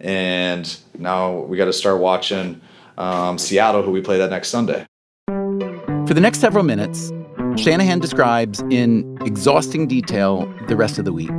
And 0.00 0.78
now 0.98 1.40
we 1.40 1.56
got 1.56 1.64
to 1.66 1.72
start 1.72 2.00
watching 2.00 2.60
um, 2.96 3.38
Seattle, 3.38 3.82
who 3.82 3.90
we 3.90 4.00
play 4.00 4.18
that 4.18 4.30
next 4.30 4.48
Sunday. 4.48 4.86
For 5.26 6.14
the 6.14 6.20
next 6.20 6.38
several 6.38 6.64
minutes, 6.64 7.12
Shanahan 7.56 7.98
describes 7.98 8.60
in 8.70 9.18
exhausting 9.24 9.88
detail 9.88 10.46
the 10.68 10.76
rest 10.76 10.98
of 10.98 11.04
the 11.04 11.12
week. 11.12 11.30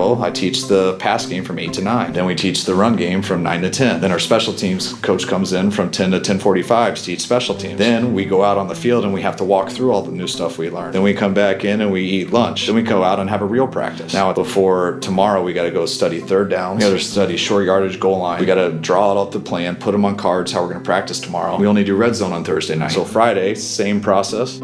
Well, 0.00 0.24
I 0.24 0.30
teach 0.30 0.66
the 0.66 0.94
pass 0.94 1.26
game 1.26 1.44
from 1.44 1.58
8 1.58 1.74
to 1.74 1.82
9. 1.82 2.14
Then 2.14 2.24
we 2.24 2.34
teach 2.34 2.64
the 2.64 2.74
run 2.74 2.96
game 2.96 3.20
from 3.20 3.42
9 3.42 3.60
to 3.60 3.68
10. 3.68 4.00
Then 4.00 4.10
our 4.10 4.18
special 4.18 4.54
teams 4.54 4.94
coach 4.94 5.26
comes 5.26 5.52
in 5.52 5.70
from 5.70 5.90
10 5.90 6.12
to 6.12 6.20
10:45 6.20 6.94
to 6.94 7.02
teach 7.02 7.20
special 7.20 7.54
teams. 7.54 7.76
Then 7.78 8.14
we 8.14 8.24
go 8.24 8.42
out 8.42 8.56
on 8.56 8.68
the 8.68 8.74
field 8.74 9.04
and 9.04 9.12
we 9.12 9.20
have 9.20 9.36
to 9.36 9.44
walk 9.44 9.68
through 9.68 9.92
all 9.92 10.00
the 10.00 10.10
new 10.10 10.26
stuff 10.26 10.56
we 10.56 10.70
learned. 10.70 10.94
Then 10.94 11.02
we 11.02 11.12
come 11.12 11.34
back 11.34 11.66
in 11.66 11.82
and 11.82 11.92
we 11.92 12.00
eat 12.00 12.32
lunch. 12.32 12.66
Then 12.66 12.76
we 12.76 12.82
go 12.82 13.04
out 13.04 13.20
and 13.20 13.28
have 13.28 13.42
a 13.42 13.44
real 13.44 13.66
practice. 13.68 14.14
Now 14.14 14.32
before 14.32 14.98
tomorrow 15.00 15.42
we 15.42 15.52
got 15.52 15.64
to 15.64 15.70
go 15.70 15.84
study 15.84 16.20
third 16.20 16.48
down. 16.48 16.76
We 16.76 16.80
got 16.80 16.90
to 16.92 16.98
study 16.98 17.36
short 17.36 17.66
yardage 17.66 18.00
goal 18.00 18.20
line. 18.20 18.40
We 18.40 18.46
got 18.46 18.54
to 18.54 18.72
draw 18.72 19.20
out 19.20 19.32
the 19.32 19.40
plan, 19.40 19.76
put 19.76 19.92
them 19.92 20.06
on 20.06 20.16
cards 20.16 20.50
how 20.50 20.62
we're 20.62 20.68
going 20.68 20.80
to 20.80 20.84
practice 20.84 21.20
tomorrow. 21.20 21.58
We 21.58 21.66
only 21.66 21.84
do 21.84 21.94
red 21.94 22.14
zone 22.14 22.32
on 22.32 22.42
Thursday 22.42 22.74
night. 22.74 22.92
So 22.92 23.04
Friday, 23.04 23.54
same 23.54 24.00
process. 24.00 24.60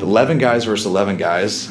11 0.00 0.38
guys 0.38 0.64
versus 0.64 0.86
11 0.86 1.16
guys 1.16 1.70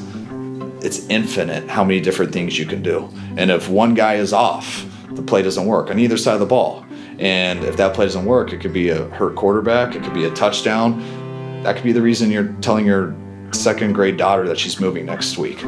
it's 0.82 1.08
infinite 1.08 1.70
how 1.70 1.84
many 1.84 2.00
different 2.00 2.32
things 2.32 2.58
you 2.58 2.66
can 2.66 2.82
do. 2.82 3.10
And 3.38 3.52
if 3.52 3.70
one 3.70 3.94
guy 3.94 4.16
is 4.16 4.34
off, 4.34 4.86
the 5.12 5.22
play 5.22 5.42
doesn't 5.42 5.66
work 5.66 5.90
on 5.90 6.00
either 6.00 6.18
side 6.18 6.36
of 6.36 6.40
the 6.40 6.46
ball. 6.46 6.86
And 7.18 7.64
if 7.66 7.76
that 7.78 7.94
play 7.94 8.06
doesn't 8.06 8.26
work, 8.26 8.54
it 8.54 8.62
could 8.62 8.74
be 8.74 8.90
a 8.90 9.06
hurt 9.10 9.36
quarterback, 9.36 9.96
it 9.96 10.04
could 10.04 10.14
be 10.14 10.26
a 10.26 10.32
touchdown. 10.32 11.04
That 11.64 11.76
could 11.76 11.84
be 11.84 11.92
the 11.92 12.02
reason 12.02 12.32
you're 12.32 12.54
telling 12.62 12.86
your 12.86 13.14
second 13.52 13.94
grade 13.94 14.16
daughter 14.16 14.48
that 14.48 14.58
she's 14.58 14.80
moving 14.80 15.06
next 15.06 15.38
week. 15.38 15.62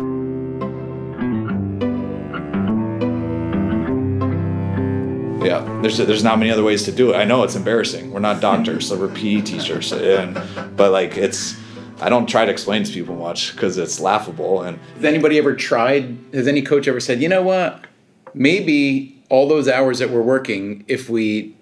Yeah, 5.44 5.80
there's 5.82 5.98
there's 5.98 6.24
not 6.24 6.38
many 6.40 6.52
other 6.52 6.64
ways 6.64 6.84
to 6.84 6.92
do 6.92 7.12
it. 7.12 7.16
I 7.16 7.26
know 7.26 7.44
it's 7.44 7.56
embarrassing. 7.56 8.12
We're 8.12 8.20
not 8.20 8.42
doctors, 8.42 8.88
so 8.88 8.98
we're 8.98 9.10
PE 9.10 9.42
teachers, 9.42 9.92
and 9.92 10.40
but 10.78 10.92
like 10.92 11.18
it's 11.18 11.58
I 12.02 12.10
don't 12.10 12.28
try 12.28 12.46
to 12.46 12.52
explain 12.52 12.84
to 12.84 12.92
people 12.92 13.16
much 13.16 13.54
because 13.54 13.78
it's 13.78 14.00
laughable. 14.00 14.64
And 14.64 14.80
has 14.96 15.06
anybody 15.06 15.38
ever 15.38 15.56
tried? 15.56 16.18
Has 16.34 16.48
any 16.48 16.64
coach 16.64 16.88
ever 16.88 17.00
said, 17.00 17.22
you 17.22 17.30
know 17.30 17.44
what? 17.44 17.86
Maybe 18.34 19.22
all 19.30 19.48
those 19.48 19.68
hours 19.68 20.00
that 20.00 20.10
we're 20.10 20.24
working, 20.24 20.84
if 20.88 21.10
we 21.10 21.56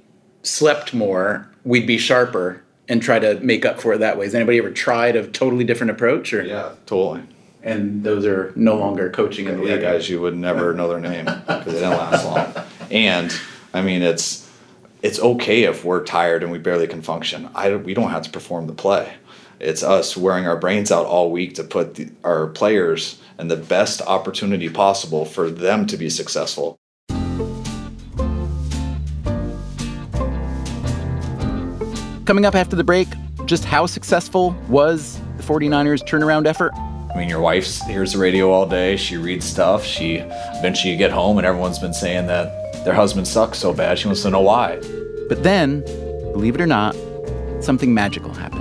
slept 0.43 0.93
more, 0.93 1.49
we'd 1.65 1.85
be 1.85 1.97
sharper 1.97 2.63
and 2.87 3.01
try 3.01 3.19
to 3.19 3.39
make 3.41 3.65
up 3.65 3.81
for 3.81 3.93
it 3.93 3.99
that 3.99 4.17
way. 4.17 4.25
Has 4.25 4.33
anybody 4.33 4.57
ever 4.57 4.71
tried 4.71 5.17
a 5.17 5.27
totally 5.27 5.65
different 5.65 5.91
approach? 5.91 6.33
Or 6.33 6.41
yeah, 6.41 6.71
totally. 6.85 7.21
And 7.61 8.03
those 8.05 8.25
are 8.25 8.53
no 8.55 8.77
longer 8.77 9.09
coaching 9.09 9.47
in 9.47 9.57
the 9.57 9.65
yeah, 9.65 9.73
league. 9.73 9.81
guys, 9.81 10.09
you 10.09 10.21
would 10.21 10.37
never 10.37 10.73
know 10.73 10.87
their 10.87 11.01
name 11.01 11.25
because 11.25 11.65
they 11.65 11.73
didn't 11.73 11.97
last 11.97 12.25
long. 12.25 12.65
And 12.89 13.37
I 13.73 13.81
mean, 13.81 14.01
it's 14.01 14.49
it's 15.01 15.19
okay 15.19 15.63
if 15.63 15.83
we're 15.83 16.03
tired 16.03 16.43
and 16.43 16.51
we 16.51 16.57
barely 16.57 16.87
can 16.87 17.01
function. 17.01 17.49
I 17.53 17.75
we 17.75 17.93
don't 17.93 18.11
have 18.11 18.23
to 18.23 18.29
perform 18.29 18.67
the 18.67 18.73
play 18.73 19.13
it's 19.59 19.83
us 19.83 20.15
wearing 20.15 20.47
our 20.47 20.57
brains 20.57 20.91
out 20.91 21.05
all 21.05 21.31
week 21.31 21.55
to 21.55 21.63
put 21.63 21.95
the, 21.95 22.09
our 22.23 22.47
players 22.47 23.21
in 23.37 23.47
the 23.47 23.57
best 23.57 24.01
opportunity 24.01 24.69
possible 24.69 25.25
for 25.25 25.49
them 25.49 25.85
to 25.87 25.97
be 25.97 26.09
successful. 26.09 26.77
Coming 32.25 32.45
up 32.45 32.55
after 32.55 32.75
the 32.75 32.83
break, 32.83 33.07
just 33.45 33.65
how 33.65 33.85
successful 33.85 34.55
was 34.67 35.19
the 35.37 35.43
49ers 35.43 36.07
turnaround 36.07 36.45
effort? 36.45 36.71
I 36.75 37.17
mean, 37.17 37.27
your 37.27 37.41
wife 37.41 37.65
hears 37.81 38.13
the 38.13 38.19
radio 38.19 38.51
all 38.51 38.67
day. 38.67 38.95
She 38.95 39.17
reads 39.17 39.45
stuff. 39.45 39.83
She 39.83 40.17
eventually 40.17 40.91
you 40.93 40.97
get 40.97 41.11
home 41.11 41.39
and 41.39 41.47
everyone's 41.47 41.79
been 41.79 41.93
saying 41.93 42.27
that 42.27 42.85
their 42.85 42.93
husband 42.93 43.27
sucks 43.27 43.57
so 43.57 43.73
bad. 43.73 43.97
She 43.97 44.07
wants 44.07 44.21
to 44.21 44.29
know 44.29 44.41
why. 44.41 44.75
But 45.27 45.41
then, 45.41 45.81
believe 46.31 46.53
it 46.53 46.61
or 46.61 46.67
not, 46.67 46.95
something 47.61 47.93
magical 47.93 48.31
happened. 48.31 48.58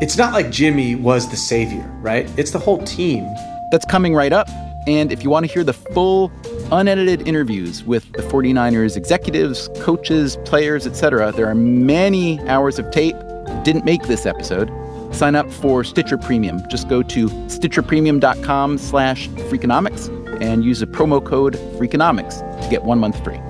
It's 0.00 0.16
not 0.16 0.32
like 0.32 0.50
Jimmy 0.50 0.94
was 0.94 1.28
the 1.28 1.36
savior, 1.36 1.84
right? 2.00 2.30
It's 2.38 2.52
the 2.52 2.58
whole 2.60 2.78
team. 2.84 3.24
That's 3.72 3.84
coming 3.84 4.14
right 4.14 4.32
up. 4.32 4.48
And 4.86 5.10
if 5.10 5.24
you 5.24 5.28
want 5.28 5.44
to 5.44 5.52
hear 5.52 5.64
the 5.64 5.72
full, 5.72 6.30
unedited 6.70 7.26
interviews 7.26 7.82
with 7.82 8.10
the 8.12 8.22
49ers 8.22 8.96
executives, 8.96 9.68
coaches, 9.80 10.38
players, 10.44 10.86
etc., 10.86 11.32
there 11.32 11.48
are 11.48 11.54
many 11.54 12.38
hours 12.48 12.78
of 12.78 12.88
tape. 12.92 13.16
Didn't 13.64 13.84
make 13.84 14.04
this 14.04 14.24
episode. 14.24 14.70
Sign 15.12 15.34
up 15.34 15.50
for 15.50 15.82
Stitcher 15.82 16.16
Premium. 16.16 16.62
Just 16.68 16.88
go 16.88 17.02
to 17.02 17.26
stitcherpremium.com 17.26 18.78
slash 18.78 19.28
Freakonomics 19.28 20.14
and 20.40 20.64
use 20.64 20.78
the 20.78 20.86
promo 20.86 21.24
code 21.24 21.54
Freakonomics 21.76 22.38
to 22.62 22.70
get 22.70 22.84
one 22.84 23.00
month 23.00 23.22
free. 23.24 23.40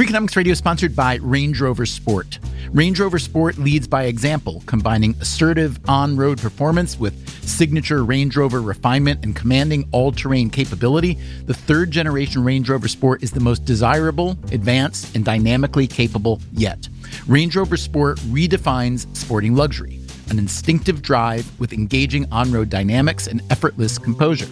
Freakonomics 0.00 0.34
Radio 0.34 0.52
is 0.52 0.56
sponsored 0.58 0.96
by 0.96 1.16
Range 1.16 1.60
Rover 1.60 1.84
Sport. 1.84 2.38
Range 2.72 2.98
Rover 2.98 3.18
Sport 3.18 3.58
leads 3.58 3.86
by 3.86 4.04
example, 4.04 4.62
combining 4.64 5.14
assertive 5.20 5.78
on 5.90 6.16
road 6.16 6.40
performance 6.40 6.98
with 6.98 7.28
signature 7.46 8.02
Range 8.02 8.34
Rover 8.34 8.62
refinement 8.62 9.22
and 9.22 9.36
commanding 9.36 9.86
all 9.92 10.10
terrain 10.10 10.48
capability. 10.48 11.18
The 11.44 11.52
third 11.52 11.90
generation 11.90 12.42
Range 12.42 12.66
Rover 12.66 12.88
Sport 12.88 13.22
is 13.22 13.32
the 13.32 13.40
most 13.40 13.66
desirable, 13.66 14.38
advanced, 14.52 15.14
and 15.14 15.22
dynamically 15.22 15.86
capable 15.86 16.40
yet. 16.54 16.88
Range 17.26 17.54
Rover 17.54 17.76
Sport 17.76 18.20
redefines 18.20 19.06
sporting 19.14 19.54
luxury 19.54 19.99
an 20.30 20.38
instinctive 20.38 21.02
drive 21.02 21.46
with 21.60 21.72
engaging 21.72 22.26
on 22.32 22.52
road 22.52 22.70
dynamics 22.70 23.26
and 23.26 23.42
effortless 23.50 23.98
composure. 23.98 24.48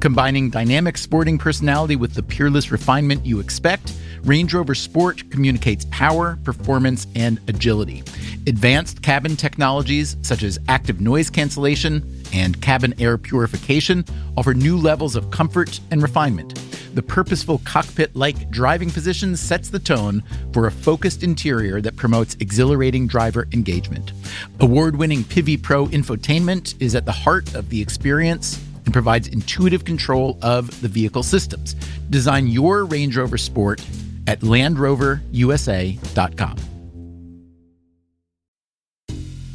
Combining 0.00 0.50
dynamic 0.50 0.98
sporting 0.98 1.38
personality 1.38 1.96
with 1.96 2.14
the 2.14 2.22
peerless 2.22 2.70
refinement 2.70 3.24
you 3.24 3.40
expect, 3.40 3.94
Range 4.22 4.52
Rover 4.54 4.74
Sport 4.74 5.28
communicates 5.30 5.86
power, 5.90 6.38
performance, 6.44 7.06
and 7.16 7.40
agility. 7.48 8.04
Advanced 8.46 9.02
cabin 9.02 9.36
technologies 9.36 10.16
such 10.22 10.42
as 10.42 10.58
active 10.68 11.00
noise 11.00 11.30
cancellation 11.30 12.22
and 12.32 12.60
cabin 12.62 12.94
air 12.98 13.18
purification 13.18 14.04
offer 14.36 14.54
new 14.54 14.76
levels 14.76 15.16
of 15.16 15.30
comfort 15.30 15.80
and 15.90 16.02
refinement. 16.02 16.58
The 16.94 17.02
purposeful 17.02 17.62
cockpit 17.64 18.14
like 18.14 18.50
driving 18.50 18.90
position 18.90 19.34
sets 19.34 19.70
the 19.70 19.78
tone 19.78 20.22
for 20.52 20.66
a 20.66 20.70
focused 20.70 21.22
interior 21.22 21.80
that 21.80 21.96
promotes 21.96 22.36
exhilarating 22.38 23.06
driver 23.06 23.48
engagement. 23.52 24.12
Award 24.60 24.96
winning 24.96 25.21
Pivi 25.24 25.56
Pro 25.56 25.86
infotainment 25.86 26.74
is 26.80 26.94
at 26.94 27.04
the 27.04 27.12
heart 27.12 27.54
of 27.54 27.68
the 27.68 27.80
experience 27.80 28.62
and 28.84 28.92
provides 28.92 29.28
intuitive 29.28 29.84
control 29.84 30.38
of 30.42 30.80
the 30.80 30.88
vehicle 30.88 31.22
systems. 31.22 31.74
Design 32.10 32.48
your 32.48 32.84
Range 32.84 33.16
Rover 33.16 33.38
Sport 33.38 33.80
at 34.26 34.40
LandRoverUSA.com. 34.40 36.56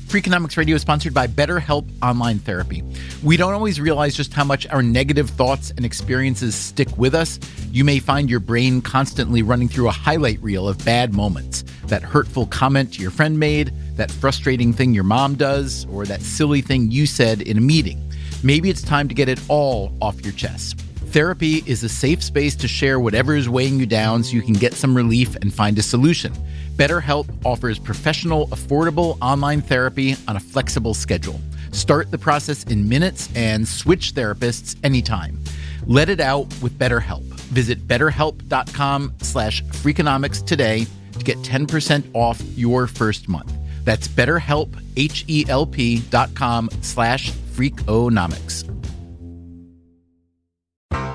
Freakonomics 0.07 0.55
Radio 0.55 0.77
is 0.77 0.81
sponsored 0.81 1.13
by 1.13 1.27
BetterHelp 1.27 1.85
Online 2.01 2.39
Therapy. 2.39 2.81
We 3.23 3.35
don't 3.35 3.53
always 3.53 3.81
realize 3.81 4.15
just 4.15 4.31
how 4.31 4.45
much 4.45 4.65
our 4.67 4.81
negative 4.81 5.29
thoughts 5.31 5.71
and 5.71 5.83
experiences 5.83 6.55
stick 6.55 6.87
with 6.97 7.13
us. 7.13 7.37
You 7.73 7.83
may 7.83 7.99
find 7.99 8.29
your 8.29 8.39
brain 8.39 8.81
constantly 8.81 9.41
running 9.41 9.67
through 9.67 9.89
a 9.89 9.91
highlight 9.91 10.41
reel 10.41 10.69
of 10.69 10.83
bad 10.85 11.13
moments 11.13 11.65
that 11.87 12.03
hurtful 12.03 12.45
comment 12.45 12.97
your 12.97 13.11
friend 13.11 13.37
made, 13.37 13.73
that 13.97 14.11
frustrating 14.11 14.73
thing 14.73 14.93
your 14.93 15.03
mom 15.03 15.35
does, 15.35 15.85
or 15.91 16.05
that 16.05 16.21
silly 16.21 16.61
thing 16.61 16.89
you 16.91 17.05
said 17.05 17.41
in 17.41 17.57
a 17.57 17.61
meeting. 17.61 18.01
Maybe 18.43 18.69
it's 18.69 18.81
time 18.81 19.07
to 19.07 19.15
get 19.15 19.29
it 19.29 19.41
all 19.49 19.91
off 20.01 20.23
your 20.23 20.33
chest. 20.33 20.79
Therapy 21.07 21.63
is 21.65 21.83
a 21.83 21.89
safe 21.89 22.21
space 22.21 22.55
to 22.57 22.67
share 22.67 22.99
whatever 22.99 23.35
is 23.35 23.49
weighing 23.49 23.79
you 23.79 23.85
down 23.85 24.23
so 24.23 24.33
you 24.33 24.41
can 24.41 24.53
get 24.53 24.73
some 24.73 24.95
relief 24.95 25.35
and 25.37 25.53
find 25.53 25.77
a 25.79 25.81
solution. 25.81 26.33
BetterHelp 26.75 27.27
offers 27.43 27.79
professional, 27.79 28.47
affordable 28.49 29.17
online 29.21 29.61
therapy 29.61 30.15
on 30.27 30.35
a 30.35 30.39
flexible 30.39 30.93
schedule. 30.93 31.39
Start 31.71 32.11
the 32.11 32.17
process 32.17 32.63
in 32.65 32.87
minutes 32.87 33.29
and 33.35 33.67
switch 33.67 34.13
therapists 34.13 34.75
anytime. 34.83 35.39
Let 35.85 36.09
it 36.09 36.19
out 36.19 36.45
with 36.61 36.77
BetterHelp. 36.77 37.23
Visit 37.51 37.87
betterhelp.com 37.87 39.13
slash 39.21 39.63
freakonomics 39.63 40.45
today 40.45 40.85
to 41.17 41.23
get 41.23 41.37
10% 41.39 42.03
off 42.13 42.41
your 42.55 42.85
first 42.85 43.27
month. 43.27 43.53
That's 43.87 44.09
betterhelp, 44.09 44.75
H-E-L-P 44.97 46.01
dot 46.09 46.35
com 46.35 46.69
slash 46.81 47.31
freakonomics. 47.55 48.65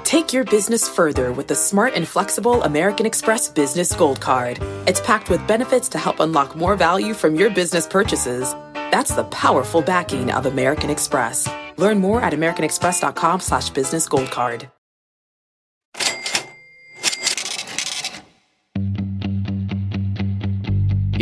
Take 0.05 0.33
your 0.33 0.45
business 0.45 0.89
further 0.89 1.33
with 1.33 1.49
the 1.49 1.55
smart 1.55 1.93
and 1.95 2.09
flexible 2.09 2.63
American 2.63 3.05
Express 3.05 3.49
Business 3.49 3.95
Gold 3.95 4.23
Card. 4.23 4.59
It's 4.87 5.03
packed 5.03 5.29
with 5.29 5.47
benefits 5.47 5.91
to 5.91 5.99
help 5.99 6.21
unlock 6.21 6.57
more 6.57 6.75
value 6.75 7.13
from 7.13 7.35
your 7.35 7.51
business 7.51 7.87
purchases. 7.87 8.55
That's 8.91 9.15
the 9.15 9.25
powerful 9.25 9.83
backing 9.83 10.31
of 10.31 10.47
American 10.47 10.89
Express. 10.89 11.47
Learn 11.77 11.99
more 11.99 12.23
at 12.23 12.33
americanexpress.com 12.33 13.41
slash 13.41 13.69
business 13.69 14.09
gold 14.09 14.31
card. 14.31 14.69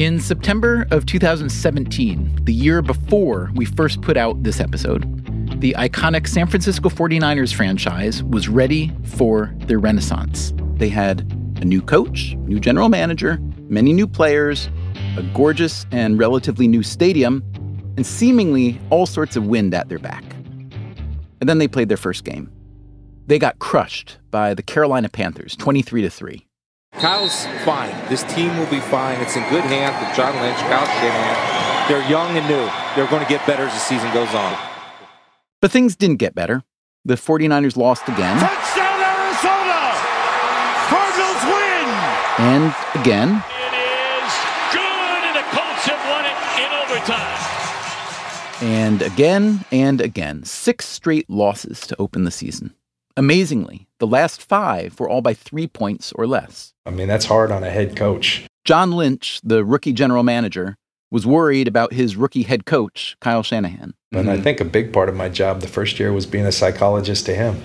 In 0.01 0.19
September 0.19 0.87
of 0.93 1.05
2017, 1.05 2.39
the 2.45 2.55
year 2.55 2.81
before 2.81 3.51
we 3.55 3.67
first 3.67 4.01
put 4.01 4.17
out 4.17 4.43
this 4.43 4.59
episode, 4.59 5.03
the 5.61 5.75
iconic 5.77 6.27
San 6.27 6.47
Francisco 6.47 6.89
49ers 6.89 7.53
franchise 7.53 8.23
was 8.23 8.49
ready 8.49 8.91
for 9.05 9.55
their 9.67 9.79
renaissance. 9.79 10.55
They 10.77 10.89
had 10.89 11.21
a 11.61 11.67
new 11.67 11.83
coach, 11.83 12.35
new 12.47 12.59
general 12.59 12.89
manager, 12.89 13.39
many 13.69 13.93
new 13.93 14.07
players, 14.07 14.71
a 15.19 15.23
gorgeous 15.35 15.85
and 15.93 16.19
relatively 16.19 16.67
new 16.67 16.83
stadium, 16.83 17.45
and 17.99 18.07
seemingly 18.07 18.81
all 18.89 19.05
sorts 19.05 19.37
of 19.37 19.49
wind 19.49 19.75
at 19.75 19.91
their 19.91 19.99
back. 19.99 20.25
And 21.43 21.47
then 21.47 21.59
they 21.59 21.69
played 21.69 21.91
their 21.91 21.99
first 21.99 22.25
game. 22.25 22.51
They 23.27 23.39
got 23.39 23.59
crushed 23.59 24.17
by 24.31 24.55
the 24.55 24.63
Carolina 24.63 25.11
Panthers, 25.11 25.57
23 25.57 26.01
to 26.01 26.09
3. 26.09 26.47
Kyle's 26.99 27.47
fine. 27.65 27.95
This 28.09 28.23
team 28.25 28.57
will 28.59 28.67
be 28.67 28.81
fine. 28.81 29.21
It's 29.21 29.37
in 29.37 29.43
good 29.49 29.65
hands 29.65 29.97
with 30.05 30.15
John 30.17 30.35
Lynch, 30.43 30.59
Kyle 30.59 30.85
Shanahan. 30.85 31.89
They're 31.89 32.09
young 32.11 32.37
and 32.37 32.47
new. 32.47 32.69
They're 32.95 33.11
going 33.11 33.23
to 33.23 33.29
get 33.29 33.47
better 33.47 33.63
as 33.65 33.73
the 33.73 33.79
season 33.79 34.13
goes 34.13 34.35
on. 34.35 34.57
But 35.63 35.71
things 35.71 35.97
didn't 35.97 36.17
get 36.17 36.35
better. 36.35 36.63
The 37.05 37.15
49ers 37.15 37.77
lost 37.77 38.03
again. 38.09 38.39
Touchdown, 38.39 39.01
Arizona! 39.01 39.97
Cardinals 40.93 41.43
win! 41.49 41.89
And 42.45 42.75
again. 43.01 43.43
It 43.49 43.75
is 43.75 44.33
good, 44.73 45.21
and 45.25 45.37
the 45.37 45.47
Colts 45.57 45.85
have 45.89 46.03
won 46.11 46.25
it 46.27 46.37
in 46.61 46.71
overtime. 46.85 47.39
And 48.63 49.01
again 49.03 49.65
and 49.73 50.01
again. 50.03 50.45
Six 50.45 50.87
straight 50.87 51.31
losses 51.31 51.87
to 51.87 51.97
open 51.99 52.25
the 52.25 52.31
season. 52.31 52.75
Amazingly, 53.17 53.87
the 53.99 54.07
last 54.07 54.43
five 54.43 54.99
were 54.99 55.09
all 55.09 55.21
by 55.21 55.35
three 55.35 55.67
points 55.67 56.13
or 56.13 56.27
less. 56.27 56.73
I 56.87 56.91
mean, 56.91 57.09
that's 57.09 57.27
hard 57.27 57.51
on 57.51 57.65
a 57.65 57.71
head 57.71 57.97
coach. 57.97 58.47
John 58.65 58.93
Lynch, 58.93 59.41
the 59.43 59.65
rookie 59.65 59.93
general 59.93 60.23
manager, 60.23 60.77
was 61.11 61.27
worried 61.27 61.67
about 61.67 61.93
his 61.93 62.17
rookie 62.17 62.45
head 62.45 62.67
coach, 62.67 63.17
Kyle 63.21 63.43
Shanahan. 63.43 63.95
And 64.13 64.31
I 64.31 64.35
mm-hmm. 64.35 64.43
think 64.43 64.61
a 64.61 64.65
big 64.65 64.93
part 64.93 65.09
of 65.09 65.17
my 65.17 65.29
job 65.29 65.61
the 65.61 65.69
first 65.69 65.99
year 65.99 66.13
was 66.13 66.27
being 66.27 66.47
a 66.47 66.53
psychologist 66.53 67.27
to 67.27 67.35
him. 67.35 67.61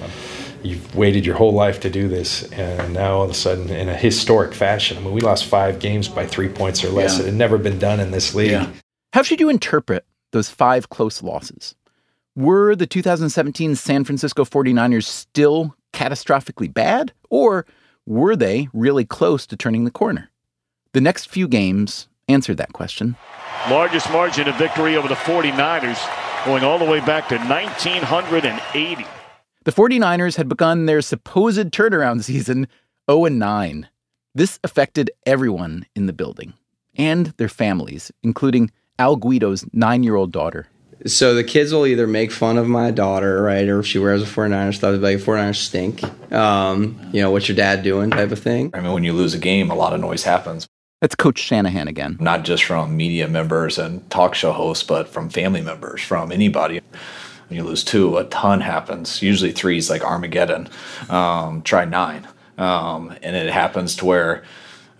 You've 0.64 0.96
waited 0.96 1.26
your 1.26 1.36
whole 1.36 1.54
life 1.54 1.80
to 1.82 1.91
do 1.91 2.08
this, 2.08 2.52
and 2.52 2.93
now 2.93 3.18
all 3.18 3.24
of 3.24 3.30
a 3.30 3.36
sudden, 3.36 3.70
in 3.70 3.88
a 3.88 3.96
historic 3.96 4.54
fashion, 4.56 4.98
I 4.98 5.02
mean, 5.02 5.14
we 5.14 5.22
lost 5.22 5.46
five 5.46 5.78
games 5.78 6.08
by 6.08 6.26
three 6.26 6.50
points 6.50 6.84
or 6.84 6.89
less. 6.89 7.18
Yeah. 7.18 7.24
It 7.24 7.26
had 7.28 7.36
never 7.36 7.60
been 7.60 7.78
done 7.78 8.00
in 8.00 8.10
this 8.10 8.34
league. 8.34 8.68
How 9.14 9.22
should 9.22 9.39
you 9.39 9.50
interpret 9.50 10.06
those 10.32 10.50
five 10.50 10.89
close 10.89 11.22
losses? 11.22 11.76
Were 12.38 12.76
the 12.76 12.86
2017 12.86 13.76
San 13.78 14.04
Francisco 14.04 14.44
49ers 14.44 15.06
still 15.06 15.74
catastrophically 15.94 16.74
bad, 16.74 17.14
or 17.30 17.66
were 18.06 18.36
they 18.36 18.68
really 18.74 19.06
close 19.06 19.48
to 19.48 19.56
turning 19.56 19.86
the 19.86 19.92
corner? 19.92 20.30
The 20.92 21.00
next 21.00 21.30
few 21.30 21.48
games 21.48 22.10
answered 22.28 22.58
that 22.58 22.74
question. 22.74 23.16
Largest 23.70 24.12
margin 24.12 24.50
of 24.50 24.56
victory 24.56 24.98
over 24.98 25.08
the 25.08 25.16
49ers, 25.16 26.46
going 26.46 26.66
all 26.66 26.78
the 26.78 26.84
way 26.84 27.00
back 27.00 27.30
to 27.30 27.38
1980. 27.38 29.06
The 29.64 29.72
49ers 29.72 30.36
had 30.36 30.50
begun 30.50 30.88
their 30.88 31.02
supposed 31.02 31.72
turnaround 31.72 32.26
season 32.26 32.68
0 33.10 33.28
9. 33.28 33.88
This 34.34 34.60
affected 34.62 35.10
everyone 35.26 35.86
in 35.96 36.06
the 36.06 36.12
building 36.12 36.54
and 36.98 37.28
their 37.38 37.48
families, 37.48 38.12
including 38.24 38.72
Al 39.00 39.16
Guido's 39.16 39.66
nine 39.72 40.04
year 40.04 40.18
old 40.18 40.34
daughter. 40.34 40.68
So 41.06 41.36
the 41.36 41.43
kids 41.43 41.72
will 41.72 41.86
either 41.86 42.08
make 42.08 42.32
fun 42.32 42.58
of 42.58 42.68
my 42.68 42.89
daughter, 42.89 43.43
right, 43.43 43.68
or 43.68 43.80
if 43.80 43.86
she 43.86 43.99
wears 43.99 44.24
a 44.24 44.26
49ers 44.26 44.76
stuff, 44.76 44.91
they'll 44.91 44.99
be 44.99 45.18
like, 45.18 45.20
49ers 45.20 45.58
stink. 45.58 46.34
Um, 46.34 46.99
you 47.14 47.22
know, 47.22 47.30
what's 47.30 47.47
your 47.47 47.56
dad 47.56 47.84
doing 47.84 48.10
type 48.10 48.32
of 48.32 48.39
thing. 48.39 48.72
I 48.74 48.80
mean, 48.80 48.91
when 48.91 49.03
you 49.03 49.14
lose 49.14 49.36
a 49.36 49.38
game, 49.38 49.70
a 49.70 49.76
lot 49.76 49.93
of 49.93 50.01
noise 50.01 50.24
happens. 50.24 50.68
That's 51.01 51.14
Coach 51.14 51.38
Shanahan 51.38 51.88
again. 51.88 52.18
Not 52.20 52.43
just 52.43 52.64
from 52.64 52.97
media 52.97 53.28
members 53.28 53.78
and 53.78 54.10
talk 54.10 54.34
show 54.34 54.51
hosts, 54.51 54.84
but 54.84 55.08
from 55.08 55.30
family 55.30 55.62
members, 55.62 56.01
from 56.01 56.32
anybody. 56.32 56.82
When 57.49 57.58
you 57.58 57.64
lose 57.64 57.84
two, 57.84 58.18
a 58.18 58.24
ton 58.24 58.62
happens. 58.62 59.22
Usually 59.22 59.51
three 59.51 59.78
is 59.78 59.91
like 59.91 60.03
Armageddon. 60.03 60.70
Um, 61.08 61.62
try 61.62 61.86
nine. 61.86 62.28
Um, 62.58 63.16
and 63.22 63.36
it 63.36 63.53
happens 63.53 63.95
to 63.97 64.06
where, 64.06 64.43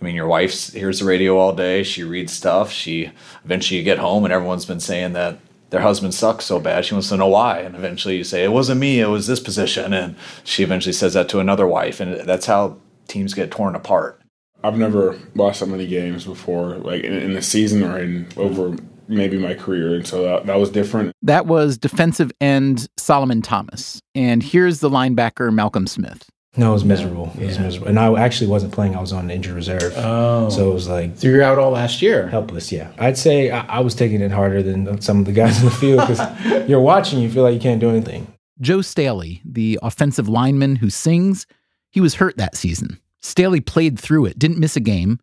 I 0.00 0.04
mean, 0.04 0.14
your 0.14 0.28
wife 0.28 0.72
hears 0.72 1.00
the 1.00 1.06
radio 1.06 1.36
all 1.36 1.52
day. 1.52 1.82
She 1.82 2.04
reads 2.04 2.32
stuff. 2.32 2.70
She 2.70 3.10
eventually 3.44 3.78
you 3.78 3.84
get 3.84 3.98
home 3.98 4.24
and 4.24 4.32
everyone's 4.32 4.66
been 4.66 4.78
saying 4.78 5.14
that 5.14 5.40
their 5.70 5.80
husband 5.80 6.14
sucks 6.14 6.44
so 6.44 6.58
bad. 6.60 6.84
She 6.84 6.94
wants 6.94 7.08
to 7.08 7.16
know 7.16 7.28
why. 7.28 7.58
And 7.60 7.74
eventually 7.74 8.16
you 8.16 8.24
say, 8.24 8.44
it 8.44 8.52
wasn't 8.52 8.80
me. 8.80 9.00
It 9.00 9.08
was 9.08 9.26
this 9.26 9.40
position. 9.40 9.92
And 9.92 10.16
she 10.44 10.62
eventually 10.62 10.92
says 10.92 11.14
that 11.14 11.28
to 11.30 11.40
another 11.40 11.66
wife. 11.66 12.00
And 12.00 12.20
that's 12.28 12.46
how 12.46 12.78
teams 13.08 13.34
get 13.34 13.50
torn 13.50 13.74
apart. 13.74 14.20
I've 14.62 14.78
never 14.78 15.18
lost 15.34 15.60
so 15.60 15.66
many 15.66 15.86
games 15.86 16.24
before, 16.24 16.76
like 16.76 17.04
in, 17.04 17.12
in 17.12 17.34
the 17.34 17.42
season 17.42 17.82
or 17.82 17.98
in 17.98 18.26
over 18.36 18.76
maybe 19.08 19.38
my 19.38 19.54
career, 19.54 19.94
and 19.94 20.06
so 20.06 20.22
that, 20.22 20.46
that 20.46 20.58
was 20.58 20.70
different. 20.70 21.12
That 21.22 21.46
was 21.46 21.78
defensive 21.78 22.32
end 22.40 22.88
Solomon 22.96 23.42
Thomas. 23.42 24.00
And 24.14 24.42
here's 24.42 24.80
the 24.80 24.90
linebacker 24.90 25.52
Malcolm 25.52 25.86
Smith. 25.86 26.28
No, 26.56 26.70
it 26.70 26.72
was 26.72 26.84
miserable. 26.84 27.30
It 27.38 27.46
was 27.46 27.58
miserable. 27.58 27.88
And 27.88 27.98
I 27.98 28.12
actually 28.20 28.46
wasn't 28.46 28.72
playing. 28.72 28.96
I 28.96 29.00
was 29.00 29.12
on 29.12 29.30
injured 29.30 29.54
reserve. 29.54 29.92
Oh. 29.96 30.48
So 30.48 30.70
it 30.70 30.74
was 30.74 30.88
like. 30.88 31.16
So 31.16 31.28
you're 31.28 31.42
out 31.42 31.58
all 31.58 31.70
last 31.70 32.00
year? 32.00 32.28
Helpless, 32.28 32.72
yeah. 32.72 32.92
I'd 32.98 33.18
say 33.18 33.50
I, 33.50 33.60
I 33.66 33.80
was 33.80 33.94
taking 33.94 34.22
it 34.22 34.30
harder 34.30 34.62
than 34.62 35.00
some 35.00 35.18
of 35.20 35.26
the 35.26 35.32
guys 35.32 35.58
in 35.58 35.66
the 35.66 35.70
field 35.70 36.00
because 36.00 36.68
you're 36.68 36.80
watching, 36.80 37.20
you 37.20 37.30
feel 37.30 37.42
like 37.42 37.54
you 37.54 37.60
can't 37.60 37.80
do 37.80 37.90
anything. 37.90 38.32
Joe 38.60 38.80
Staley, 38.80 39.42
the 39.44 39.78
offensive 39.82 40.28
lineman 40.28 40.76
who 40.76 40.88
sings, 40.88 41.46
he 41.90 42.00
was 42.00 42.14
hurt 42.14 42.38
that 42.38 42.56
season. 42.56 42.98
Staley 43.20 43.60
played 43.60 43.98
through 43.98 44.24
it, 44.24 44.38
didn't 44.38 44.58
miss 44.58 44.76
a 44.76 44.80
game, 44.80 45.20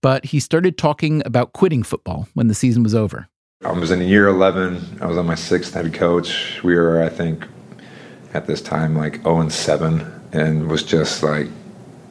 but 0.00 0.26
he 0.26 0.38
started 0.38 0.78
talking 0.78 1.22
about 1.24 1.52
quitting 1.52 1.82
football 1.82 2.28
when 2.34 2.46
the 2.46 2.54
season 2.54 2.84
was 2.84 2.94
over. 2.94 3.28
I 3.64 3.72
was 3.72 3.90
in 3.90 4.00
year 4.02 4.28
11. 4.28 4.98
I 5.00 5.06
was 5.06 5.18
on 5.18 5.26
my 5.26 5.34
sixth 5.34 5.74
head 5.74 5.92
coach. 5.92 6.62
We 6.62 6.76
were, 6.76 7.02
I 7.02 7.08
think, 7.08 7.46
at 8.32 8.46
this 8.46 8.62
time 8.62 8.96
like 8.96 9.16
0 9.22 9.40
and 9.40 9.52
7, 9.52 10.17
and 10.32 10.68
was 10.68 10.82
just 10.82 11.22
like, 11.22 11.46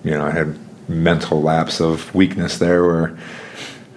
you 0.03 0.11
know, 0.11 0.25
I 0.25 0.31
had 0.31 0.57
mental 0.89 1.41
lapse 1.41 1.81
of 1.81 2.13
weakness 2.15 2.59
there 2.59 2.85
where 2.85 3.17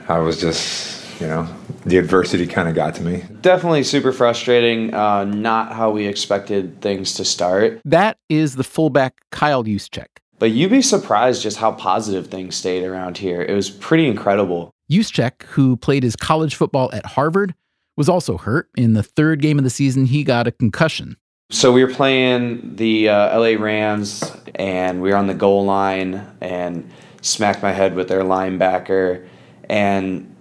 I 0.09 0.19
was 0.19 0.41
just, 0.41 1.21
you 1.21 1.27
know, 1.27 1.49
the 1.87 1.99
adversity 1.99 2.47
kind 2.47 2.69
of 2.69 2.75
got 2.75 2.95
to 2.97 3.03
me. 3.03 3.25
Definitely 3.41 3.85
super 3.85 4.13
frustrating. 4.13 4.93
Uh, 4.93 5.25
not 5.25 5.73
how 5.73 5.91
we 5.91 6.07
expected 6.07 6.81
things 6.81 7.15
to 7.15 7.25
start. 7.25 7.81
That 7.85 8.19
is 8.29 8.57
the 8.57 8.65
fullback 8.65 9.21
Kyle 9.31 9.65
Juszczyk. 9.65 10.07
But 10.39 10.53
you'd 10.53 10.71
be 10.71 10.83
surprised 10.83 11.43
just 11.43 11.59
how 11.59 11.73
positive 11.73 12.29
things 12.29 12.57
stayed 12.57 12.83
around 12.83 13.19
here. 13.19 13.43
It 13.43 13.55
was 13.55 13.71
pretty 13.71 14.07
incredible. 14.07 14.71
Juszczyk, 14.91 15.43
who 15.43 15.77
played 15.77 16.03
his 16.03 16.17
college 16.17 16.55
football 16.55 16.91
at 16.93 17.05
Harvard, 17.05 17.55
was 17.97 18.09
also 18.09 18.39
hurt. 18.39 18.71
In 18.77 18.95
the 18.95 19.03
third 19.03 19.43
game 19.43 19.59
of 19.59 19.65
the 19.65 19.71
season, 19.71 20.07
he 20.07 20.25
got 20.25 20.47
a 20.47 20.53
concussion. 20.53 21.17
So 21.53 21.73
we 21.73 21.85
were 21.85 21.93
playing 21.93 22.77
the 22.77 23.09
uh, 23.09 23.39
LA 23.39 23.61
Rams, 23.61 24.23
and 24.55 25.03
we 25.03 25.11
were 25.11 25.17
on 25.17 25.27
the 25.27 25.35
goal 25.35 25.65
line, 25.65 26.25
and 26.41 26.89
smacked 27.23 27.61
my 27.61 27.73
head 27.73 27.97
with 27.97 28.07
their 28.09 28.23
linebacker, 28.23 29.27
and 29.69 30.33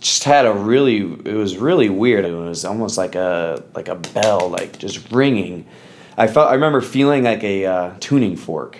just 0.00 0.24
had 0.24 0.46
a 0.46 0.52
really. 0.52 1.00
It 1.00 1.34
was 1.34 1.58
really 1.58 1.90
weird. 1.90 2.24
It 2.24 2.32
was 2.32 2.64
almost 2.64 2.96
like 2.96 3.14
a 3.14 3.62
like 3.74 3.88
a 3.88 3.96
bell, 3.96 4.48
like 4.48 4.78
just 4.78 5.12
ringing. 5.12 5.66
I 6.16 6.26
felt. 6.26 6.48
I 6.48 6.54
remember 6.54 6.80
feeling 6.80 7.24
like 7.24 7.44
a 7.44 7.66
uh, 7.66 7.94
tuning 8.00 8.34
fork. 8.34 8.78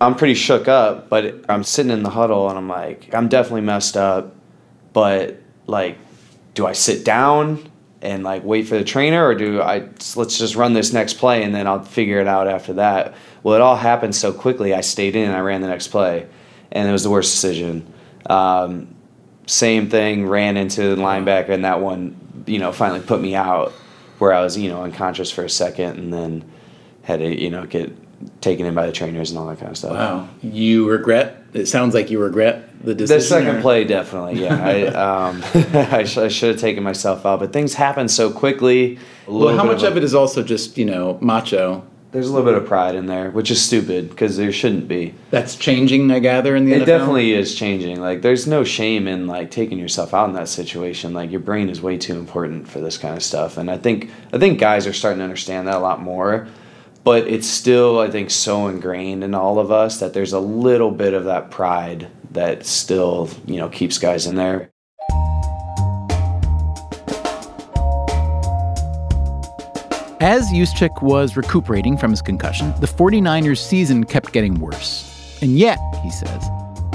I'm 0.00 0.16
pretty 0.16 0.34
shook 0.34 0.66
up, 0.66 1.08
but 1.08 1.44
I'm 1.48 1.62
sitting 1.62 1.92
in 1.92 2.02
the 2.02 2.10
huddle, 2.10 2.48
and 2.48 2.58
I'm 2.58 2.68
like, 2.68 3.14
I'm 3.14 3.28
definitely 3.28 3.60
messed 3.60 3.96
up, 3.96 4.34
but 4.92 5.40
like, 5.68 5.98
do 6.54 6.66
I 6.66 6.72
sit 6.72 7.04
down? 7.04 7.70
And 8.04 8.22
like 8.22 8.44
wait 8.44 8.68
for 8.68 8.76
the 8.76 8.84
trainer 8.84 9.24
or 9.24 9.34
do 9.34 9.60
I 9.60 9.88
let's 10.14 10.38
just 10.38 10.54
run 10.54 10.74
this 10.74 10.92
next 10.92 11.14
play 11.14 11.42
and 11.42 11.54
then 11.54 11.66
I'll 11.66 11.82
figure 11.82 12.20
it 12.20 12.26
out 12.26 12.46
after 12.46 12.74
that. 12.74 13.14
Well, 13.42 13.54
it 13.54 13.60
all 13.60 13.76
happened 13.76 14.14
so 14.14 14.32
quickly. 14.32 14.74
I 14.74 14.80
stayed 14.80 15.16
in 15.16 15.28
and 15.28 15.36
I 15.36 15.40
ran 15.40 15.60
the 15.60 15.68
next 15.68 15.88
play, 15.88 16.26
and 16.72 16.88
it 16.88 16.92
was 16.92 17.02
the 17.02 17.10
worst 17.10 17.32
decision. 17.32 17.92
Um, 18.26 18.94
same 19.46 19.90
thing, 19.90 20.26
ran 20.26 20.56
into 20.56 20.94
the 20.94 21.02
linebacker, 21.02 21.50
and 21.50 21.64
that 21.64 21.80
one, 21.80 22.44
you 22.46 22.58
know, 22.58 22.72
finally 22.72 23.00
put 23.00 23.20
me 23.20 23.34
out 23.34 23.72
where 24.18 24.32
I 24.32 24.40
was, 24.40 24.56
you 24.56 24.70
know, 24.70 24.82
unconscious 24.82 25.30
for 25.30 25.44
a 25.44 25.50
second, 25.50 25.98
and 25.98 26.12
then 26.12 26.50
had 27.02 27.20
to, 27.20 27.38
you 27.38 27.50
know, 27.50 27.66
get 27.66 27.92
taken 28.40 28.64
in 28.64 28.74
by 28.74 28.86
the 28.86 28.92
trainers 28.92 29.30
and 29.30 29.38
all 29.38 29.46
that 29.48 29.58
kind 29.58 29.70
of 29.70 29.76
stuff. 29.76 29.92
Wow, 29.92 30.28
you 30.42 30.88
regret? 30.88 31.43
It 31.54 31.66
sounds 31.66 31.94
like 31.94 32.10
you 32.10 32.18
regret 32.20 32.68
the 32.84 32.94
decision. 32.94 33.18
The 33.18 33.24
second 33.24 33.56
or- 33.56 33.60
play, 33.62 33.84
definitely. 33.84 34.42
Yeah, 34.42 34.62
I, 34.62 34.82
um, 35.28 35.42
I, 35.74 36.04
sh- 36.04 36.18
I 36.18 36.28
should 36.28 36.50
have 36.50 36.60
taken 36.60 36.82
myself 36.82 37.24
out, 37.24 37.38
but 37.40 37.52
things 37.52 37.74
happen 37.74 38.08
so 38.08 38.30
quickly. 38.30 38.98
Well, 39.26 39.56
how 39.56 39.64
much 39.64 39.82
a- 39.82 39.88
of 39.88 39.96
it 39.96 40.04
is 40.04 40.14
also 40.14 40.42
just 40.42 40.76
you 40.76 40.84
know 40.84 41.16
macho? 41.22 41.84
There's 42.10 42.28
a 42.28 42.32
little 42.32 42.46
bit 42.48 42.54
of 42.60 42.68
pride 42.68 42.94
in 42.94 43.06
there, 43.06 43.32
which 43.32 43.50
is 43.50 43.60
stupid 43.60 44.08
because 44.08 44.36
there 44.36 44.52
shouldn't 44.52 44.86
be. 44.86 45.14
That's 45.30 45.56
changing, 45.56 46.12
I 46.12 46.20
gather, 46.20 46.54
in 46.54 46.64
the 46.64 46.74
It 46.74 46.82
NFL? 46.82 46.86
definitely 46.86 47.32
is 47.32 47.56
changing. 47.56 48.00
Like, 48.00 48.22
there's 48.22 48.46
no 48.46 48.62
shame 48.62 49.08
in 49.08 49.26
like 49.26 49.50
taking 49.50 49.78
yourself 49.80 50.14
out 50.14 50.28
in 50.28 50.34
that 50.36 50.46
situation. 50.48 51.12
Like, 51.12 51.32
your 51.32 51.40
brain 51.40 51.68
is 51.68 51.82
way 51.82 51.96
too 51.98 52.16
important 52.16 52.68
for 52.68 52.78
this 52.80 52.98
kind 52.98 53.16
of 53.16 53.22
stuff, 53.24 53.56
and 53.58 53.68
I 53.68 53.78
think 53.78 54.10
I 54.32 54.38
think 54.38 54.60
guys 54.60 54.86
are 54.86 54.92
starting 54.92 55.18
to 55.18 55.24
understand 55.24 55.66
that 55.66 55.74
a 55.76 55.80
lot 55.80 56.00
more. 56.02 56.46
But 57.04 57.28
it's 57.28 57.46
still 57.46 58.00
I 58.00 58.10
think 58.10 58.30
so 58.30 58.66
ingrained 58.66 59.22
in 59.22 59.34
all 59.34 59.58
of 59.58 59.70
us 59.70 60.00
that 60.00 60.14
there's 60.14 60.32
a 60.32 60.40
little 60.40 60.90
bit 60.90 61.14
of 61.14 61.24
that 61.24 61.50
pride 61.50 62.08
that 62.32 62.66
still 62.66 63.28
you 63.46 63.56
know 63.56 63.68
keeps 63.68 63.98
guys 63.98 64.26
in 64.26 64.34
there. 64.34 64.70
As 70.20 70.48
Juszczyk 70.48 71.02
was 71.02 71.36
recuperating 71.36 71.98
from 71.98 72.10
his 72.10 72.22
concussion, 72.22 72.72
the 72.80 72.86
49ers 72.86 73.58
season 73.58 74.04
kept 74.04 74.32
getting 74.32 74.54
worse. 74.58 75.38
And 75.42 75.58
yet, 75.58 75.78
he 76.02 76.10
says, 76.10 76.48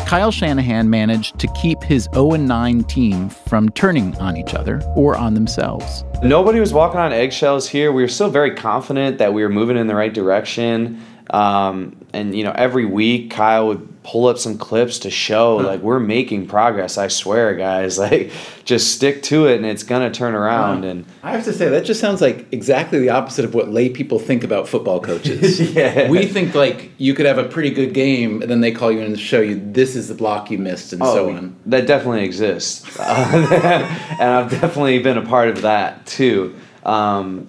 Kyle 0.09 0.31
Shanahan 0.31 0.89
managed 0.89 1.37
to 1.37 1.45
keep 1.49 1.83
his 1.83 2.09
0 2.15 2.31
9 2.31 2.83
team 2.85 3.29
from 3.29 3.69
turning 3.69 4.17
on 4.17 4.37
each 4.37 4.55
other 4.55 4.81
or 4.95 5.15
on 5.15 5.35
themselves. 5.35 6.03
Nobody 6.23 6.59
was 6.59 6.73
walking 6.73 6.99
on 6.99 7.13
eggshells 7.13 7.69
here. 7.69 7.91
We 7.91 8.01
were 8.01 8.07
still 8.07 8.31
very 8.31 8.55
confident 8.55 9.19
that 9.19 9.35
we 9.35 9.43
were 9.43 9.49
moving 9.49 9.77
in 9.77 9.85
the 9.85 9.93
right 9.93 10.11
direction. 10.11 10.99
Um, 11.29 11.95
and 12.13 12.35
you 12.35 12.43
know, 12.43 12.53
every 12.55 12.85
week 12.85 13.31
Kyle 13.31 13.67
would 13.67 14.03
pull 14.03 14.27
up 14.27 14.37
some 14.37 14.57
clips 14.57 14.99
to 14.99 15.11
show 15.11 15.57
like 15.57 15.81
we're 15.81 15.99
making 15.99 16.47
progress. 16.47 16.97
I 16.97 17.07
swear, 17.09 17.55
guys. 17.55 17.99
Like, 18.09 18.31
just 18.63 18.95
stick 18.95 19.21
to 19.23 19.47
it, 19.47 19.57
and 19.57 19.65
it's 19.65 19.83
gonna 19.83 20.09
turn 20.09 20.33
around. 20.33 20.85
And 20.85 21.05
I 21.21 21.31
have 21.31 21.43
to 21.43 21.53
say 21.53 21.67
that 21.69 21.83
just 21.83 21.99
sounds 21.99 22.21
like 22.21 22.47
exactly 22.53 22.97
the 22.99 23.09
opposite 23.09 23.43
of 23.43 23.53
what 23.53 23.69
lay 23.69 23.89
people 23.89 24.19
think 24.19 24.43
about 24.43 24.69
football 24.69 25.01
coaches. 25.01 25.59
yeah. 25.75 26.09
We 26.09 26.25
think 26.25 26.55
like 26.55 26.91
you 26.97 27.13
could 27.13 27.25
have 27.25 27.37
a 27.37 27.43
pretty 27.43 27.71
good 27.71 27.93
game, 27.93 28.41
and 28.41 28.49
then 28.49 28.61
they 28.61 28.71
call 28.71 28.91
you 28.91 28.99
in 28.99 29.07
and 29.07 29.19
show 29.19 29.41
you 29.41 29.61
this 29.73 29.97
is 29.97 30.07
the 30.07 30.15
block 30.15 30.49
you 30.49 30.57
missed, 30.57 30.93
and 30.93 31.01
so 31.03 31.31
on. 31.31 31.57
That 31.65 31.87
definitely 31.87 32.23
exists, 32.23 32.97
and 32.99 34.21
I've 34.21 34.49
definitely 34.49 34.99
been 34.99 35.17
a 35.17 35.25
part 35.25 35.49
of 35.49 35.63
that 35.63 36.05
too. 36.05 36.55
Um, 36.83 37.47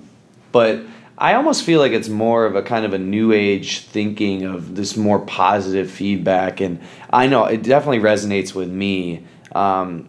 but 0.52 0.82
I 1.20 1.34
almost 1.34 1.64
feel 1.64 1.80
like 1.80 1.92
it's 1.92 2.08
more 2.08 2.46
of 2.46 2.56
a 2.56 2.62
kind 2.62 2.86
of 2.86 2.94
a 2.94 2.98
new 2.98 3.32
age 3.32 3.80
thinking 3.80 4.44
of 4.44 4.74
this 4.74 4.96
more 4.96 5.18
positive 5.20 5.90
feedback, 5.90 6.60
and 6.60 6.80
I 7.12 7.26
know 7.26 7.44
it 7.44 7.62
definitely 7.62 7.98
resonates 7.98 8.54
with 8.54 8.70
me. 8.70 9.26
Um, 9.52 10.08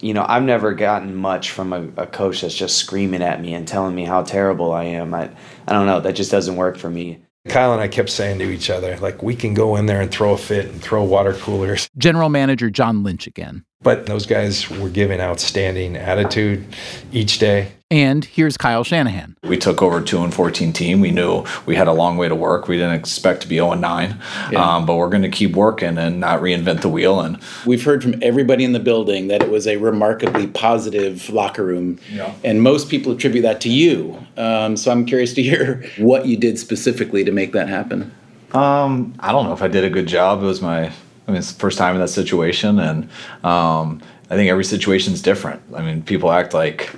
you 0.00 0.14
know, 0.14 0.24
I've 0.28 0.44
never 0.44 0.72
gotten 0.72 1.16
much 1.16 1.50
from 1.50 1.72
a, 1.72 1.88
a, 1.96 2.06
coach 2.06 2.42
that's 2.42 2.54
just 2.54 2.76
screaming 2.76 3.22
at 3.22 3.40
me 3.40 3.54
and 3.54 3.66
telling 3.66 3.94
me 3.94 4.04
how 4.04 4.22
terrible 4.22 4.72
I 4.72 4.84
am. 4.84 5.14
I, 5.14 5.30
I 5.66 5.72
don't 5.72 5.86
know. 5.86 6.00
That 6.00 6.14
just 6.14 6.30
doesn't 6.30 6.56
work 6.56 6.76
for 6.76 6.90
me. 6.90 7.22
Kyle 7.48 7.72
and 7.72 7.80
I 7.80 7.88
kept 7.88 8.10
saying 8.10 8.38
to 8.40 8.50
each 8.50 8.68
other, 8.68 8.96
like, 8.98 9.22
we 9.22 9.34
can 9.34 9.54
go 9.54 9.76
in 9.76 9.86
there 9.86 10.00
and 10.00 10.10
throw 10.10 10.32
a 10.32 10.38
fit 10.38 10.66
and 10.66 10.80
throw 10.80 11.02
water 11.02 11.34
coolers. 11.34 11.88
General 11.96 12.28
Manager 12.28 12.70
John 12.70 13.02
Lynch 13.02 13.26
again. 13.26 13.64
But 13.82 14.06
those 14.06 14.26
guys 14.26 14.70
were 14.70 14.88
giving 14.88 15.20
outstanding 15.20 15.96
attitude 15.96 16.64
each 17.12 17.38
day. 17.38 17.72
And 17.90 18.24
here's 18.24 18.56
Kyle 18.56 18.84
Shanahan. 18.84 19.36
We 19.42 19.58
took 19.58 19.82
over 19.82 20.00
two 20.00 20.22
and 20.22 20.32
fourteen 20.32 20.72
team. 20.72 21.00
We 21.00 21.10
knew 21.10 21.44
we 21.66 21.76
had 21.76 21.88
a 21.88 21.92
long 21.92 22.16
way 22.16 22.26
to 22.26 22.34
work. 22.34 22.66
We 22.66 22.78
didn't 22.78 22.94
expect 22.94 23.42
to 23.42 23.48
be 23.48 23.56
zero 23.56 23.72
and 23.72 23.82
nine, 23.82 24.18
yeah. 24.50 24.76
um, 24.76 24.86
but 24.86 24.96
we're 24.96 25.10
going 25.10 25.24
to 25.24 25.28
keep 25.28 25.54
working 25.54 25.98
and 25.98 26.18
not 26.18 26.40
reinvent 26.40 26.80
the 26.80 26.88
wheel. 26.88 27.20
And 27.20 27.38
we've 27.66 27.84
heard 27.84 28.02
from 28.02 28.14
everybody 28.22 28.64
in 28.64 28.72
the 28.72 28.80
building 28.80 29.28
that 29.28 29.42
it 29.42 29.50
was 29.50 29.66
a 29.66 29.76
remarkably 29.76 30.46
positive 30.46 31.28
locker 31.28 31.66
room, 31.66 31.98
yeah. 32.10 32.32
and 32.42 32.62
most 32.62 32.88
people 32.88 33.12
attribute 33.12 33.42
that 33.42 33.60
to 33.60 33.68
you. 33.68 34.16
Um, 34.38 34.78
so 34.78 34.90
I'm 34.90 35.04
curious 35.04 35.34
to 35.34 35.42
hear 35.42 35.84
what 35.98 36.24
you 36.24 36.38
did 36.38 36.58
specifically 36.58 37.24
to 37.24 37.30
make 37.30 37.52
that 37.52 37.68
happen. 37.68 38.10
Um, 38.52 39.14
I 39.18 39.32
don't 39.32 39.44
know 39.44 39.52
if 39.52 39.60
I 39.60 39.68
did 39.68 39.84
a 39.84 39.90
good 39.90 40.06
job. 40.06 40.42
It 40.42 40.46
was 40.46 40.62
my 40.62 40.92
I 41.26 41.30
mean, 41.30 41.38
it's 41.38 41.52
the 41.52 41.58
first 41.58 41.78
time 41.78 41.94
in 41.94 42.00
that 42.00 42.08
situation, 42.08 42.78
and 42.78 43.04
um, 43.44 44.02
I 44.30 44.36
think 44.36 44.50
every 44.50 44.64
situation 44.64 45.12
is 45.12 45.22
different. 45.22 45.62
I 45.74 45.82
mean, 45.82 46.02
people 46.02 46.32
act 46.32 46.52
like 46.52 46.90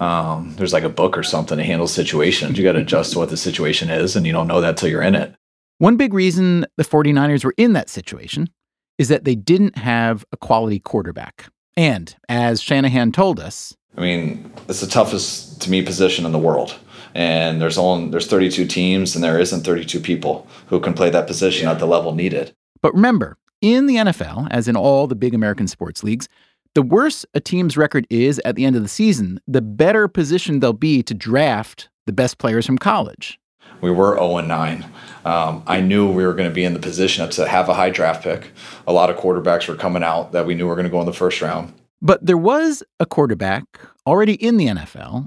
um, 0.00 0.54
there's 0.56 0.72
like 0.72 0.84
a 0.84 0.88
book 0.88 1.16
or 1.16 1.22
something 1.22 1.58
to 1.58 1.64
handle 1.64 1.86
situations. 1.86 2.56
You 2.56 2.64
got 2.64 2.72
to 2.72 2.78
adjust 2.80 3.12
to 3.12 3.18
what 3.18 3.28
the 3.28 3.36
situation 3.36 3.90
is, 3.90 4.16
and 4.16 4.26
you 4.26 4.32
don't 4.32 4.48
know 4.48 4.60
that 4.60 4.76
till 4.76 4.88
you're 4.88 5.02
in 5.02 5.14
it. 5.14 5.34
One 5.78 5.96
big 5.96 6.12
reason 6.12 6.66
the 6.76 6.84
49ers 6.84 7.44
were 7.44 7.54
in 7.56 7.72
that 7.74 7.88
situation 7.88 8.50
is 8.98 9.08
that 9.08 9.24
they 9.24 9.34
didn't 9.34 9.78
have 9.78 10.24
a 10.32 10.36
quality 10.36 10.78
quarterback. 10.78 11.46
And 11.76 12.14
as 12.28 12.60
Shanahan 12.60 13.12
told 13.12 13.40
us, 13.40 13.74
I 13.96 14.02
mean, 14.02 14.52
it's 14.68 14.80
the 14.80 14.86
toughest 14.86 15.62
to 15.62 15.70
me 15.70 15.82
position 15.82 16.26
in 16.26 16.32
the 16.32 16.38
world. 16.38 16.78
And 17.14 17.60
there's 17.60 17.78
only 17.78 18.10
there's 18.10 18.26
32 18.26 18.66
teams, 18.66 19.14
and 19.14 19.24
there 19.24 19.40
isn't 19.40 19.64
32 19.64 20.00
people 20.00 20.46
who 20.66 20.80
can 20.80 20.94
play 20.94 21.10
that 21.10 21.26
position 21.26 21.64
yeah. 21.64 21.72
at 21.72 21.78
the 21.78 21.86
level 21.86 22.14
needed. 22.14 22.54
But 22.82 22.94
remember, 22.94 23.36
in 23.60 23.86
the 23.86 23.96
NFL, 23.96 24.48
as 24.50 24.68
in 24.68 24.76
all 24.76 25.06
the 25.06 25.14
big 25.14 25.34
American 25.34 25.66
sports 25.66 26.02
leagues, 26.02 26.28
the 26.74 26.82
worse 26.82 27.26
a 27.34 27.40
team's 27.40 27.76
record 27.76 28.06
is 28.10 28.40
at 28.44 28.54
the 28.54 28.64
end 28.64 28.76
of 28.76 28.82
the 28.82 28.88
season, 28.88 29.40
the 29.46 29.62
better 29.62 30.08
position 30.08 30.60
they'll 30.60 30.72
be 30.72 31.02
to 31.02 31.14
draft 31.14 31.88
the 32.06 32.12
best 32.12 32.38
players 32.38 32.66
from 32.66 32.78
college. 32.78 33.38
We 33.80 33.90
were 33.90 34.16
0 34.16 34.40
9. 34.40 34.84
Um, 35.24 35.62
I 35.66 35.80
knew 35.80 36.10
we 36.10 36.24
were 36.24 36.34
going 36.34 36.48
to 36.48 36.54
be 36.54 36.64
in 36.64 36.74
the 36.74 36.80
position 36.80 37.28
to 37.30 37.48
have 37.48 37.68
a 37.68 37.74
high 37.74 37.90
draft 37.90 38.22
pick. 38.22 38.52
A 38.86 38.92
lot 38.92 39.10
of 39.10 39.16
quarterbacks 39.16 39.68
were 39.68 39.74
coming 39.74 40.02
out 40.02 40.32
that 40.32 40.46
we 40.46 40.54
knew 40.54 40.66
were 40.66 40.74
going 40.74 40.84
to 40.84 40.90
go 40.90 41.00
in 41.00 41.06
the 41.06 41.12
first 41.12 41.40
round. 41.40 41.72
But 42.02 42.24
there 42.24 42.38
was 42.38 42.82
a 42.98 43.06
quarterback 43.06 43.64
already 44.06 44.34
in 44.34 44.56
the 44.56 44.66
NFL 44.66 45.26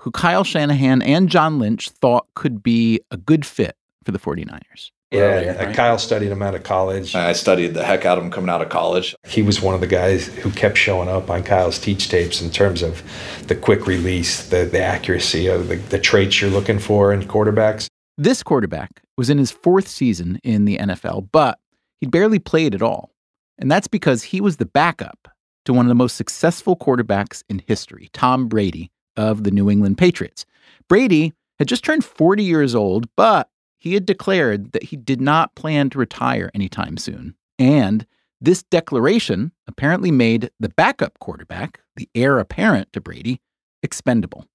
who 0.00 0.10
Kyle 0.10 0.44
Shanahan 0.44 1.02
and 1.02 1.28
John 1.28 1.58
Lynch 1.58 1.90
thought 1.90 2.26
could 2.34 2.62
be 2.62 3.00
a 3.10 3.16
good 3.16 3.44
fit 3.46 3.76
for 4.04 4.12
the 4.12 4.18
49ers. 4.18 4.90
Yeah, 5.10 5.52
right? 5.52 5.68
Uh, 5.68 5.72
Kyle 5.72 5.98
studied 5.98 6.32
him 6.32 6.42
out 6.42 6.54
of 6.54 6.64
college. 6.64 7.14
I 7.14 7.32
studied 7.34 7.74
the 7.74 7.84
heck 7.84 8.04
out 8.04 8.18
of 8.18 8.24
him 8.24 8.30
coming 8.30 8.50
out 8.50 8.62
of 8.62 8.68
college. 8.68 9.14
He 9.26 9.42
was 9.42 9.62
one 9.62 9.74
of 9.74 9.80
the 9.80 9.86
guys 9.86 10.26
who 10.26 10.50
kept 10.50 10.76
showing 10.76 11.08
up 11.08 11.30
on 11.30 11.44
Kyle's 11.44 11.78
teach 11.78 12.08
tapes 12.08 12.42
in 12.42 12.50
terms 12.50 12.82
of 12.82 13.02
the 13.46 13.54
quick 13.54 13.86
release, 13.86 14.48
the, 14.48 14.64
the 14.64 14.82
accuracy 14.82 15.46
of 15.46 15.68
the, 15.68 15.76
the 15.76 16.00
traits 16.00 16.40
you're 16.40 16.50
looking 16.50 16.78
for 16.78 17.12
in 17.12 17.22
quarterbacks. 17.22 17.86
This 18.16 18.42
quarterback 18.42 19.02
was 19.16 19.30
in 19.30 19.38
his 19.38 19.50
fourth 19.50 19.88
season 19.88 20.40
in 20.42 20.64
the 20.64 20.78
NFL, 20.78 21.28
but 21.32 21.58
he'd 22.00 22.10
barely 22.10 22.38
played 22.38 22.74
at 22.74 22.82
all. 22.82 23.10
And 23.58 23.70
that's 23.70 23.88
because 23.88 24.24
he 24.24 24.40
was 24.40 24.56
the 24.56 24.66
backup 24.66 25.28
to 25.64 25.72
one 25.72 25.86
of 25.86 25.88
the 25.88 25.94
most 25.94 26.16
successful 26.16 26.76
quarterbacks 26.76 27.42
in 27.48 27.62
history, 27.66 28.10
Tom 28.12 28.48
Brady 28.48 28.90
of 29.16 29.44
the 29.44 29.50
New 29.50 29.70
England 29.70 29.98
Patriots. 29.98 30.44
Brady 30.88 31.32
had 31.58 31.68
just 31.68 31.84
turned 31.84 32.04
40 32.04 32.42
years 32.42 32.74
old, 32.74 33.06
but 33.16 33.48
he 33.84 33.92
had 33.92 34.06
declared 34.06 34.72
that 34.72 34.84
he 34.84 34.96
did 34.96 35.20
not 35.20 35.54
plan 35.54 35.90
to 35.90 35.98
retire 35.98 36.50
anytime 36.54 36.96
soon. 36.96 37.34
And 37.58 38.06
this 38.40 38.62
declaration 38.62 39.52
apparently 39.66 40.10
made 40.10 40.48
the 40.58 40.70
backup 40.70 41.18
quarterback, 41.18 41.80
the 41.94 42.08
heir 42.14 42.38
apparent 42.38 42.94
to 42.94 43.02
Brady, 43.02 43.42
expendable. 43.82 44.46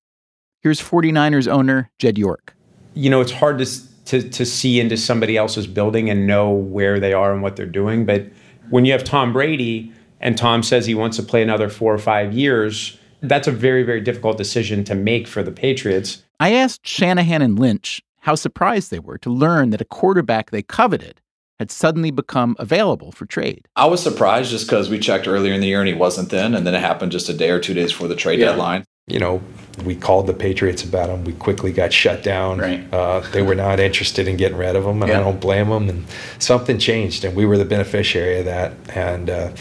Here's 0.64 0.82
49ers 0.82 1.48
owner 1.48 1.92
Jed 2.00 2.18
York. 2.18 2.56
You 2.96 3.12
know, 3.12 3.22
it's 3.22 3.32
hard 3.32 3.60
to, 3.60 4.06
to, 4.06 4.28
to 4.28 4.46
see 4.48 4.80
into 4.80 4.98
somebody 4.98 5.38
else's 5.38 5.68
building 5.68 6.10
and 6.10 6.26
know 6.26 6.50
where 6.50 7.00
they 7.00 7.14
are 7.14 7.32
and 7.32 7.44
what 7.44 7.56
they're 7.56 7.68
doing. 7.68 8.08
But 8.08 8.26
when 8.72 8.84
you 8.84 8.94
have 8.94 9.04
Tom 9.04 9.32
Brady 9.32 9.94
and 10.20 10.40
Tom 10.40 10.64
says 10.64 10.88
he 10.88 10.96
wants 10.96 11.18
to 11.18 11.24
play 11.24 11.44
another 11.44 11.70
four 11.70 11.94
or 11.94 12.00
five 12.00 12.34
years, 12.34 12.98
that's 13.22 13.48
a 13.48 13.52
very, 13.52 13.84
very 13.84 14.02
difficult 14.02 14.40
decision 14.40 14.84
to 14.86 14.96
make 14.96 15.28
for 15.28 15.44
the 15.44 15.52
Patriots. 15.52 16.24
I 16.40 16.54
asked 16.54 16.88
Shanahan 16.88 17.44
and 17.44 17.60
Lynch 17.60 18.02
how 18.22 18.36
surprised 18.36 18.92
they 18.92 19.00
were 19.00 19.18
to 19.20 19.30
learn 19.30 19.70
that 19.72 19.82
a 19.82 19.86
quarterback 19.86 20.52
they 20.52 20.62
coveted 20.62 21.22
had 21.60 21.72
suddenly 21.72 22.10
become 22.10 22.56
available 22.58 23.12
for 23.12 23.26
trade. 23.26 23.68
I 23.76 23.86
was 23.86 24.02
surprised 24.02 24.50
just 24.50 24.66
because 24.66 24.90
we 24.90 24.98
checked 24.98 25.28
earlier 25.28 25.54
in 25.54 25.60
the 25.60 25.68
year 25.68 25.80
and 25.80 25.88
he 25.88 25.94
wasn't 25.94 26.30
then, 26.30 26.56
and 26.56 26.66
then 26.66 26.74
it 26.74 26.80
happened 26.80 27.12
just 27.12 27.28
a 27.28 27.34
day 27.34 27.50
or 27.50 27.60
two 27.60 27.74
days 27.74 27.92
before 27.92 28.08
the 28.08 28.16
trade 28.16 28.40
yeah. 28.40 28.48
deadline. 28.48 28.86
You 29.08 29.20
know, 29.20 29.42
we 29.84 29.96
called 29.96 30.28
the 30.28 30.34
Patriots 30.34 30.84
about 30.84 31.10
him. 31.10 31.24
We 31.24 31.34
quickly 31.34 31.74
got 31.74 31.92
shut 31.92 32.24
down. 32.24 32.60
Right. 32.60 32.94
Uh, 32.94 33.22
they 33.32 33.42
were 33.42 33.56
not 33.56 33.80
interested 33.80 34.28
in 34.28 34.38
getting 34.38 34.58
rid 34.58 34.76
of 34.76 34.86
him, 34.86 35.02
and 35.02 35.10
yeah. 35.10 35.20
I 35.20 35.24
don't 35.24 35.42
blame 35.42 35.70
them. 35.70 35.90
And 35.90 36.06
something 36.38 36.78
changed, 36.78 37.26
and 37.26 37.36
we 37.36 37.46
were 37.46 37.58
the 37.58 37.66
beneficiary 37.66 38.40
of 38.40 38.46
that. 38.46 38.74
And 38.96 39.30
uh, 39.32 39.52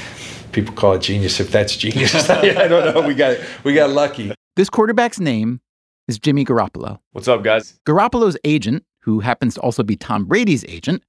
people 0.53 0.75
call 0.75 0.93
it 0.93 1.03
genius 1.03 1.41
if 1.41 1.51
that's 1.51 1.77
genius. 1.77 2.15
I 2.31 2.69
don't 2.69 2.95
know. 2.95 3.01
We 3.01 3.15
got 3.15 3.39
we 3.65 3.73
got 3.73 3.89
lucky. 3.91 4.33
This 4.55 4.69
quarterback's 4.69 5.19
name 5.19 5.61
is 6.09 6.19
Jimmy 6.19 6.45
Garoppolo. 6.45 6.99
What's 7.13 7.29
up, 7.29 7.45
guys? 7.45 7.79
Garoppolo's 7.87 8.37
agent, 8.45 8.85
who 9.01 9.21
happens 9.21 9.55
to 9.55 9.61
also 9.61 9.83
be 9.83 9.95
Tom 9.95 10.25
Brady's 10.25 10.65
agent, 10.67 11.05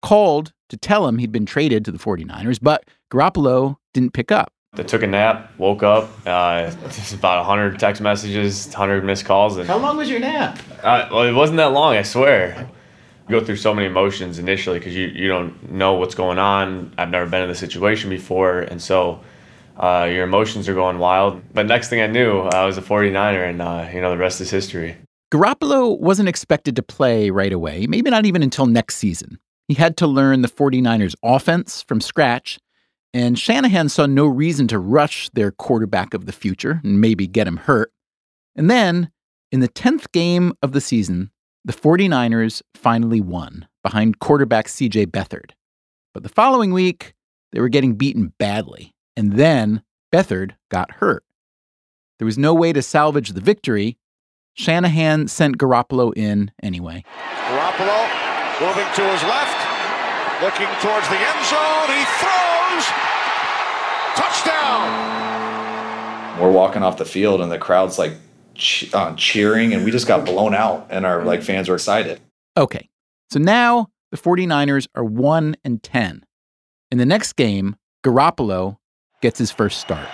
called 0.00 0.52
to 0.68 0.76
tell 0.76 1.06
him 1.06 1.18
he'd 1.18 1.32
been 1.32 1.46
traded 1.46 1.84
to 1.84 1.92
the 1.92 1.98
49ers, 1.98 2.58
but 2.62 2.84
Garoppolo 3.12 3.76
didn't 3.92 4.12
pick 4.12 4.32
up. 4.32 4.52
I 4.76 4.82
took 4.82 5.02
a 5.02 5.06
nap, 5.06 5.52
woke 5.58 5.82
up, 5.82 6.10
uh, 6.26 6.70
about 7.12 7.46
100 7.46 7.78
text 7.78 8.00
messages, 8.00 8.66
100 8.66 9.04
missed 9.04 9.24
calls. 9.24 9.56
And, 9.56 9.68
How 9.68 9.78
long 9.78 9.96
was 9.96 10.08
your 10.10 10.20
nap? 10.20 10.58
Uh, 10.82 11.08
well, 11.10 11.22
it 11.22 11.32
wasn't 11.32 11.58
that 11.58 11.72
long, 11.72 11.94
I 11.96 12.02
swear. 12.02 12.68
You 13.28 13.38
go 13.38 13.44
through 13.44 13.56
so 13.56 13.72
many 13.72 13.86
emotions 13.86 14.38
initially 14.38 14.78
because 14.78 14.94
you, 14.94 15.06
you 15.06 15.28
don't 15.28 15.70
know 15.70 15.94
what's 15.94 16.14
going 16.14 16.38
on. 16.38 16.92
I've 16.98 17.08
never 17.08 17.26
been 17.26 17.42
in 17.42 17.48
this 17.48 17.58
situation 17.58 18.10
before. 18.10 18.60
And 18.60 18.82
so 18.82 19.20
uh, 19.76 20.08
your 20.10 20.24
emotions 20.24 20.68
are 20.68 20.74
going 20.74 20.98
wild. 20.98 21.42
But 21.52 21.66
next 21.66 21.88
thing 21.88 22.00
I 22.00 22.06
knew, 22.06 22.40
I 22.40 22.64
was 22.64 22.78
a 22.78 22.82
49er, 22.82 23.48
and 23.48 23.62
uh, 23.62 23.88
you 23.92 24.00
know 24.00 24.10
the 24.10 24.18
rest 24.18 24.40
is 24.40 24.50
history. 24.50 24.96
Garoppolo 25.32 25.98
wasn't 25.98 26.28
expected 26.28 26.76
to 26.76 26.82
play 26.82 27.30
right 27.30 27.52
away, 27.52 27.86
maybe 27.86 28.10
not 28.10 28.24
even 28.24 28.42
until 28.42 28.66
next 28.66 28.96
season. 28.96 29.38
He 29.66 29.74
had 29.74 29.96
to 29.96 30.06
learn 30.06 30.42
the 30.42 30.48
49ers 30.48 31.16
offense 31.24 31.82
from 31.82 32.00
scratch, 32.00 32.58
and 33.12 33.38
Shanahan 33.38 33.88
saw 33.88 34.06
no 34.06 34.26
reason 34.26 34.68
to 34.68 34.78
rush 34.78 35.28
their 35.30 35.50
quarterback 35.50 36.14
of 36.14 36.26
the 36.26 36.32
future 36.32 36.80
and 36.84 37.00
maybe 37.00 37.26
get 37.26 37.48
him 37.48 37.56
hurt. 37.56 37.92
And 38.54 38.70
then, 38.70 39.10
in 39.50 39.60
the 39.60 39.68
10th 39.68 40.12
game 40.12 40.52
of 40.62 40.72
the 40.72 40.80
season, 40.80 41.30
the 41.64 41.72
49ers 41.72 42.62
finally 42.74 43.20
won 43.20 43.66
behind 43.82 44.18
quarterback 44.18 44.66
CJ 44.66 45.06
Beathard. 45.06 45.52
But 46.12 46.22
the 46.22 46.28
following 46.28 46.72
week, 46.72 47.14
they 47.52 47.60
were 47.60 47.68
getting 47.68 47.94
beaten 47.94 48.32
badly, 48.38 48.93
and 49.16 49.32
then 49.34 49.82
Beathard 50.12 50.52
got 50.70 50.90
hurt. 50.92 51.24
There 52.18 52.26
was 52.26 52.38
no 52.38 52.54
way 52.54 52.72
to 52.72 52.82
salvage 52.82 53.30
the 53.30 53.40
victory. 53.40 53.98
Shanahan 54.54 55.26
sent 55.28 55.58
Garoppolo 55.58 56.12
in 56.16 56.52
anyway. 56.62 57.04
Garoppolo 57.18 58.08
moving 58.60 58.86
to 58.94 59.02
his 59.10 59.22
left, 59.24 59.58
looking 60.40 60.68
towards 60.80 61.08
the 61.08 61.18
end 61.18 61.44
zone. 61.46 61.88
He 61.90 62.04
throws. 62.22 62.86
Touchdown. 64.14 66.40
We're 66.40 66.52
walking 66.52 66.82
off 66.82 66.96
the 66.96 67.04
field 67.04 67.40
and 67.40 67.50
the 67.50 67.58
crowd's 67.58 67.98
like 67.98 68.12
che- 68.54 68.88
uh, 68.92 69.14
cheering, 69.16 69.74
and 69.74 69.84
we 69.84 69.90
just 69.90 70.06
got 70.06 70.24
blown 70.24 70.54
out, 70.54 70.86
and 70.90 71.04
our 71.04 71.24
like 71.24 71.42
fans 71.42 71.68
were 71.68 71.74
excited. 71.74 72.20
Okay, 72.56 72.88
so 73.30 73.38
now 73.40 73.88
the 74.12 74.16
49ers 74.16 74.86
are 74.94 75.04
1 75.04 75.56
and 75.64 75.82
10. 75.82 76.24
In 76.92 76.98
the 76.98 77.06
next 77.06 77.32
game, 77.34 77.74
Garoppolo 78.04 78.76
gets 79.24 79.38
his 79.38 79.50
first 79.50 79.80
start. 79.80 80.06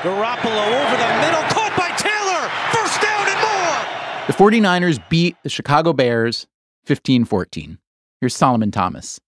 Garoppolo 0.00 0.66
over 0.66 0.96
the 0.96 1.12
middle, 1.20 1.42
caught 1.52 1.74
by 1.76 1.90
Taylor. 2.00 2.48
First 2.72 2.98
down 3.02 3.28
and 3.28 3.38
more. 3.44 4.26
The 4.26 4.32
49ers 4.32 5.06
beat 5.10 5.36
the 5.42 5.50
Chicago 5.50 5.92
Bears 5.92 6.46
15 6.86 7.26
14. 7.26 7.78
Here's 8.22 8.34
Solomon 8.34 8.70
Thomas. 8.70 9.20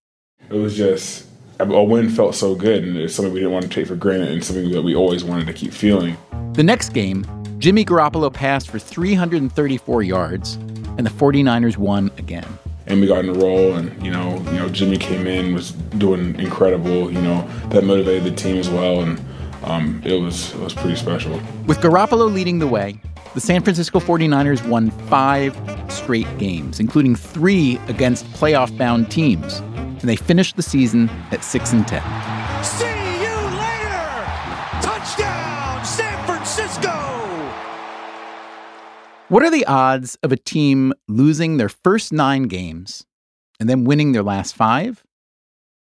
It 0.49 0.55
was 0.55 0.75
just 0.75 1.27
a 1.59 1.83
win 1.83 2.09
felt 2.09 2.33
so 2.33 2.55
good, 2.55 2.83
and 2.83 2.97
it's 2.97 3.13
something 3.13 3.31
we 3.31 3.39
didn't 3.39 3.53
want 3.53 3.65
to 3.65 3.69
take 3.69 3.85
for 3.85 3.95
granted, 3.95 4.31
and 4.31 4.43
something 4.43 4.71
that 4.71 4.81
we 4.81 4.95
always 4.95 5.23
wanted 5.23 5.45
to 5.45 5.53
keep 5.53 5.71
feeling. 5.71 6.17
The 6.53 6.63
next 6.63 6.89
game, 6.89 7.23
Jimmy 7.59 7.85
Garoppolo 7.85 8.33
passed 8.33 8.71
for 8.71 8.79
334 8.79 10.01
yards, 10.01 10.55
and 10.97 11.05
the 11.05 11.11
49ers 11.11 11.77
won 11.77 12.09
again. 12.17 12.47
And 12.87 13.01
we 13.01 13.07
got 13.07 13.25
in 13.25 13.29
a 13.29 13.33
roll, 13.33 13.75
and 13.75 14.03
you 14.03 14.09
know, 14.09 14.37
you 14.45 14.53
know, 14.53 14.69
Jimmy 14.69 14.97
came 14.97 15.27
in 15.27 15.53
was 15.53 15.71
doing 15.71 16.39
incredible. 16.39 17.11
You 17.11 17.21
know, 17.21 17.47
that 17.69 17.83
motivated 17.83 18.23
the 18.23 18.31
team 18.31 18.57
as 18.57 18.69
well, 18.69 19.01
and 19.01 19.19
um, 19.63 20.01
it 20.05 20.19
was 20.19 20.53
it 20.53 20.59
was 20.59 20.73
pretty 20.73 20.95
special. 20.95 21.39
With 21.65 21.79
Garoppolo 21.79 22.31
leading 22.31 22.59
the 22.59 22.67
way, 22.67 22.99
the 23.33 23.41
San 23.41 23.61
Francisco 23.61 23.99
49ers 23.99 24.67
won 24.67 24.91
five 25.09 25.55
straight 25.89 26.27
games, 26.37 26.79
including 26.79 27.15
three 27.15 27.79
against 27.87 28.25
playoff-bound 28.33 29.11
teams, 29.11 29.59
and 29.59 30.01
they 30.01 30.15
finished 30.15 30.55
the 30.55 30.63
season 30.63 31.09
at 31.31 31.43
six 31.43 31.73
and 31.73 31.87
ten. 31.87 32.01
See 32.63 32.85
you 32.85 33.35
later. 33.57 34.25
Touchdown, 34.81 35.85
San 35.85 36.25
Francisco. 36.25 36.91
What 39.29 39.43
are 39.43 39.51
the 39.51 39.65
odds 39.65 40.17
of 40.23 40.31
a 40.31 40.37
team 40.37 40.93
losing 41.09 41.57
their 41.57 41.69
first 41.69 42.13
nine 42.13 42.43
games 42.43 43.05
and 43.59 43.69
then 43.69 43.83
winning 43.83 44.13
their 44.13 44.23
last 44.23 44.55
five? 44.55 45.03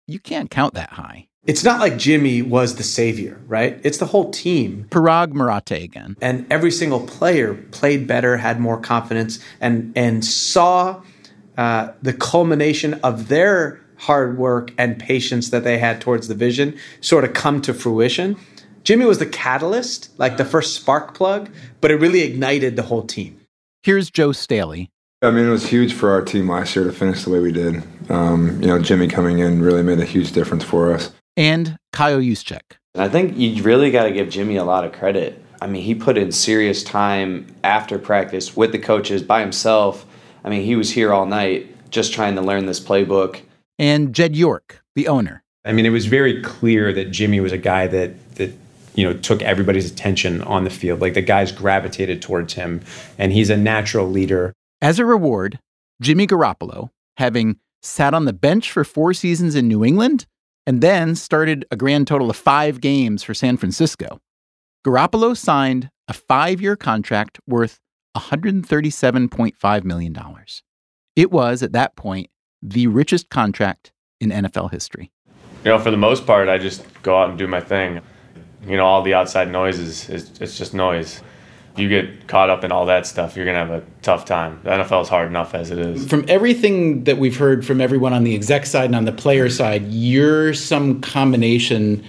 You 0.09 0.19
can't 0.19 0.51
count 0.51 0.75
that 0.75 0.91
high. 0.91 1.29
It's 1.47 1.63
not 1.63 1.79
like 1.79 1.97
Jimmy 1.97 2.43
was 2.43 2.75
the 2.75 2.83
savior, 2.83 3.41
right? 3.47 3.81
It's 3.85 3.99
the 3.99 4.07
whole 4.07 4.31
team. 4.31 4.87
Paraag 4.91 5.33
Marathe 5.33 5.85
again. 5.85 6.17
And 6.21 6.45
every 6.51 6.73
single 6.73 7.01
player 7.07 7.55
played 7.55 8.09
better, 8.09 8.37
had 8.37 8.59
more 8.59 8.81
confidence, 8.81 9.39
and 9.61 9.93
and 9.97 10.25
saw 10.25 11.03
uh, 11.57 11.93
the 12.03 12.13
culmination 12.13 12.95
of 12.95 13.29
their 13.29 13.81
hard 13.99 14.37
work 14.39 14.73
and 14.77 14.99
patience 14.99 15.51
that 15.51 15.65
they 15.65 15.79
had 15.79 16.01
towards 16.01 16.29
the 16.29 16.35
vision 16.35 16.77
sort 17.01 17.25
of 17.25 17.33
come 17.33 17.63
to 17.63 17.73
fruition. 17.73 18.37
Jimmy 18.83 19.05
was 19.05 19.19
the 19.19 19.27
catalyst, 19.27 20.11
like 20.19 20.37
the 20.37 20.45
first 20.45 20.75
spark 20.75 21.15
plug, 21.15 21.49
but 21.81 21.91
it 21.91 21.97
really 21.97 22.23
ignited 22.23 22.77
the 22.77 22.83
whole 22.83 23.03
team. 23.03 23.41
Here's 23.83 24.11
Joe 24.11 24.33
Staley. 24.33 24.91
I 25.23 25.31
mean, 25.31 25.47
it 25.47 25.51
was 25.51 25.67
huge 25.67 25.95
for 25.95 26.11
our 26.11 26.23
team 26.23 26.51
last 26.51 26.77
year 26.77 26.85
to 26.85 26.93
finish 26.93 27.25
the 27.25 27.31
way 27.31 27.41
we 27.41 27.53
did. 27.53 27.83
Um, 28.11 28.61
you 28.61 28.69
know, 28.69 28.79
Jimmy 28.81 29.09
coming 29.09 29.39
in 29.39 29.63
really 29.63 29.83
made 29.83 29.99
a 29.99 30.05
huge 30.05 30.33
difference 30.33 30.63
for 30.63 30.93
us. 30.93 31.11
And 31.37 31.79
Kyle 31.93 32.21
Juszczyk. 32.21 32.79
I 32.95 33.09
think 33.09 33.37
you 33.37 33.63
really 33.63 33.91
got 33.91 34.05
to 34.05 34.11
give 34.11 34.31
Jimmy 34.31 34.57
a 34.57 34.65
lot 34.65 34.85
of 34.85 34.93
credit. 34.93 35.43
I 35.61 35.67
mean, 35.67 35.83
he 35.83 35.95
put 35.95 36.17
in 36.17 36.33
serious 36.33 36.83
time 36.83 37.47
after 37.65 37.99
practice 37.99 38.57
with 38.57 38.73
the 38.73 38.79
coaches 38.79 39.23
by 39.23 39.41
himself. 39.41 40.07
I 40.45 40.51
mean, 40.51 40.65
he 40.65 40.77
was 40.77 40.91
here 40.91 41.13
all 41.13 41.27
night 41.27 41.91
just 41.91 42.13
trying 42.13 42.35
to 42.37 42.43
learn 42.43 42.67
this 42.67 42.81
playbook. 42.81 43.43
And 43.79 44.15
Jed 44.15 44.37
York, 44.37 44.83
the 44.95 45.09
owner. 45.09 45.43
I 45.65 45.73
mean, 45.73 45.85
it 45.87 45.91
was 45.91 46.07
very 46.07 46.43
clear 46.43 46.93
that 46.93 47.11
Jimmy 47.11 47.41
was 47.41 47.53
a 47.53 47.59
guy 47.59 47.87
that 47.89 48.35
that 48.37 48.53
you 48.95 49.05
know 49.05 49.13
took 49.15 49.43
everybody's 49.43 49.91
attention 49.91 50.43
on 50.43 50.65
the 50.65 50.71
field. 50.71 51.01
Like 51.01 51.15
the 51.15 51.23
guys 51.23 51.53
gravitated 51.53 52.23
towards 52.23 52.55
him, 52.55 52.83
and 53.19 53.33
he's 53.33 53.51
a 53.51 53.57
natural 53.57 54.09
leader. 54.09 54.53
As 54.81 54.99
a 54.99 55.05
reward, 55.05 55.59
Jimmy 56.01 56.27
Garoppolo, 56.27 56.91
having 57.17 57.59
sat 57.83 58.15
on 58.15 58.25
the 58.25 58.33
bench 58.33 58.71
for 58.71 58.85
four 58.85 59.13
seasons 59.13 59.55
in 59.55 59.69
New 59.69 59.85
England 59.85 60.27
and 60.67 60.81
then 60.81 61.15
started 61.15 61.65
a 61.71 61.77
grand 61.77 62.07
total 62.07 62.29
of 62.29 62.37
five 62.37 62.81
games 62.81 63.23
for 63.23 63.35
San 63.35 63.57
Francisco, 63.57 64.21
Garoppolo 64.85 65.37
signed 65.37 65.91
a 66.09 66.13
five 66.13 66.61
year 66.61 66.77
contract 66.77 67.41
worth 67.47 67.81
$137.5 68.17 69.85
million. 69.85 70.17
It 71.15 71.31
was, 71.31 71.63
at 71.63 71.73
that 71.73 71.97
point, 71.97 72.31
the 72.63 72.87
richest 72.87 73.31
contract 73.31 73.93
in 74.21 74.31
NFL 74.31 74.71
history. 74.71 75.13
You 75.65 75.73
know, 75.73 75.79
for 75.79 75.91
the 75.91 75.97
most 75.97 76.27
part, 76.27 76.49
I 76.49 76.59
just 76.59 76.85
go 77.03 77.19
out 77.19 77.31
and 77.31 77.39
do 77.39 77.47
my 77.47 77.61
thing. 77.61 78.01
You 78.67 78.77
know, 78.77 78.87
all 78.87 79.03
the 79.03 79.15
outside 79.15 79.51
noise 79.51 79.79
is, 79.79 80.09
is 80.09 80.31
it's 80.41 80.57
just 80.57 80.75
noise. 80.75 81.23
You 81.79 81.89
get 81.89 82.27
caught 82.27 82.51
up 82.51 82.65
in 82.65 82.73
all 82.73 82.87
that 82.87 83.07
stuff, 83.07 83.37
you're 83.37 83.45
gonna 83.47 83.59
have 83.59 83.71
a 83.71 83.83
tough 84.03 84.25
time. 84.25 84.61
The 84.65 84.71
NFL 84.71 85.03
is 85.03 85.09
hard 85.09 85.29
enough 85.29 85.55
as 85.55 85.71
it 85.71 85.79
is. 85.79 86.07
From 86.09 86.25
everything 86.29 87.05
that 87.05 87.19
we've 87.19 87.37
heard 87.37 87.67
from 87.67 87.81
everyone 87.81 88.13
on 88.13 88.25
the 88.25 88.35
exec 88.35 88.67
side 88.67 88.87
and 88.87 88.95
on 88.97 89.05
the 89.05 89.13
player 89.13 89.49
side, 89.51 89.85
you're 89.89 90.55
some 90.55 91.01
combination 91.01 92.05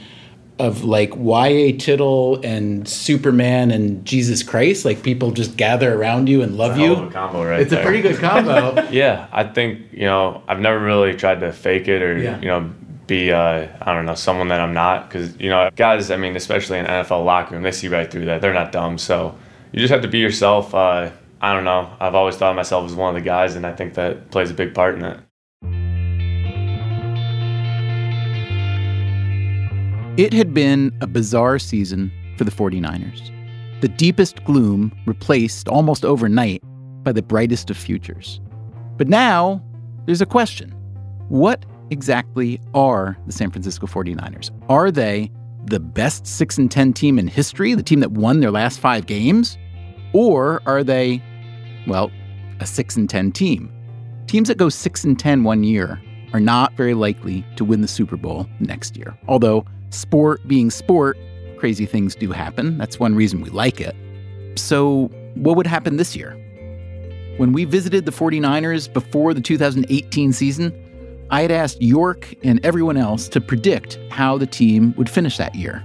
of 0.59 0.84
like 0.84 1.11
Y.A. 1.15 1.74
Tittle 1.74 2.41
and 2.43 2.88
Superman 2.88 3.70
and 3.70 4.03
Jesus 4.03 4.41
Christ. 4.41 4.86
Like 4.86 5.03
people 5.03 5.30
just 5.32 5.55
gather 5.55 5.93
around 5.93 6.28
you 6.30 6.41
and 6.41 6.57
love 6.57 6.72
It's 6.72 6.80
a 6.80 6.84
you. 6.84 6.95
hell 6.95 7.07
a 7.07 7.11
combo, 7.11 7.45
right? 7.45 7.59
It's 7.61 7.72
a 7.74 7.82
pretty 7.84 8.01
good 8.01 8.18
combo. 8.18 8.88
yeah, 8.91 9.28
I 9.32 9.43
think 9.43 9.82
you 9.91 10.05
know 10.05 10.41
I've 10.47 10.59
never 10.59 10.80
really 10.80 11.13
tried 11.13 11.41
to 11.41 11.51
fake 11.51 11.88
it 11.88 12.01
or 12.01 12.18
Yeah. 12.18 12.39
you 12.39 12.47
know 12.47 12.72
be 13.05 13.32
uh, 13.32 13.68
I 13.82 13.93
don't 13.93 14.05
know 14.05 14.15
someone 14.15 14.47
that 14.49 14.59
I'm 14.59 14.74
not 14.74 15.07
because 15.09 15.39
you 15.39 15.49
know 15.49 15.70
guys 15.76 16.09
I 16.11 16.18
mean 16.18 16.36
especially 16.36 16.80
in 16.80 16.86
NFL 16.86 17.24
locker 17.24 17.53
room 17.53 17.63
they 17.63 17.72
see 17.72 17.88
right 17.88 18.09
through 18.11 18.26
that 18.26 18.41
they're 18.41 18.53
not 18.53 18.72
dumb 18.74 18.97
so 18.97 19.34
you 19.72 19.80
just 19.80 19.91
have 19.91 20.01
to 20.01 20.07
be 20.07 20.20
yourself. 20.20 20.74
Uh, 20.74 21.11
I 21.41 21.53
don't 21.53 21.65
know. 21.65 21.95
I've 21.99 22.15
always 22.15 22.36
thought 22.36 22.51
of 22.51 22.55
myself 22.55 22.86
as 22.86 22.95
one 22.95 23.15
of 23.15 23.22
the 23.22 23.26
guys, 23.26 23.55
and 23.55 23.65
I 23.65 23.74
think 23.74 23.93
that 23.95 24.32
plays 24.32 24.49
a 24.49 24.53
big 24.53 24.74
part 24.74 24.95
in 24.95 25.05
it. 25.05 25.20
It 30.18 30.34
had 30.34 30.51
been 30.53 30.97
a 31.01 31.07
bizarre 31.07 31.59
season 31.59 32.11
for 32.38 32.43
the 32.43 32.51
49ers. 32.51 33.32
The 33.82 33.88
deepest 33.88 34.43
gloom 34.45 34.91
replaced 35.05 35.68
almost 35.68 36.03
overnight 36.03 36.63
by 37.03 37.11
the 37.11 37.22
brightest 37.22 37.70
of 37.70 37.78
futures. 37.78 38.41
But 38.97 39.07
now 39.07 39.63
there's 40.07 40.22
a 40.22 40.26
question 40.26 40.72
What 41.30 41.65
exactly 41.91 42.59
are 42.74 43.15
the 43.28 43.32
San 43.32 43.51
Francisco 43.51 43.86
49ers? 43.86 44.49
Are 44.70 44.89
they 44.89 45.32
the 45.68 45.80
best 45.80 46.26
6 46.26 46.57
and 46.57 46.72
10 46.72 46.93
team 46.93 47.20
in 47.20 47.28
history, 47.28 47.74
the 47.74 47.84
team 47.84 47.99
that 47.99 48.11
won 48.11 48.39
their 48.39 48.51
last 48.51 48.80
five 48.80 49.05
games? 49.05 49.57
Or 50.13 50.61
are 50.65 50.84
they, 50.84 51.22
well, 51.86 52.11
a 52.59 52.65
6 52.65 52.95
and 52.95 53.09
10 53.09 53.32
team? 53.34 53.72
Teams 54.28 54.47
that 54.47 54.57
go 54.57 54.70
6 54.70 55.03
and 55.03 55.20
10 55.20 55.43
one 55.43 55.63
year 55.63 56.01
are 56.34 56.39
not 56.39 56.74
very 56.74 56.93
likely 56.93 57.45
to 57.55 57.65
win 57.65 57.82
the 57.82 57.88
Super 57.88 58.18
Bowl 58.18 58.47
next 58.59 58.97
year. 58.97 59.18
Although, 59.28 59.65
sport 59.89 60.45
being 60.47 60.70
sport, 60.70 61.18
crazy 61.57 61.86
things 61.86 62.15
do 62.15 62.32
happen. 62.32 62.78
That's 62.78 62.99
one 62.99 63.15
reason 63.15 63.41
we 63.41 63.49
like 63.49 63.80
it. 63.82 63.95
So, 64.57 65.09
what 65.36 65.55
would 65.55 65.68
happen 65.68 65.97
this 65.97 66.15
year? 66.15 66.32
When 67.38 67.53
we 67.53 67.65
visited 67.65 68.05
the 68.05 68.11
49ers 68.11 68.91
before 68.91 69.34
the 69.34 69.41
2018 69.41 70.34
season, 70.34 70.74
I 71.30 71.42
had 71.42 71.52
asked 71.52 71.82
York 71.82 72.34
and 72.44 72.64
everyone 72.66 72.96
else 72.96 73.28
to 73.30 73.42
predict 73.42 74.00
how 74.10 74.38
the 74.38 74.48
team 74.48 74.94
would 74.98 75.10
finish 75.10 75.38
that 75.38 75.56
year. 75.56 75.84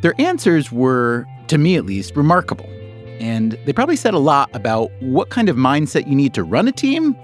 Their 0.00 0.14
answers 0.20 0.72
were, 0.72 1.26
to 1.46 1.58
me 1.58 1.76
at 1.76 1.86
least, 1.86 2.16
remarkable. 2.16 2.68
And 3.20 3.52
they 3.66 3.72
probably 3.72 3.96
said 3.96 4.14
a 4.14 4.18
lot 4.18 4.50
about 4.54 4.90
what 5.00 5.30
kind 5.30 5.48
of 5.48 5.56
mindset 5.56 6.08
you 6.08 6.14
need 6.14 6.34
to 6.34 6.42
run 6.42 6.66
a 6.66 6.72
team 6.72 7.16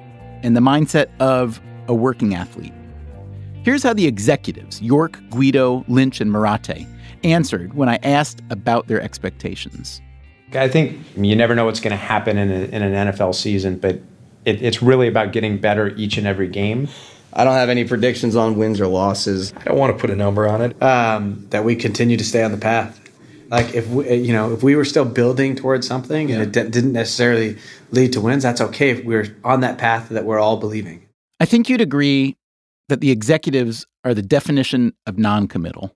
and 0.43 0.57
the 0.57 0.61
mindset 0.61 1.07
of 1.19 1.61
a 1.89 1.95
working 1.95 2.35
athlete. 2.35 2.73
Here's 3.65 3.83
how 3.83 3.95
the 3.95 4.07
executives, 4.07 4.81
York, 4.81 5.19
Guido, 5.31 5.85
Lynch, 5.89 6.21
and 6.21 6.31
Marathe, 6.31 6.87
answered 7.25 7.75
when 7.75 7.89
I 7.89 7.99
asked 8.03 8.43
about 8.51 8.87
their 8.87 9.01
expectations. 9.01 10.01
I 10.53 10.69
think 10.69 11.01
you 11.17 11.35
never 11.35 11.55
know 11.55 11.65
what's 11.65 11.81
going 11.81 11.93
to 11.93 11.97
happen 11.97 12.39
in, 12.39 12.51
a, 12.51 12.65
in 12.67 12.83
an 12.83 13.13
NFL 13.13 13.35
season, 13.35 13.79
but 13.79 14.01
it, 14.45 14.63
it's 14.63 14.83
really 14.83 15.09
about 15.09 15.33
getting 15.33 15.59
better 15.59 15.89
each 15.97 16.17
and 16.17 16.27
every 16.27 16.47
game. 16.47 16.89
I 17.37 17.45
don't 17.45 17.55
have 17.55 17.69
any 17.69 17.85
predictions 17.85 18.37
on 18.37 18.57
wins 18.57 18.81
or 18.81 18.87
losses. 18.87 19.53
I 19.57 19.65
don't 19.65 19.79
want 19.79 19.97
to 19.97 20.01
put 20.01 20.11
a 20.11 20.17
number 20.17 20.49
on 20.49 20.63
it. 20.63 20.81
Um, 20.83 21.47
that 21.51 21.65
we 21.65 21.75
continue 21.75 22.17
to 22.17 22.25
stay 22.25 22.45
on 22.45 22.53
the 22.53 22.59
path. 22.59 23.01
Like 23.51 23.75
if 23.75 23.89
we, 23.89 24.15
you 24.15 24.33
know, 24.33 24.53
if 24.53 24.63
we 24.63 24.77
were 24.77 24.85
still 24.85 25.05
building 25.05 25.55
towards 25.57 25.87
something 25.87 26.31
and 26.31 26.43
it 26.43 26.53
d- 26.53 26.71
didn't 26.71 26.93
necessarily 26.93 27.59
lead 27.91 28.13
to 28.15 28.21
wins, 28.21 28.43
that's 28.43 28.61
okay 28.61 28.91
if 28.91 29.05
we're 29.05 29.37
on 29.45 29.61
that 29.61 29.79
path 29.79 30.09
that 30.09 30.25
we're 30.25 30.39
all 30.39 30.57
believing. 30.57 31.07
I 31.41 31.45
think 31.45 31.69
you'd 31.69 31.81
agree 31.81 32.37
that 32.89 33.01
the 33.01 33.11
executives 33.11 33.87
are 34.05 34.15
the 34.15 34.23
definition 34.23 34.95
of 35.07 35.19
non-committal. 35.19 35.95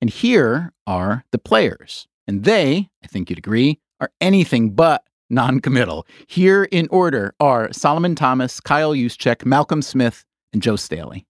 And 0.00 0.10
here 0.10 0.72
are 0.86 1.24
the 1.32 1.38
players. 1.38 2.06
And 2.26 2.44
they, 2.44 2.88
I 3.02 3.06
think 3.06 3.30
you'd 3.30 3.38
agree, 3.38 3.78
are 4.00 4.10
anything 4.20 4.70
but 4.70 5.04
non-committal. 5.30 6.06
Here 6.26 6.64
in 6.64 6.88
order 6.90 7.34
are 7.40 7.72
Solomon 7.72 8.14
Thomas, 8.14 8.60
Kyle 8.60 8.92
Juszczyk, 8.92 9.44
Malcolm 9.44 9.82
Smith, 9.82 10.24
and 10.52 10.62
Joe 10.62 10.76
Staley. 10.76 11.26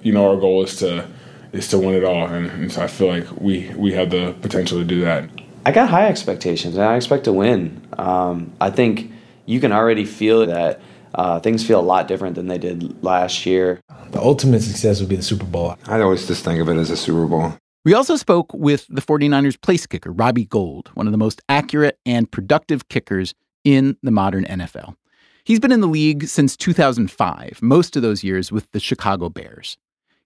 You 0.00 0.12
know, 0.12 0.30
our 0.30 0.36
goal 0.36 0.64
is 0.64 0.76
to 0.76 1.08
is 1.52 1.68
to 1.68 1.78
win 1.78 1.94
it 1.94 2.04
all, 2.04 2.26
and, 2.26 2.50
and 2.50 2.72
so 2.72 2.82
I 2.82 2.86
feel 2.86 3.08
like 3.08 3.26
we 3.40 3.72
we 3.76 3.92
have 3.92 4.10
the 4.10 4.34
potential 4.40 4.78
to 4.78 4.84
do 4.84 5.00
that. 5.02 5.28
I 5.64 5.72
got 5.72 5.88
high 5.88 6.08
expectations, 6.08 6.76
and 6.76 6.84
I 6.84 6.96
expect 6.96 7.24
to 7.24 7.32
win. 7.32 7.86
Um, 7.98 8.52
I 8.60 8.70
think 8.70 9.12
you 9.46 9.60
can 9.60 9.72
already 9.72 10.04
feel 10.04 10.46
that 10.46 10.80
uh, 11.14 11.40
things 11.40 11.64
feel 11.64 11.78
a 11.78 11.82
lot 11.82 12.08
different 12.08 12.34
than 12.34 12.48
they 12.48 12.58
did 12.58 13.02
last 13.04 13.46
year. 13.46 13.80
The 14.10 14.20
ultimate 14.20 14.62
success 14.62 15.00
would 15.00 15.08
be 15.08 15.16
the 15.16 15.22
Super 15.22 15.44
Bowl. 15.44 15.76
I 15.86 16.00
always 16.00 16.26
just 16.26 16.44
think 16.44 16.60
of 16.60 16.68
it 16.68 16.76
as 16.76 16.90
a 16.90 16.96
Super 16.96 17.26
Bowl. 17.26 17.54
We 17.84 17.94
also 17.94 18.16
spoke 18.16 18.52
with 18.54 18.86
the 18.88 19.02
49ers 19.02 19.60
place 19.60 19.86
kicker, 19.86 20.12
Robbie 20.12 20.44
Gould, 20.44 20.90
one 20.94 21.06
of 21.06 21.12
the 21.12 21.18
most 21.18 21.40
accurate 21.48 21.98
and 22.06 22.30
productive 22.30 22.88
kickers 22.88 23.34
in 23.64 23.96
the 24.02 24.12
modern 24.12 24.44
NFL. 24.44 24.94
He's 25.44 25.58
been 25.58 25.72
in 25.72 25.80
the 25.80 25.88
league 25.88 26.28
since 26.28 26.56
2005, 26.56 27.58
most 27.62 27.96
of 27.96 28.02
those 28.02 28.22
years 28.22 28.52
with 28.52 28.70
the 28.70 28.78
Chicago 28.78 29.28
Bears. 29.28 29.76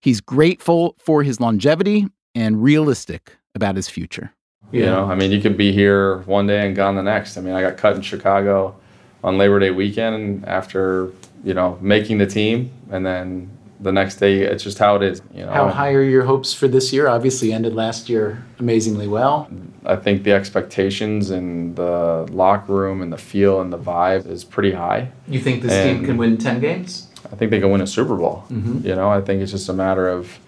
He's 0.00 0.20
grateful 0.20 0.94
for 0.98 1.22
his 1.22 1.40
longevity 1.40 2.06
and 2.34 2.62
realistic 2.62 3.36
about 3.54 3.76
his 3.76 3.88
future. 3.88 4.32
You 4.72 4.84
know, 4.84 5.04
I 5.10 5.14
mean, 5.14 5.30
you 5.30 5.40
could 5.40 5.56
be 5.56 5.72
here 5.72 6.18
one 6.22 6.46
day 6.46 6.66
and 6.66 6.76
gone 6.76 6.96
the 6.96 7.02
next. 7.02 7.38
I 7.38 7.40
mean, 7.40 7.54
I 7.54 7.62
got 7.62 7.78
cut 7.78 7.96
in 7.96 8.02
Chicago 8.02 8.76
on 9.24 9.38
Labor 9.38 9.58
Day 9.58 9.70
weekend 9.70 10.44
after, 10.44 11.12
you 11.44 11.54
know, 11.54 11.78
making 11.80 12.18
the 12.18 12.26
team. 12.26 12.70
And 12.90 13.06
then 13.06 13.50
the 13.80 13.92
next 13.92 14.16
day, 14.16 14.40
it's 14.40 14.62
just 14.64 14.78
how 14.78 14.96
it 14.96 15.02
is. 15.02 15.22
You 15.34 15.44
know, 15.44 15.52
How 15.52 15.68
high 15.68 15.92
are 15.92 16.02
your 16.02 16.24
hopes 16.24 16.54
for 16.54 16.66
this 16.68 16.92
year? 16.92 17.08
Obviously, 17.08 17.52
ended 17.52 17.74
last 17.74 18.08
year 18.08 18.44
amazingly 18.58 19.06
well. 19.08 19.48
I 19.84 19.96
think 19.96 20.22
the 20.24 20.32
expectations 20.32 21.30
and 21.30 21.76
the 21.76 22.26
locker 22.30 22.72
room 22.72 23.02
and 23.02 23.12
the 23.12 23.18
feel 23.18 23.60
and 23.60 23.72
the 23.72 23.78
vibe 23.78 24.26
is 24.26 24.44
pretty 24.44 24.72
high. 24.72 25.10
You 25.28 25.38
think 25.40 25.62
this 25.62 25.72
team 25.84 26.04
can 26.04 26.16
win 26.16 26.38
10 26.38 26.60
games? 26.60 27.08
I 27.30 27.36
think 27.36 27.50
they 27.50 27.60
can 27.60 27.70
win 27.70 27.80
a 27.80 27.86
Super 27.86 28.16
Bowl. 28.16 28.44
Mhm. 28.50 28.84
You 28.84 28.94
know, 28.94 29.10
I 29.10 29.20
think 29.20 29.42
it's 29.42 29.52
just 29.52 29.68
a 29.68 29.72
matter 29.72 30.08
of 30.08 30.38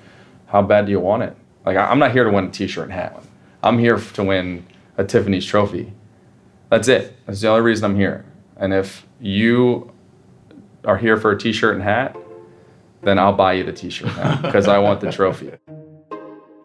how 0.46 0.62
bad 0.62 0.86
do 0.86 0.92
you 0.92 1.00
want 1.00 1.22
it. 1.22 1.36
Like 1.66 1.76
I'm 1.76 1.98
not 1.98 2.12
here 2.12 2.24
to 2.24 2.30
win 2.30 2.46
a 2.46 2.50
T-shirt 2.50 2.84
and 2.84 2.92
hat. 2.92 3.22
I'm 3.62 3.78
here 3.78 3.98
to 4.14 4.24
win 4.24 4.64
a 4.96 5.04
Tiffany's 5.04 5.44
trophy. 5.44 5.92
That's 6.70 6.88
it. 6.88 7.14
That's 7.26 7.40
the 7.40 7.48
only 7.48 7.62
reason 7.62 7.84
I'm 7.84 7.96
here. 7.96 8.24
And 8.56 8.72
if 8.72 9.06
you 9.20 9.90
are 10.84 10.96
here 10.96 11.16
for 11.16 11.30
a 11.32 11.38
T-shirt 11.38 11.74
and 11.74 11.82
hat, 11.82 12.16
then 13.02 13.18
I'll 13.18 13.32
buy 13.32 13.54
you 13.54 13.64
the 13.64 13.72
T-shirt 13.72 14.08
and 14.08 14.16
hat 14.16 14.42
because 14.42 14.68
I 14.68 14.78
want 14.78 15.00
the 15.00 15.10
trophy. 15.12 15.52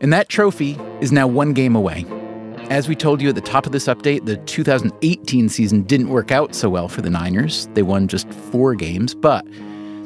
And 0.02 0.12
that 0.12 0.30
trophy 0.30 0.78
is 1.00 1.12
now 1.12 1.28
one 1.28 1.54
game 1.54 1.76
away. 1.76 2.06
As 2.70 2.88
we 2.88 2.96
told 2.96 3.22
you 3.22 3.30
at 3.30 3.36
the 3.36 3.42
top 3.42 3.66
of 3.66 3.72
this 3.72 3.86
update, 3.88 4.26
the 4.26 4.38
2018 4.38 5.50
season 5.50 5.84
didn't 5.84 6.10
work 6.10 6.32
out 6.32 6.56
so 6.56 6.70
well 6.70 6.88
for 6.88 7.02
the 7.02 7.10
Niners. 7.10 7.68
They 7.74 7.84
won 7.84 8.08
just 8.08 8.30
four 8.30 8.74
games, 8.74 9.14
but 9.14 9.46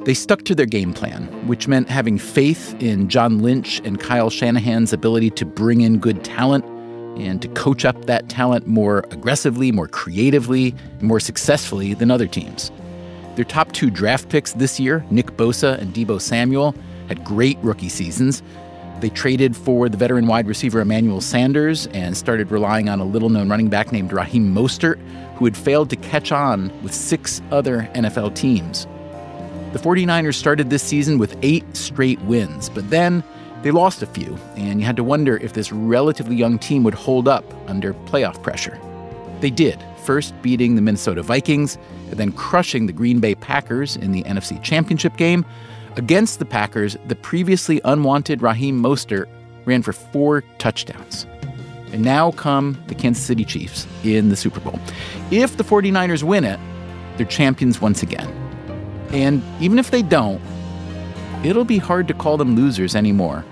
they 0.06 0.14
stuck 0.14 0.44
to 0.46 0.56
their 0.56 0.66
game 0.66 0.94
plan, 0.94 1.24
which 1.48 1.68
meant 1.68 1.90
having 1.90 2.18
faith 2.18 2.76
in 2.82 3.10
John 3.10 3.40
Lynch 3.40 3.82
and 3.84 4.00
Kyle 4.00 4.30
Shanahan's 4.30 4.94
ability 4.94 5.32
to 5.32 5.46
bring 5.46 5.82
in 5.82 6.00
good 6.00 6.24
talent 6.24 6.66
and 7.20 7.42
to 7.42 7.48
coach 7.50 7.86
up 7.86 8.06
that 8.06 8.30
talent 8.30 8.68
more 8.68 9.00
aggressively, 9.12 9.72
more 9.72 9.88
creatively, 9.88 10.76
more 11.02 11.20
successfully 11.20 11.94
than 11.94 12.12
other 12.12 12.28
teams. 12.28 12.72
Their 13.38 13.46
top 13.46 13.72
two 13.72 13.92
draft 13.92 14.30
picks 14.30 14.54
this 14.54 14.80
year, 14.80 15.06
Nick 15.12 15.28
Bosa 15.38 15.78
and 15.78 15.94
Deebo 15.94 16.20
Samuel, 16.20 16.74
had 17.08 17.24
great 17.24 17.60
rookie 17.62 17.88
seasons. 17.88 18.42
They 19.00 19.10
traded 19.10 19.56
for 19.56 19.90
the 19.90 19.96
veteran 19.96 20.26
wide 20.26 20.48
receiver 20.48 20.82
Emmanuel 20.82 21.22
Sanders 21.22 21.86
and 21.94 22.18
started 22.18 22.50
relying 22.50 22.90
on 22.90 23.00
a 23.00 23.06
little 23.06 23.30
known 23.30 23.48
running 23.48 23.70
back 23.70 23.92
named 23.92 24.12
Raheem 24.12 24.56
Mostert, 24.56 24.98
who 25.36 25.46
had 25.46 25.56
failed 25.56 25.92
to 25.92 25.96
catch 25.98 26.32
on 26.32 26.72
with 26.82 26.96
six 26.96 27.40
other 27.52 27.88
NFL 27.94 28.34
teams. 28.34 28.88
The 29.72 29.78
49ers 29.78 30.34
started 30.34 30.72
this 30.72 30.82
season 30.82 31.20
with 31.20 31.38
eight 31.44 31.78
straight 31.78 32.20
wins, 32.22 32.70
but 32.70 32.90
then 32.90 33.24
they 33.62 33.70
lost 33.70 34.02
a 34.02 34.08
few, 34.08 34.36
and 34.56 34.80
you 34.80 34.88
had 34.88 34.96
to 34.96 35.04
wonder 35.04 35.38
if 35.38 35.54
this 35.54 35.72
relatively 35.72 36.36
young 36.36 36.58
team 36.58 36.84
would 36.86 36.96
hold 36.96 37.28
up 37.28 37.46
under 37.70 37.94
playoff 37.94 38.42
pressure. 38.42 38.80
They 39.40 39.50
did, 39.50 39.84
first 40.04 40.40
beating 40.42 40.76
the 40.76 40.82
Minnesota 40.82 41.22
Vikings, 41.22 41.78
and 42.10 42.18
then 42.18 42.32
crushing 42.32 42.88
the 42.88 42.94
Green 42.94 43.20
Bay 43.20 43.36
Packers 43.36 43.96
in 43.96 44.12
the 44.12 44.24
NFC 44.24 44.62
Championship 44.64 45.18
game. 45.18 45.46
Against 45.96 46.40
the 46.40 46.46
Packers, 46.46 46.98
the 47.08 47.16
previously 47.16 47.82
unwanted 47.84 48.42
Raheem 48.42 48.82
Mostert 48.82 49.28
ran 49.66 49.82
for 49.82 49.94
four 49.94 50.42
touchdowns. 50.58 51.26
And 51.92 52.04
now 52.04 52.32
come 52.32 52.82
the 52.88 52.96
Kansas 52.96 53.24
City 53.24 53.46
Chiefs 53.46 53.88
in 54.04 54.30
the 54.30 54.36
Super 54.36 54.60
Bowl. 54.60 54.80
If 55.32 55.58
the 55.58 55.64
49ers 55.64 56.24
win 56.24 56.44
it, 56.44 56.60
they're 57.18 57.26
champions 57.26 57.82
once 57.82 58.04
again. 58.04 58.28
And 59.12 59.42
even 59.62 59.80
if 59.80 59.92
they 59.92 60.02
don't, 60.02 60.42
it'll 61.44 61.66
be 61.66 61.78
hard 61.78 62.08
to 62.10 62.14
call 62.14 62.38
them 62.38 62.56
losers 62.56 62.96
anymore. 62.96 63.46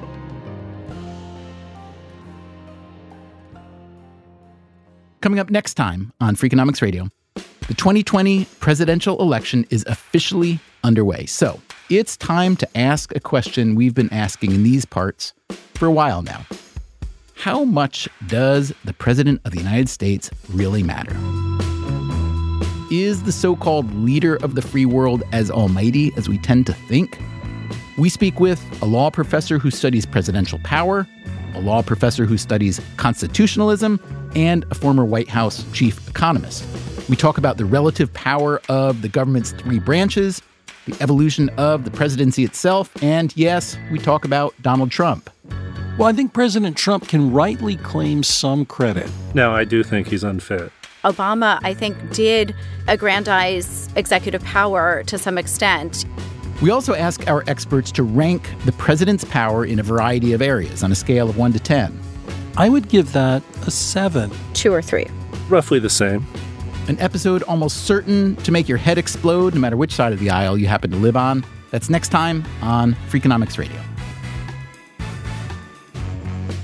Coming 5.26 5.40
up 5.40 5.50
next 5.50 5.74
time 5.74 6.14
on 6.22 6.36
Freakonomics 6.36 6.84
Radio, 6.84 7.10
the 7.34 7.74
2020 7.74 8.46
presidential 8.60 9.20
election 9.20 9.66
is 9.72 9.84
officially 9.88 10.60
underway. 10.84 11.26
So 11.26 11.60
it's 11.90 12.16
time 12.16 12.56
to 12.58 12.78
ask 12.78 13.12
a 13.16 13.20
question 13.20 13.74
we've 13.74 13.96
been 13.96 14.14
asking 14.14 14.52
in 14.52 14.62
these 14.62 14.86
parts 14.86 15.34
for 15.74 15.88
a 15.88 15.92
while 15.92 16.22
now. 16.22 16.46
How 17.34 17.64
much 17.64 18.08
does 18.28 18.72
the 18.84 18.94
President 18.94 19.42
of 19.46 19.52
the 19.52 19.58
United 19.58 19.90
States 19.90 20.30
really 20.52 20.84
matter? 20.84 21.18
Is 22.92 23.24
the 23.24 23.32
so 23.32 23.56
called 23.56 23.92
leader 23.96 24.36
of 24.44 24.54
the 24.54 24.62
free 24.62 24.86
world 24.86 25.24
as 25.32 25.50
almighty 25.50 26.12
as 26.18 26.30
we 26.30 26.38
tend 26.38 26.68
to 26.68 26.74
think? 26.74 27.20
We 27.98 28.10
speak 28.10 28.40
with 28.40 28.64
a 28.80 28.86
law 28.86 29.10
professor 29.10 29.58
who 29.58 29.72
studies 29.72 30.06
presidential 30.06 30.60
power, 30.60 31.08
a 31.56 31.62
law 31.62 31.82
professor 31.82 32.26
who 32.26 32.38
studies 32.38 32.80
constitutionalism, 32.98 34.00
and 34.36 34.66
a 34.70 34.76
former 34.76 35.06
White 35.06 35.30
House 35.30 35.66
chief 35.72 36.08
economist. 36.10 36.66
We 37.10 37.16
talk 37.16 37.38
about 37.38 37.58
the 37.58 37.66
relative 37.66 38.14
power 38.14 38.62
of 38.70 39.02
the 39.02 39.10
government's 39.10 39.52
three 39.52 39.80
branches, 39.80 40.42
the 40.86 40.96
evolution 41.02 41.50
of 41.58 41.86
the 41.86 41.92
presidency 41.92 42.44
itself, 42.44 42.92
and 43.02 43.36
yes, 43.38 43.78
we 43.92 44.00
talk 44.00 44.26
about 44.26 44.54
Donald 44.62 44.92
Trump. 44.92 45.30
Well, 45.98 46.10
I 46.10 46.14
think 46.14 46.34
President 46.34 46.76
Trump 46.76 47.08
can 47.08 47.32
rightly 47.32 47.78
claim 47.78 48.22
some 48.22 48.66
credit. 48.66 49.10
No, 49.34 49.52
I 49.52 49.64
do 49.64 49.82
think 49.82 50.08
he's 50.08 50.24
unfit. 50.24 50.72
Obama, 51.06 51.60
I 51.62 51.74
think, 51.74 51.96
did 52.12 52.54
aggrandize 52.88 53.88
executive 53.96 54.44
power 54.44 55.04
to 55.04 55.18
some 55.18 55.38
extent. 55.38 56.06
We 56.62 56.70
also 56.70 56.94
ask 56.94 57.28
our 57.28 57.44
experts 57.48 57.92
to 57.94 58.04
rank 58.04 58.50
the 58.64 58.72
president's 58.74 59.26
power 59.26 59.66
in 59.66 59.80
a 59.80 59.84
variety 59.84 60.34
of 60.34 60.42
areas 60.42 60.84
on 60.84 60.92
a 60.92 60.96
scale 60.96 61.30
of 61.30 61.38
1 61.38 61.54
to 61.54 61.60
10. 61.60 62.00
I 62.58 62.70
would 62.70 62.88
give 62.88 63.12
that 63.12 63.44
a 63.68 63.72
7. 63.72 64.32
Two 64.54 64.74
or 64.74 64.82
three. 64.82 65.08
Roughly 65.50 65.80
the 65.80 65.90
same. 65.90 66.26
An 66.88 66.98
episode 67.00 67.44
almost 67.44 67.86
certain 67.86 68.36
to 68.38 68.52
make 68.52 68.70
your 68.70 68.78
head 68.78 68.98
explode 68.98 69.54
no 69.54 69.60
matter 69.60 69.76
which 69.76 69.94
side 69.94 70.14
of 70.14 70.20
the 70.20 70.30
aisle 70.30 70.58
you 70.58 70.68
happen 70.68 70.92
to 70.92 70.98
live 70.98 71.18
on. 71.18 71.46
That's 71.72 71.90
next 71.90 72.10
time 72.10 72.46
on 72.62 72.96
Freakonomics 73.10 73.58
Radio. 73.58 73.82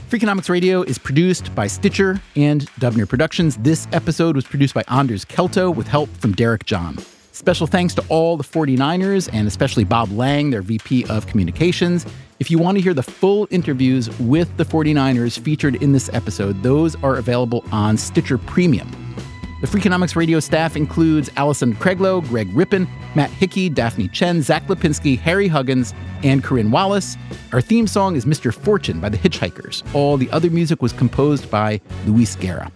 Freakonomics 0.10 0.50
Radio 0.50 0.84
is 0.84 0.98
produced 0.98 1.54
by 1.56 1.68
Stitcher 1.68 2.22
and 2.36 2.62
Dubner 2.80 3.08
Productions. 3.08 3.58
This 3.58 3.88
episode 3.92 4.36
was 4.36 4.46
produced 4.46 4.74
by 4.74 4.84
Anders 4.88 5.26
Kelto 5.26 5.74
with 5.74 5.88
help 5.88 6.10
from 6.18 6.34
Derek 6.34 6.66
John. 6.66 6.98
Special 7.42 7.66
thanks 7.66 7.96
to 7.96 8.06
all 8.08 8.38
the 8.38 8.44
49ers 8.44 9.28
and 9.34 9.48
especially 9.48 9.84
Bob 9.84 10.12
Lange, 10.12 10.52
their 10.52 10.62
VP 10.62 11.06
of 11.06 11.26
Communications. 11.26 12.06
If 12.40 12.52
you 12.52 12.60
want 12.60 12.78
to 12.78 12.84
hear 12.84 12.94
the 12.94 13.02
full 13.02 13.48
interviews 13.50 14.16
with 14.20 14.56
the 14.58 14.64
49ers 14.64 15.40
featured 15.40 15.82
in 15.82 15.92
this 15.92 16.08
episode, 16.14 16.62
those 16.62 16.96
are 17.02 17.16
available 17.16 17.66
on 17.72 17.98
Stitcher 17.98 18.38
Premium. 18.38 18.92
The 19.60 19.66
Freakonomics 19.66 20.16
Radio 20.16 20.40
staff 20.40 20.76
includes 20.76 21.32
Allison 21.36 21.74
Craiglow, 21.78 22.22
Greg 22.30 22.48
Rippin, 22.54 22.88
Matt 23.16 23.32
Hickey, 23.32 23.70
Daphne 23.70 24.08
Chen, 24.10 24.44
Zach 24.44 24.68
Lipinski, 24.68 25.18
Harry 25.18 25.48
Huggins, 25.48 25.96
and 26.22 26.44
Corinne 26.44 26.70
Wallace. 26.70 27.18
Our 27.54 27.62
theme 27.62 27.88
song 27.88 28.16
is 28.16 28.26
Mr. 28.26 28.54
Fortune 28.54 29.00
by 29.00 29.10
the 29.10 29.18
Hitchhikers. 29.18 29.82
All 29.96 30.16
the 30.16 30.30
other 30.30 30.52
music 30.52 30.84
was 30.84 30.94
composed 30.94 31.50
by 31.50 31.82
Luis 32.06 32.36
Guerra. 32.36 32.72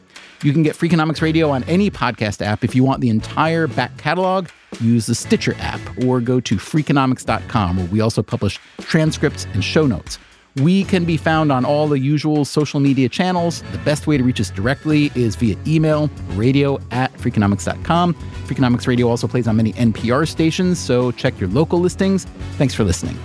You 0.46 0.54
can 0.54 0.62
get 0.62 0.76
Freakonomics 0.76 1.24
Radio 1.24 1.50
on 1.50 1.64
any 1.64 1.90
podcast 1.90 2.40
app. 2.46 2.64
If 2.64 2.76
you 2.76 2.84
want 2.84 3.02
the 3.02 3.10
entire 3.10 3.66
back 3.66 3.98
catalog, 3.98 4.48
use 4.80 5.08
the 5.08 5.16
Stitcher 5.16 5.56
app 5.58 5.82
or 6.06 6.22
go 6.22 6.40
to 6.40 6.58
freakonomics.com 6.58 7.78
where 7.78 7.88
we 7.88 8.00
also 8.00 8.22
publish 8.22 8.60
transcripts 8.82 9.46
and 9.54 9.64
show 9.64 9.88
notes. 9.88 10.20
We 10.58 10.84
can 10.84 11.04
be 11.04 11.18
found 11.18 11.52
on 11.52 11.66
all 11.66 11.88
the 11.88 11.98
usual 11.98 12.46
social 12.46 12.80
media 12.80 13.10
channels. 13.10 13.64
The 13.72 13.80
best 13.80 14.06
way 14.06 14.20
to 14.20 14.24
reach 14.24 14.40
us 14.40 14.52
directly 14.52 15.12
is 15.16 15.36
via 15.36 15.58
email, 15.66 16.12
radio 16.34 16.80
at 16.92 17.12
freakonomics.com. 17.14 18.14
Freakonomics 18.14 18.86
Radio 18.86 19.10
also 19.10 19.28
plays 19.28 19.48
on 19.48 19.58
many 19.58 19.74
NPR 19.74 20.28
stations, 20.28 20.78
so 20.78 21.12
check 21.12 21.40
your 21.40 21.50
local 21.50 21.80
listings. 21.80 22.26
Thanks 22.60 22.76
for 22.76 22.84
listening. 22.84 23.18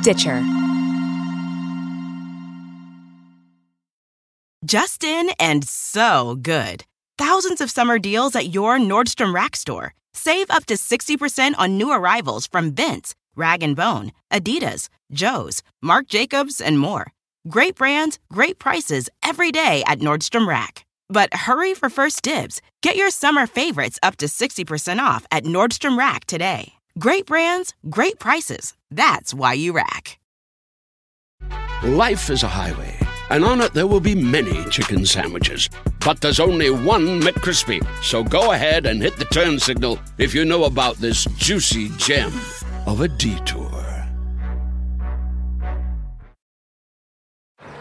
Stitcher. 0.00 0.42
Justin 4.64 5.30
and 5.38 5.62
so 5.68 6.38
good. 6.40 6.84
Thousands 7.18 7.60
of 7.60 7.70
summer 7.70 7.98
deals 7.98 8.34
at 8.34 8.54
your 8.54 8.78
Nordstrom 8.78 9.34
Rack 9.34 9.56
store. 9.56 9.92
Save 10.14 10.50
up 10.50 10.64
to 10.66 10.74
60% 10.74 11.52
on 11.58 11.76
new 11.76 11.92
arrivals 11.92 12.46
from 12.46 12.72
Vince, 12.72 13.14
Rag 13.36 13.60
& 13.74 13.76
Bone, 13.76 14.12
Adidas, 14.32 14.88
Joe's, 15.12 15.62
Marc 15.82 16.06
Jacobs, 16.06 16.62
and 16.62 16.78
more. 16.78 17.12
Great 17.50 17.74
brands, 17.74 18.18
great 18.32 18.58
prices 18.58 19.10
every 19.22 19.52
day 19.52 19.84
at 19.86 19.98
Nordstrom 19.98 20.46
Rack. 20.46 20.86
But 21.08 21.34
hurry 21.34 21.74
for 21.74 21.90
first 21.90 22.22
dibs. 22.22 22.62
Get 22.82 22.96
your 22.96 23.10
summer 23.10 23.46
favorites 23.46 23.98
up 24.02 24.16
to 24.16 24.26
60% 24.26 24.98
off 24.98 25.26
at 25.30 25.44
Nordstrom 25.44 25.98
Rack 25.98 26.24
today. 26.24 26.79
Great 27.00 27.24
brands, 27.24 27.72
great 27.88 28.18
prices. 28.18 28.74
That's 28.90 29.32
why 29.32 29.54
you 29.54 29.72
rack. 29.72 30.18
Life 31.82 32.28
is 32.28 32.42
a 32.42 32.48
highway, 32.48 32.94
and 33.30 33.42
on 33.42 33.62
it 33.62 33.72
there 33.72 33.86
will 33.86 34.00
be 34.00 34.14
many 34.14 34.68
chicken 34.68 35.06
sandwiches. 35.06 35.70
But 36.04 36.20
there's 36.20 36.40
only 36.40 36.68
one 36.68 37.22
McCrispy. 37.22 37.80
So 38.02 38.22
go 38.22 38.52
ahead 38.52 38.84
and 38.84 39.00
hit 39.00 39.16
the 39.16 39.24
turn 39.24 39.58
signal 39.58 39.98
if 40.18 40.34
you 40.34 40.44
know 40.44 40.64
about 40.64 40.96
this 40.96 41.24
juicy 41.38 41.88
gem 41.96 42.34
of 42.86 43.00
a 43.00 43.08
detour. 43.08 43.70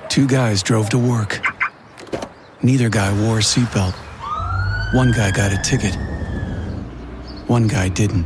Two 0.07 0.27
guys 0.27 0.63
drove 0.63 0.87
to 0.91 0.97
work. 0.97 1.41
Neither 2.63 2.87
guy 2.87 3.11
wore 3.21 3.39
a 3.39 3.41
seatbelt. 3.41 3.95
One 4.93 5.11
guy 5.11 5.31
got 5.31 5.51
a 5.51 5.61
ticket. 5.61 5.95
One 7.49 7.67
guy 7.67 7.89
didn't. 7.89 8.25